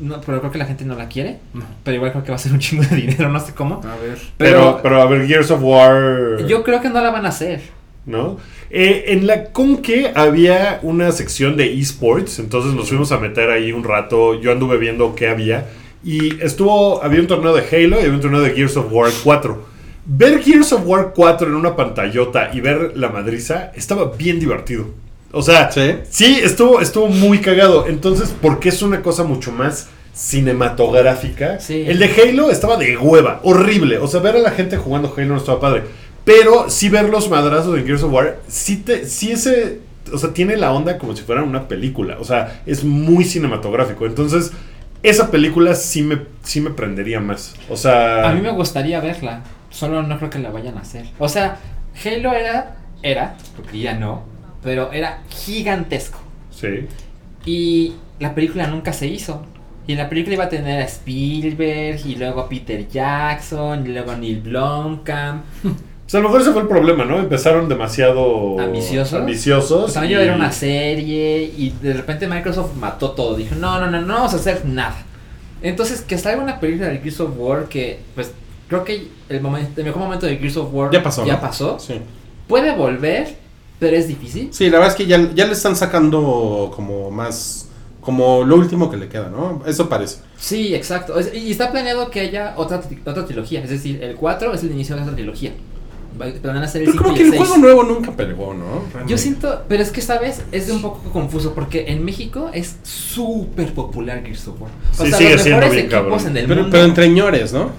[0.00, 1.38] No, pero creo que la gente no la quiere.
[1.54, 1.64] No.
[1.84, 3.80] Pero igual creo que va a ser un chingo de dinero, no sé cómo.
[3.84, 4.18] A ver.
[4.36, 6.44] Pero, pero a ver, Gears of War.
[6.46, 7.60] Yo creo que no la van a hacer.
[8.06, 8.38] ¿no?
[8.70, 13.72] Eh, en la Conque había una sección de esports, entonces nos fuimos a meter ahí
[13.72, 14.40] un rato.
[14.40, 15.66] Yo anduve viendo qué había.
[16.04, 19.10] Y estuvo, había un torneo de Halo y había un torneo de Gears of War
[19.24, 19.76] 4.
[20.06, 24.86] Ver Gears of War 4 en una pantallota y ver la madriza estaba bien divertido.
[25.32, 25.94] O sea, ¿Sí?
[26.08, 27.86] sí, estuvo, estuvo muy cagado.
[27.86, 31.60] Entonces, porque es una cosa mucho más cinematográfica.
[31.60, 31.84] Sí.
[31.86, 33.98] El de Halo estaba de hueva, horrible.
[33.98, 35.82] O sea, ver a la gente jugando Halo no estaba padre.
[36.24, 39.80] Pero sí ver los madrazos de Gears of War, sí, te, sí ese,
[40.12, 42.16] o sea, tiene la onda como si fuera una película.
[42.18, 44.06] O sea, es muy cinematográfico.
[44.06, 44.52] Entonces,
[45.02, 47.54] esa película sí me, sí me prendería más.
[47.68, 48.28] O sea...
[48.28, 49.42] A mí me gustaría verla.
[49.70, 51.06] Solo no creo que la vayan a hacer.
[51.18, 51.58] O sea,
[52.04, 52.76] Halo era.
[53.02, 54.24] Era, porque ya no.
[54.66, 56.18] Pero era gigantesco.
[56.50, 56.86] Sí.
[57.44, 59.42] Y la película nunca se hizo.
[59.86, 63.90] Y en la película iba a tener a Spielberg, y luego a Peter Jackson, y
[63.92, 65.44] luego a Neil Blomkamp.
[65.62, 67.18] Pues a lo mejor ese fue el problema, ¿no?
[67.20, 68.58] Empezaron demasiado...
[68.60, 69.20] ¿Ambiciosos?
[69.20, 69.82] Ambiciosos.
[69.82, 73.36] Pues también y- era una serie, y de repente Microsoft mató todo.
[73.36, 74.96] Dijo, no, no, no, no vamos a hacer nada.
[75.62, 78.32] Entonces, que salga una película de Gears of War que, pues,
[78.68, 81.40] creo que el, momento, el mejor momento de Gears of War Ya pasó, Ya ¿no?
[81.40, 81.78] pasó.
[81.78, 82.00] Sí.
[82.48, 83.36] Puede volver,
[83.78, 84.48] pero es difícil.
[84.52, 87.68] Sí, la verdad es que ya, ya le están sacando como más,
[88.00, 89.62] como lo último que le queda, ¿no?
[89.66, 90.18] Eso parece.
[90.38, 91.18] Sí, exacto.
[91.18, 93.62] Es- Y está planeado que haya otra, otra trilogía.
[93.62, 95.52] Es decir, el 4 es el inicio de otra trilogía.
[96.18, 96.24] A
[96.62, 97.42] hacer el Pero 5 creo que el el 6.
[97.46, 98.64] juego nuevo nunca pegó, ¿no?
[98.64, 99.18] Yo Realmente.
[99.18, 103.74] siento, pero es que sabes, es de un poco confuso porque en México es súper
[103.74, 104.70] popular Gears of War.
[104.98, 106.30] O Sí, sea, sigue los siendo mejores bien equipos cabrón.
[106.30, 106.72] en el Pero, mundo.
[106.74, 107.70] pero entre ñores, ¿no?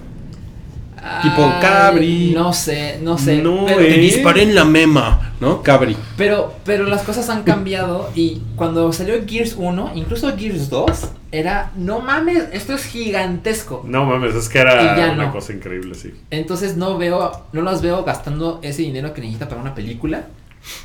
[1.22, 2.32] Tipo Cabri.
[2.36, 3.42] No sé, no sé.
[3.42, 3.94] No, pero, eh.
[3.94, 5.62] Te disparé en la mema, ¿no?
[5.64, 5.96] Cabri.
[6.18, 10.90] pero, pero las cosas han cambiado y cuando salió Gears 1, incluso Gears 2,
[11.32, 13.84] era, no mames, esto es gigantesco.
[13.86, 15.32] No mames, es que era una no.
[15.32, 16.14] cosa increíble, sí.
[16.32, 20.28] Entonces no veo, no los veo gastando ese dinero que necesita para una película.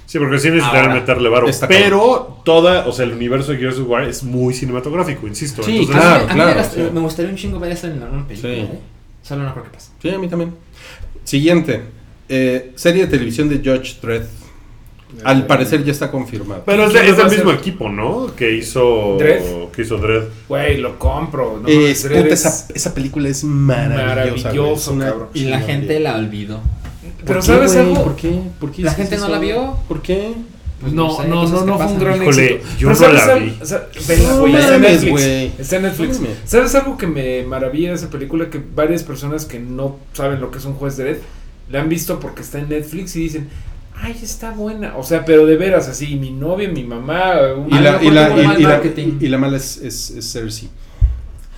[0.06, 1.46] Sí, porque sí necesitarían Ahora, meterle varo.
[1.66, 5.62] Pero toda, o sea, el universo de Gears of War es muy cinematográfico, insisto.
[5.62, 6.80] Sí, Entonces, claro, a mí, me- a mí me, gast- sí.
[6.92, 8.54] me gustaría un chingo ver eso en una película.
[8.54, 8.60] Sí.
[8.60, 8.78] ¿eh?
[9.22, 9.90] Solo no creo que pase.
[10.00, 10.54] Sí, a mí también.
[11.24, 11.82] Siguiente.
[12.28, 14.22] Eh, serie de televisión de Judge Dredd.
[15.24, 16.62] Al parecer ya está confirmado.
[16.64, 18.34] Pero es, ¿Quién de- lo es a mismo equipo, ¿no?
[18.34, 19.16] Que hizo.
[19.18, 19.42] ¿Dredd?
[19.74, 20.22] Que hizo Dread.
[20.48, 21.60] Güey, lo compro.
[21.62, 24.90] No, Eh, Dredd puta, es- esa, esa película es maravillosa.
[24.92, 25.28] una cabrón.
[25.34, 26.60] Y la gente la olvidó.
[27.24, 28.02] Pero ¿Por qué, ¿sabes algo?
[28.02, 28.40] ¿Por qué?
[28.58, 29.32] ¿Por qué ¿La gente no eso?
[29.32, 29.76] la vio?
[29.86, 30.32] ¿Por qué?
[30.82, 32.76] Pues no, sé, no, no, no fue un gran Híjole, éxito.
[32.78, 33.56] yo no ¿sabes la vi.
[33.62, 34.22] Está en
[34.52, 35.10] mames, Netflix.
[35.10, 35.52] güey.
[35.58, 36.20] Está en Netflix.
[36.44, 38.50] ¿Sabes algo que me maravilla de esa película?
[38.50, 41.16] Que varias personas que no saben lo que es un juez de red
[41.70, 43.48] la han visto porque está en Netflix y dicen,
[43.94, 44.96] ay, está buena.
[44.96, 48.30] O sea, pero de veras, así, mi novia, mi mamá, un- Y la, y la,
[48.30, 48.82] y- y la-
[49.20, 50.68] y la mala es, es, es Cersei.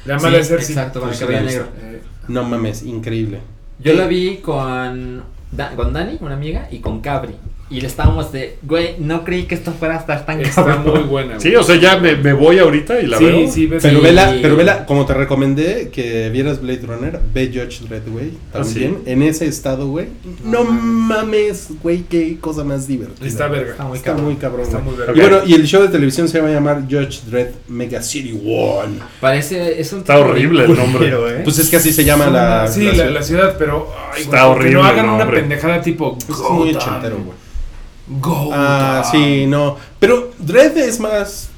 [0.05, 0.76] la mala Sí, de Cersei.
[0.76, 1.68] exacto, con el Pues cabello sí, negro.
[1.80, 3.38] Eh, No mames, increíble.
[3.80, 7.34] Yo la vi con, Da- con Dani, una amiga, y con Cabri.
[7.70, 10.95] Y le estábamos de, güey, no creí que esto fuera a estar tan está cabrón.
[11.01, 11.41] muy buena.
[11.41, 13.51] Sí, o sea, ya me, me voy ahorita y la sí, veo.
[13.51, 14.05] sí, Pero Sí.
[14.05, 18.32] vela, pero vela, como te recomendé que vieras Blade Runner, ve Judge Dredd, güey.
[18.53, 19.11] Ah, También, sí.
[19.11, 20.07] en ese estado, güey.
[20.45, 23.27] No mames, güey, qué cosa más divertida.
[23.27, 23.70] Está verga.
[23.73, 24.24] Está muy Está cabrón.
[24.27, 24.91] muy cabrón, Está güey.
[24.91, 25.12] muy verga.
[25.16, 28.39] Y bueno, y el show de televisión se va a llamar Judge Dredd Mega City
[28.45, 28.99] One.
[29.20, 31.09] Parece, es un Está horrible el nombre.
[31.09, 31.41] ¿eh?
[31.43, 32.69] Pues es que así se llama la.
[32.69, 33.11] Sí, la la, ciudad.
[33.11, 33.89] la ciudad, pero.
[34.12, 36.19] ay, Está güey, que horrible no el hagan una pendejada tipo.
[36.20, 37.45] Es muy ochentero, güey.
[38.06, 38.51] Go.
[38.52, 39.76] Ah, sí, no.
[39.98, 41.51] Pero Dread es más.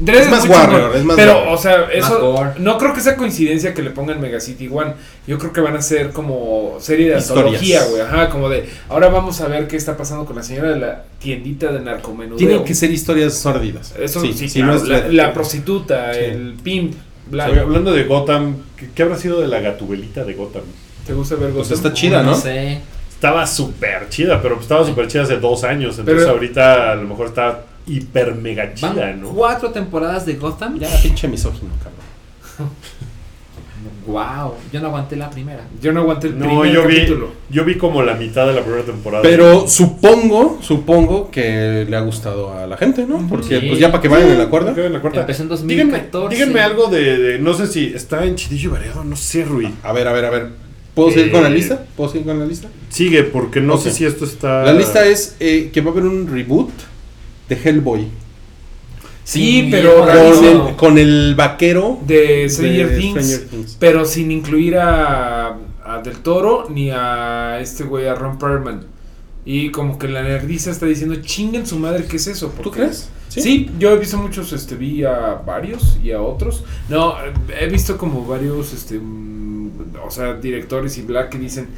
[0.00, 1.54] Dredd Es más Warrior, es más Pero, Warrior.
[1.54, 2.44] o sea, eso.
[2.58, 4.94] No creo que sea coincidencia que le pongan Mega City One.
[5.26, 7.46] Yo creo que van a ser como serie de Historias.
[7.46, 8.02] antología, güey.
[8.02, 8.68] Ajá, como de.
[8.88, 12.36] Ahora vamos a ver qué está pasando con la señora de la tiendita de narcomenudeo.
[12.38, 13.92] Tienen que ser historias sórdidas.
[13.98, 15.12] Eso sí, sí, si claro, no es la, Dredd.
[15.14, 16.20] la prostituta, Sí.
[16.20, 16.94] el pimp.
[17.28, 20.62] bla- Oye, hablando de Gotham, ¿qué, qué habrá sido de la gatubelita de Gotham?
[21.08, 21.76] ¿Te gusta ver Pues Gotham?
[21.86, 22.30] está chida, ¿no?
[22.30, 22.78] No sé.
[23.18, 25.98] Estaba súper chida, pero estaba súper chida hace dos años.
[25.98, 29.30] Entonces Pero- ahorita a lo mejor está hiper mega chida, Van ¿no?
[29.30, 30.78] cuatro temporadas de Gotham.
[30.78, 32.70] Ya, pinche misógino, cabrón.
[34.06, 35.60] Wow, yo no aguanté la primera.
[35.82, 37.06] Yo no aguanté el No, primer yo vi,
[37.50, 39.22] yo vi como la mitad de la primera temporada.
[39.22, 43.26] Pero supongo, supongo que le ha gustado a la gente, ¿no?
[43.28, 43.66] Porque Sí.
[43.68, 44.72] pues ya para que vayan en la cuerda.
[44.84, 45.20] En la cuarta.
[45.20, 46.34] Empezó en Díganme, 2014.
[46.34, 49.72] díganme algo de, de- no sé si está en Chidillo y Variado, no sé, Rui.
[49.82, 50.48] A ver, a ver, a ver.
[50.98, 51.84] ¿Puedo seguir con la Eh, lista?
[51.96, 52.68] ¿Puedo seguir con la lista?
[52.88, 54.64] Sigue, porque no sé si esto está...
[54.64, 56.70] La lista es eh, que va a haber un reboot
[57.48, 58.00] de Hellboy.
[59.24, 63.76] Sí, Sí, pero Con el, con el vaquero de Stranger, de Things, Stranger Things.
[63.78, 68.86] pero sin incluir a, a Del Toro ni a este güey, a Ron Perlman.
[69.44, 72.52] Y como que la nerdiza está diciendo, chinguen su madre, ¿qué es eso?
[72.62, 73.08] ¿Tú crees?
[73.28, 73.70] Sí.
[73.78, 76.64] yo he visto muchos, este, vi a varios y a otros.
[76.88, 77.14] No,
[77.60, 78.98] he visto como varios, este,
[80.04, 81.68] o sea, directores y black que dicen,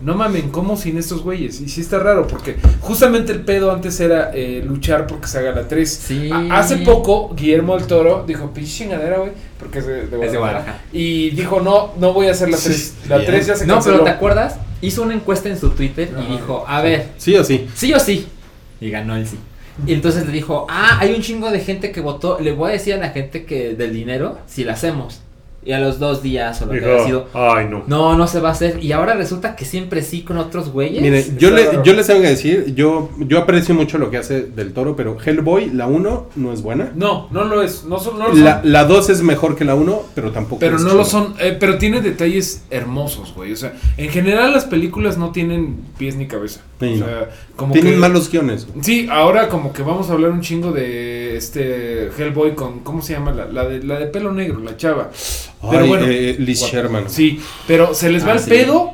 [0.00, 1.60] no mamen, ¿cómo sin estos güeyes?
[1.60, 5.52] Y sí está raro, porque justamente el pedo antes era eh, luchar porque se haga
[5.52, 5.90] la 3.
[5.90, 6.30] Sí.
[6.32, 10.10] A- Hace poco, Guillermo del Toro dijo, pinche chingadera, güey, porque es de, de Es
[10.10, 10.38] de Guadalajara.
[10.40, 10.84] Guadalajara.
[10.92, 12.94] Y dijo, no, no voy a hacer la 3.
[13.08, 13.30] La bien.
[13.30, 13.94] 3 ya se No, canceló.
[13.98, 14.56] pero ¿te acuerdas?
[14.80, 16.32] Hizo una encuesta en su Twitter y Ajá.
[16.32, 17.68] dijo, a ver, Sí o sí.
[17.74, 18.26] sí o sí.
[18.80, 19.38] Y ganó el sí.
[19.86, 22.38] Y entonces le dijo, ah, hay un chingo de gente que votó.
[22.40, 25.21] Le voy a decir a la gente que del dinero si la hacemos.
[25.64, 27.84] Y a los dos días o lo que haya sido, ay no.
[27.86, 28.82] no, no se va a hacer.
[28.82, 31.00] Y ahora resulta que siempre sí con otros güeyes.
[31.02, 34.42] Mire, yo, le, yo les tengo que decir, yo, yo aprecio mucho lo que hace
[34.42, 36.90] del toro, pero Hellboy, la 1 no es buena.
[36.96, 37.84] No, no lo es.
[37.84, 38.42] No, son, no lo son.
[38.44, 41.34] La, la 2 es mejor que la 1, pero tampoco Pero es no lo son,
[41.38, 43.52] eh, pero tiene detalles hermosos, güey.
[43.52, 46.60] O sea, en general las películas no tienen pies ni cabeza.
[46.80, 47.06] Sí, o no.
[47.06, 48.66] sea, como Tienen que- malos guiones.
[48.80, 53.12] Sí, ahora como que vamos a hablar un chingo de este Hellboy con, ¿cómo se
[53.12, 53.30] llama?
[53.30, 55.10] La, la de, la de pelo negro, la chava.
[55.70, 56.60] Pero Ay, bueno, eh, Liz.
[56.62, 57.08] Sherman.
[57.08, 58.50] Sí, pero se les va Ah, el sí.
[58.50, 58.90] pedo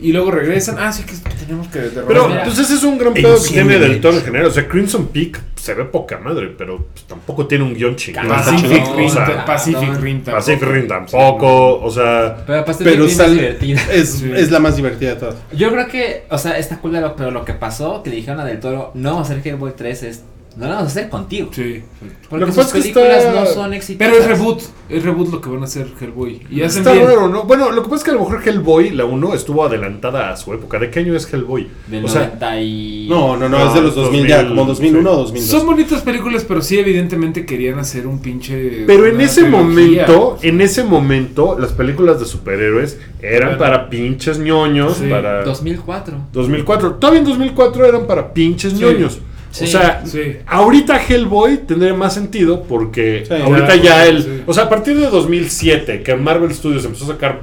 [0.00, 0.76] y luego regresan.
[0.78, 1.14] Ah, sí, que
[1.44, 2.04] tenemos que derrotar.
[2.06, 2.44] Pero mira.
[2.44, 4.46] pues ese es un gran pedo que tiene del toro en general.
[4.48, 8.28] O sea, Crimson Peak se ve poca madre, pero pues, tampoco tiene un guion chingón.
[8.28, 9.94] Pacific chingón, Rim, o sea, Pacific.
[10.00, 10.36] Rim tampoco.
[10.36, 12.36] Pacific Rim tampoco, o sea...
[12.46, 13.80] Pero es divertida.
[13.92, 14.30] es, Sí.
[14.34, 15.34] es la más divertida de todas.
[15.52, 18.38] Yo creo que, o sea, está cool, pero- pero lo que pasó, que le dijeron
[18.40, 20.22] a Del Toro, no hacer Hellboy 3, es,
[20.56, 21.50] no lo vamos a hacer contigo.
[21.52, 21.82] Sí.
[22.30, 24.12] Porque Lo que sus pasa es que películas está- no son exitosas.
[24.12, 26.40] Pero es reboot, es reboot lo que van a hacer Hellboy.
[26.50, 27.06] Y hacen Está bien.
[27.06, 27.44] raro, ¿no?
[27.44, 30.36] Bueno, lo que pasa es que a lo mejor Hellboy, la 1, estuvo adelantada a
[30.36, 30.78] su época.
[30.78, 31.68] ¿De qué año es Hellboy?
[31.86, 33.06] Del o sea, 90 y...
[33.08, 35.20] No, no, no, No, es de los 2000, ya, 2000, como 2001 o sí.
[35.32, 35.50] 2002.
[35.50, 38.84] Son bonitas películas, pero sí evidentemente querían hacer un pinche...
[38.86, 39.62] Pero en ese trilogía.
[39.62, 43.58] momento, en ese momento, las películas de superhéroes eran Bueno.
[43.58, 45.08] para pinches ñoños, Sí.
[45.08, 46.16] para 2004.
[46.32, 46.94] 2004.
[46.94, 48.78] Todavía en 2004 eran para pinches Sí.
[48.80, 49.18] ñoños.
[49.58, 49.64] Sí.
[49.64, 50.20] O sea, Sí.
[50.46, 53.32] ahorita Hellboy tendría más sentido porque Sí.
[53.34, 54.22] ahorita Claro, ya el...
[54.22, 54.42] sí.
[54.46, 57.40] O sea, a partir de 2007, que Marvel Studios empezó a sacar...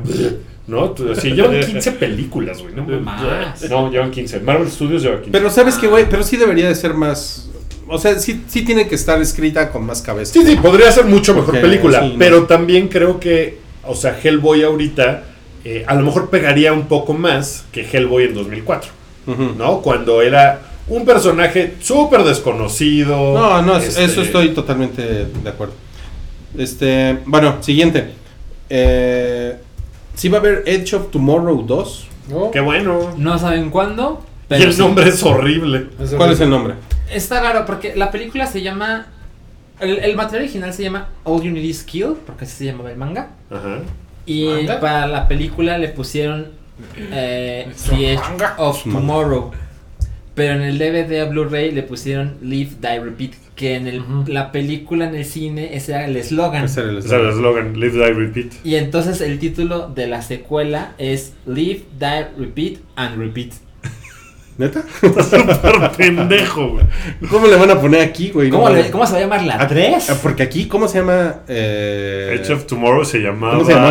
[0.65, 0.95] ¿No?
[1.11, 2.73] Así, llevan 15 películas, güey.
[2.73, 2.83] ¿no?
[3.01, 3.21] Más.
[3.69, 4.39] no, llevan 15.
[4.39, 5.31] Marvel Studios lleva 15.
[5.31, 7.49] Pero sabes que, güey, pero sí debería de ser más...
[7.89, 10.31] O sea, sí, sí tiene que estar escrita con más cabeza.
[10.33, 12.17] Sí, sí, podría ser mucho mejor Porque, película, sí, no.
[12.19, 15.23] pero también creo que, o sea, Hellboy ahorita
[15.65, 18.89] eh, a lo mejor pegaría un poco más que Hellboy en 2004,
[19.27, 19.43] Ujú.
[19.57, 19.81] ¿no?
[19.81, 23.33] Cuando era un personaje súper desconocido.
[23.33, 25.73] No, no, es- este, eso estoy totalmente de acuerdo.
[26.57, 28.11] Este, bueno, siguiente.
[28.69, 29.55] Eh,
[30.15, 32.07] sí va a haber Edge of Tomorrow 2.
[32.29, 32.51] ¿No?
[32.51, 33.13] Qué bueno.
[33.17, 34.79] No saben cuándo, Y pero el sí.
[34.79, 35.87] nombre es horrible.
[36.17, 36.75] ¿Cuál es el nombre?
[37.11, 39.07] Está raro porque la película se llama...
[39.79, 42.91] El, el material original se llama All You Need Is Kill, porque así se llamaba
[42.91, 43.29] el manga.
[43.51, 43.79] Ajá.
[44.25, 44.79] Y ¿Manga?
[44.79, 46.47] para la película le pusieron
[47.11, 48.21] eh, The Edge
[48.57, 48.83] of.
[48.83, 49.51] Tomorrow.
[50.35, 53.31] Pero en el DVD a Blu-ray le pusieron Live, Die, Repeat.
[53.55, 56.63] Que en el- la película, en el cine, ese era el eslogan.
[56.65, 57.79] Ese era el Ese era el eslogan.
[57.79, 58.47] Live, Die, Repeat.
[58.63, 63.51] Y entonces el título de la secuela es Live, Die, Repeat and Repeat.
[64.57, 64.83] ¿Neta?
[65.01, 66.85] Súper pendejo, güey.
[67.29, 68.49] ¿Cómo le van a poner aquí, güey?
[68.49, 70.09] ¿Cómo, No, le- ¿Cómo se va a llamar la Ah, 3?
[70.11, 71.37] ah, Porque aquí, ¿cómo se llama?
[71.47, 73.53] Eh, Edge of Tomorrow se llamaba...
[73.53, 73.89] ¿Cómo se llama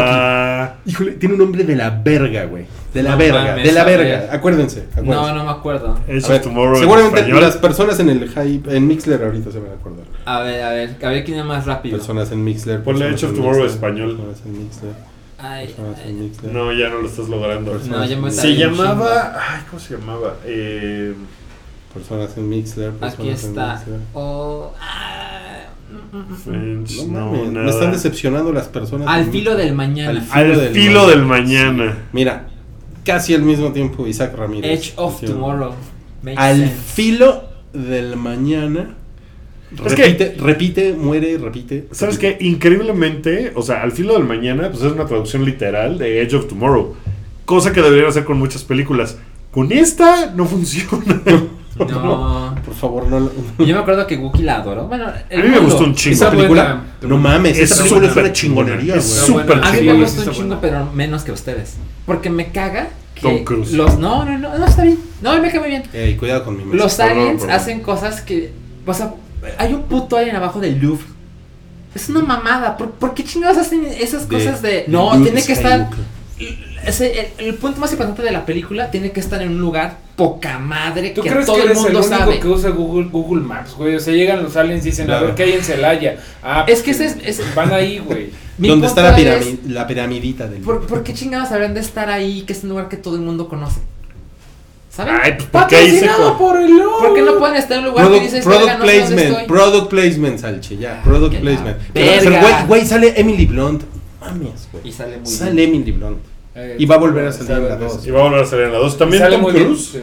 [0.85, 2.67] Híjole, tiene un nombre de la verga, güey.
[2.93, 4.29] De la No verga, mames, de la verga.
[4.35, 4.81] Acuérdense.
[4.91, 5.03] acuérdense.
[5.05, 5.99] No, no me acuerdo.
[6.09, 7.41] Edge A ver, of Tomorrow en seguramente español.
[7.41, 10.05] las personas en el hype, en Mixler ahorita se van a acordar.
[10.25, 11.97] A ver, a ver, a ver quién es más rápido.
[11.99, 12.83] Personas en Mixler.
[12.83, 14.17] Ponle Edge of en Tomorrow Mixler, español.
[14.17, 14.93] Personas en Mixler.
[15.39, 16.11] Ay, Personas ay.
[16.11, 16.53] en Mixler.
[16.53, 17.81] No, ya no lo estás logrando.
[17.89, 19.35] No, ya me Se llamaba.
[19.37, 20.35] Ay, ¿cómo se llamaba?
[20.45, 21.15] Eh,
[21.95, 22.91] Personas en Mixler.
[22.93, 23.75] personas Aquí en está.
[23.77, 23.99] Mixler.
[24.15, 25.32] Oh, ah.
[26.45, 27.65] French, No, no, mames, nada.
[27.67, 29.09] me están decepcionando las personas.
[29.09, 30.25] Al filo del mañana.
[30.33, 31.99] Al Al filo del mañana.
[32.13, 32.49] Mira,
[33.05, 34.71] casi al mismo tiempo Isaac Ramírez.
[34.71, 35.21] Edge of.
[35.21, 35.73] Tomorrow.
[36.23, 36.75] Makes Al sense.
[36.95, 38.95] filo del mañana.
[39.87, 41.89] Es que- repite, repite, muere, repite.
[41.93, 42.37] ¿Sabes qué?
[42.41, 46.47] Increíblemente, o sea, al filo del mañana, pues es una traducción literal de Edge of
[46.49, 46.95] Tomorrow.
[47.47, 49.17] Cosa que deberían hacer con muchas películas.
[49.51, 51.23] Con esta no funciona.
[52.03, 52.55] No.
[52.65, 53.31] Por favor, no.
[53.59, 54.87] Yo me acuerdo que Wookiee la adoró.
[54.87, 56.15] Bueno, el A mí me gustó un chingo.
[56.15, 56.65] Esa película.
[56.65, 56.85] buena.
[57.03, 59.43] No mames, Es esa película es una chingonería, Es güey.
[59.43, 59.61] Súper.
[59.63, 61.77] A mí me gustó un chingo, pero menos que ustedes.
[62.07, 63.73] Porque me caga que Tom Cruise.
[63.73, 64.99] los no, no, no, no está bien.
[65.21, 65.85] No, me cae muy bien.
[65.93, 66.77] Ey, cuidado con mi.
[66.77, 68.53] Los aliens hacen cosas que,
[68.87, 69.15] o sea,
[69.59, 71.05] hay un puto alien abajo del Louvre.
[71.95, 72.77] Es una mamada.
[72.77, 75.89] ¿Por, por qué chingados hacen esas cosas de de no, tiene que estar.
[76.87, 79.99] Ese, el, el punto más importante de la película tiene que estar en un lugar
[80.17, 82.41] poca madre ¿Tú que crees todo que el eres el mundo único sabe.
[82.41, 83.95] que usa Google, Google Maps, güey?
[83.97, 85.25] O sea, llegan los aliens y dicen, Claro.
[85.25, 86.17] a ver qué hay en Celaya.
[86.43, 88.31] Ah, Es que pues, ese es- Van ahí, güey.
[88.59, 92.43] ¿Dónde está la, es, la piramidita del ¿por, por qué chingados habrían de estar ahí
[92.43, 93.81] que es un lugar que todo el mundo conoce?
[94.91, 95.15] ¿Saben?
[95.23, 95.49] Ay, pues
[96.39, 96.99] por el lobo.
[96.99, 98.93] ¿Por qué no pueden estar en un lugar que Product, dices, product "Verga, no sé
[98.93, 99.47] dónde placement, estoy"?
[99.57, 101.79] product placement, Salchi, ya, product que la placement.
[101.95, 103.85] Pero, güey, güey, sale Emily Blunt.
[104.21, 104.87] Mames, güey.
[104.89, 105.75] Y sale muy Sale bien.
[105.75, 106.19] Emily Blunt.
[106.55, 107.97] Eh, Y va a volver a salir en la dos.
[107.97, 108.07] dos.
[108.07, 108.95] Y va a volver a salir en la 2.
[108.95, 109.89] Y También Tom bien, Cruise.
[109.93, 110.01] sí,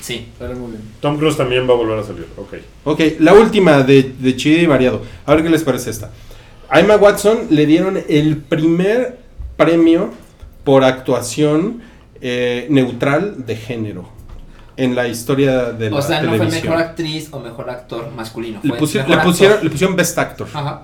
[0.00, 0.28] Sí.
[0.38, 0.82] sale muy bien.
[1.00, 2.26] Tom Cruise también va a volver a salir.
[2.36, 2.54] Ok.
[2.84, 5.02] Ok, la última de, de chido y variado.
[5.26, 6.10] A ver qué les parece esta.
[6.68, 9.18] A Emma Watson le dieron el primer
[9.56, 10.10] premio
[10.64, 11.82] por actuación
[12.20, 14.08] eh, neutral de género
[14.76, 18.60] en la historia de la O sea, no fue mejor actriz o mejor actor masculino.
[18.62, 19.30] le, Fue pusi- mejor le actor.
[19.32, 20.46] pusieron, le pusieron Best Actor.
[20.54, 20.82] Ajá.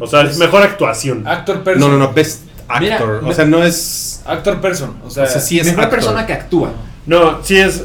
[0.00, 1.26] O sea, es mejor actuación.
[1.26, 1.80] Actor person.
[1.80, 3.20] No, no, no, Best Actor.
[3.24, 4.22] o sea, no es.
[4.26, 4.96] Actor person.
[5.04, 5.98] O sea, O sea, sí es mejor actor.
[5.98, 6.72] persona que actúa.
[7.06, 7.84] No, sí es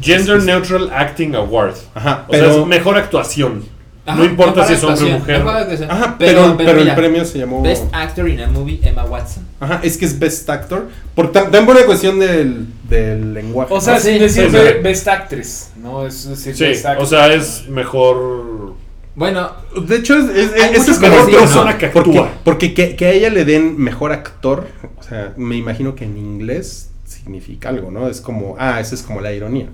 [0.00, 1.74] Gender Es- es- Neutral Acting Award.
[1.94, 2.60] Ajá, O sea, pero.
[2.62, 3.64] es mejor actuación.
[4.06, 5.42] Ajá, no importa si es hombre o mujer.
[5.88, 7.62] Ajá, pero, pero, el mira, premio se llamó.
[7.62, 9.46] Best Actor in a Movie, Emma Watson.
[9.60, 10.88] Ajá, es que es Best Actor.
[11.14, 13.72] Por tan, tan buena cuestión del, del lenguaje.
[13.72, 14.78] O sea, Sí, sin decir sí, be- sí.
[14.82, 15.70] best actress.
[15.80, 17.02] No, es decir Sí, best actor.
[17.02, 18.53] o sea, es mejor.
[19.16, 19.52] Bueno,
[19.86, 21.78] De hecho, es, es, ese muchos es como sí, persona ¿no?
[21.78, 22.30] que Porque, actúa.
[22.44, 24.66] porque que, que a ella le den mejor actor,
[24.98, 28.08] o sea, me imagino que en inglés significa algo, ¿no?
[28.08, 29.66] Es como, ah, esa es como la ironía,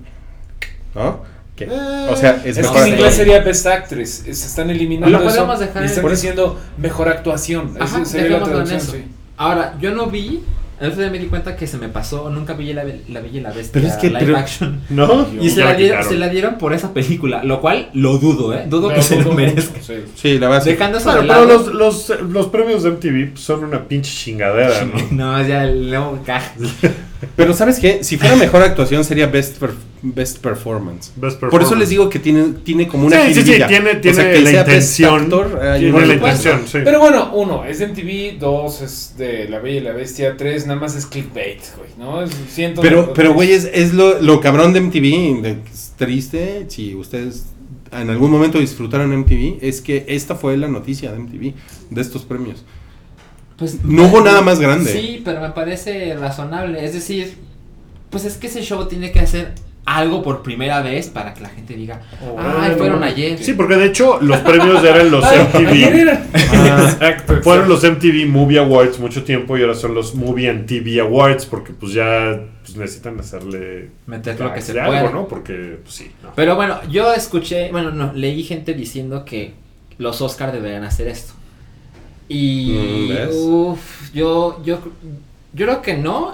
[0.93, 1.21] ¿no?
[1.55, 4.09] Que, o sea, es, Es mejor que en inglés sería best actress.
[4.25, 5.35] Se están eliminando Lo eso.
[5.35, 7.75] podemos dejar y están en- diciendo mejor actuación.
[7.79, 8.91] Ajá, Esa sería la traducción, eso.
[8.93, 9.03] sí.
[9.37, 10.43] ahora, yo no vi.
[10.81, 12.29] El otro día me di cuenta que se me pasó.
[12.29, 14.81] Nunca vi la, la Bella y la Bestia Pero es que- live pero- action.
[14.89, 15.27] ¿No?
[15.39, 16.09] Y se la, dieron, quitaron.
[16.09, 17.43] se la dieron por esa película.
[17.43, 18.65] Lo cual lo dudo, ¿eh?
[18.67, 19.79] Dudo que se lo merezca.
[19.81, 19.93] sí.
[20.15, 20.65] Sí, la verdad.
[20.65, 21.67] Dejando eso Bueno, de pero los,
[22.09, 24.93] los, los premios de MTV son una pinche chingadera, ¿no?
[25.11, 26.51] No, ya el nuevo caja.
[27.35, 28.03] Pero ¿sabes qué?
[28.03, 31.11] Si fuera mejor actuación sería Best, per- best Performance.
[31.15, 34.01] Best Por eso les digo que tiene, tiene como una Sí, sí, sí, tiene, O
[34.01, 35.21] tiene sea, que la sea intención.
[35.23, 36.79] Actor, hay tiene la intención, sí.
[36.83, 40.65] Pero bueno, uno es de MTV, dos es de La Bella y la Bestia, tres
[40.65, 42.23] nada más es clickbait, güey, ¿no?
[42.23, 46.65] Es ciento Pero, pero güey, es, es lo, lo cabrón de MTV, de- es triste,
[46.69, 47.45] si ustedes
[47.91, 51.53] en algún momento disfrutaron MTV, es que esta fue la noticia de MTV,
[51.89, 52.63] de estos premios.
[53.61, 54.91] Pues, No hubo nada más grande.
[54.91, 56.83] Sí, pero me parece razonable.
[56.83, 57.37] Es decir,
[58.09, 59.53] pues es que ese show tiene que hacer
[59.85, 62.01] algo por primera vez para que la gente diga,
[62.39, 63.37] ay, fueron ayer.
[63.37, 65.23] Sí, porque de hecho los premios eran los
[65.53, 66.09] MTV.
[66.09, 67.39] Ah, Exacto.
[67.43, 71.45] Fueron los MTV Movie Awards mucho tiempo y ahora son los Movie and TV Awards
[71.45, 75.11] porque pues ya pues, necesitan hacerle Meter lo que se algo, pueda.
[75.11, 75.27] ¿no?
[75.27, 76.31] Porque pues sí, no.
[76.35, 79.53] Pero bueno, yo escuché, bueno, no, leí gente diciendo que
[79.99, 81.33] los Oscar deberían hacer esto.
[82.33, 83.35] Y Mm, ¿ves?
[83.35, 84.79] uf, yo, yo,
[85.53, 86.33] yo creo que no,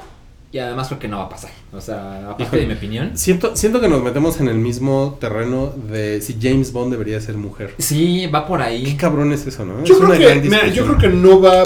[0.52, 1.52] y además creo que no va a pasar.
[1.74, 2.61] O sea, aparte Híjole.
[2.61, 3.11] de mi opinión.
[3.15, 7.36] siento, siento que nos metemos en el mismo terreno de si James Bond debería ser
[7.36, 7.74] mujer.
[7.80, 8.95] Sí, va por Qué ahí.
[8.98, 9.84] cabrón es eso, ¿no?
[9.84, 11.64] Yo es creo, una que, gran mira, yo creo que no va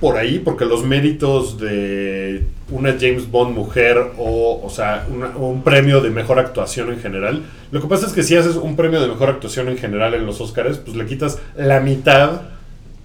[0.00, 5.48] por ahí porque los méritos de una James Bond mujer o, o sea, una- o
[5.48, 8.76] un premio de mejor actuación en general, lo que pasa es que si haces un
[8.76, 12.40] premio de mejor actuación en general en los Oscars, pues le quitas la mitad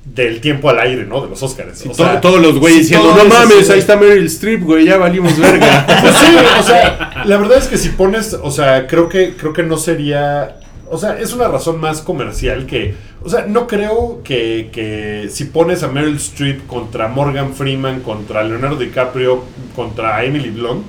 [0.05, 1.21] del tiempo al aire, ¿no?
[1.21, 1.79] De los Oscars.
[1.79, 4.97] Sí, O sea, todos los güeyes diciendo, no mames, ahí está Meryl Streep, güey, ya
[4.97, 5.85] valimos verga.
[6.01, 9.53] Pues sí, o sea, la verdad es que si pones, o sea, creo que creo
[9.53, 10.57] que no sería,
[10.89, 15.45] o sea, es una razón más comercial que, o sea, no creo que, que si
[15.45, 19.43] pones a Meryl Streep contra Morgan Freeman, contra Leonardo DiCaprio,
[19.75, 20.85] contra Emily Blunt,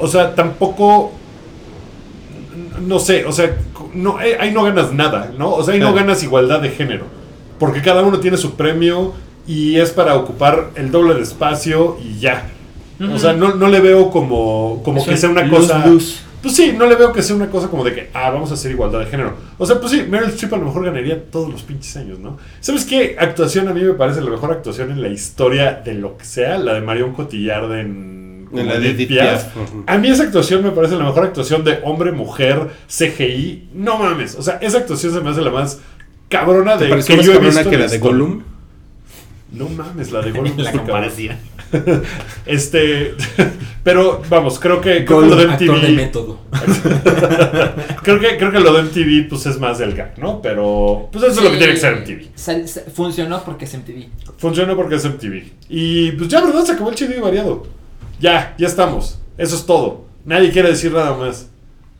[0.00, 1.12] o sea, tampoco,
[2.80, 3.54] no sé, o sea,
[3.92, 5.52] no, eh, ahí no ganas nada, ¿no?
[5.54, 7.06] O sea, ahí no ganas igualdad de género,
[7.58, 9.14] porque cada uno tiene su premio
[9.46, 12.50] y es para ocupar el doble de espacio y ya.
[13.12, 15.86] O sea, no, no le veo como, como que sea una lose, cosa.
[15.86, 16.18] lose.
[16.40, 18.54] pues sí, no le veo que sea una cosa como de que, ah, vamos a
[18.54, 19.34] hacer igualdad de género.
[19.58, 22.38] O sea, pues sí, Meryl Streep a lo mejor ganaría todos los pinches años, ¿no?
[22.60, 26.16] ¿Sabes qué actuación a mí me parece la mejor actuación en la historia de lo
[26.16, 26.56] que sea?
[26.58, 28.24] La de Marion Cotillard en...
[28.52, 29.46] En la de Edith Piaf.
[29.86, 33.70] A mí esa actuación me parece la mejor actuación de hombre-mujer CGI.
[33.74, 35.80] No mames, o sea, esa actuación se me hace la más
[36.28, 37.98] cabrona ¿Te de pareció que más yo he cabrona visto que la de.
[37.98, 38.42] Gollum?
[39.52, 40.54] No mames, la de Gollum.
[40.58, 41.36] la comparación.
[42.46, 43.14] Este,
[43.82, 46.38] pero vamos, creo que, creo que lo Gollum, de actor de MTV, método.
[48.02, 50.40] creo que, creo que lo de MTV pues es más del gag, ¿no?
[50.40, 52.92] Pero pues eso es lo que tiene que ser MTV.
[52.92, 54.06] funcionó porque es MTV.
[54.38, 55.42] Funciona porque es MTV.
[55.68, 56.64] Y pues ya, ¿verdad?
[56.64, 57.66] Se acabó el chido y variado.
[58.20, 59.18] Ya, ya estamos.
[59.36, 60.04] Eso es todo.
[60.24, 61.48] Nadie quiere decir nada más.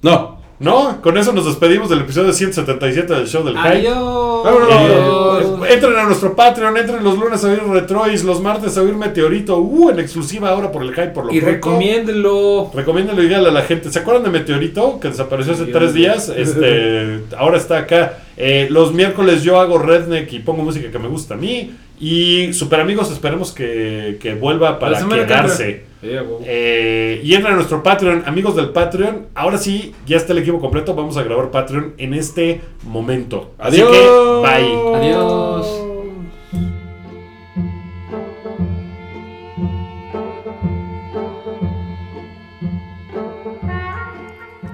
[0.03, 0.34] No.
[0.61, 1.01] ¿No?
[1.03, 3.89] Con eso nos despedimos del episodio 177 del show del Hype.
[3.89, 4.47] Adiós.
[4.47, 8.95] Eh, entren a nuestro Patreon, entren los lunes a oír Retrois, los martes a oír
[8.95, 11.55] Meteorito, uh, en exclusiva ahora por el hype, por lo Y pronto.
[11.57, 12.71] recomiéndenlo.
[12.73, 13.91] Recomiéndalo y díganle a la gente.
[13.91, 15.01] ¿Se acuerdan de Meteorito?
[15.01, 16.29] Que desapareció hace tres días.
[16.29, 18.19] Este, ahora está acá.
[18.37, 21.75] Eh, los miércoles yo hago Redneck y pongo música que me gusta a mí.
[21.99, 25.85] Y Super Amigos esperemos que, que vuelva para quedarse.
[26.03, 26.25] entra.
[26.45, 29.27] Eh, y entren a nuestro Patreon, amigos del Patreon.
[29.35, 30.95] Ahora sí, ya está el equipo completo.
[30.95, 33.53] Vamos a grabar Patreon en este momento.
[33.59, 33.91] Así Adiós.
[33.91, 33.99] que,
[34.43, 34.97] bye.
[34.99, 35.94] Adiós.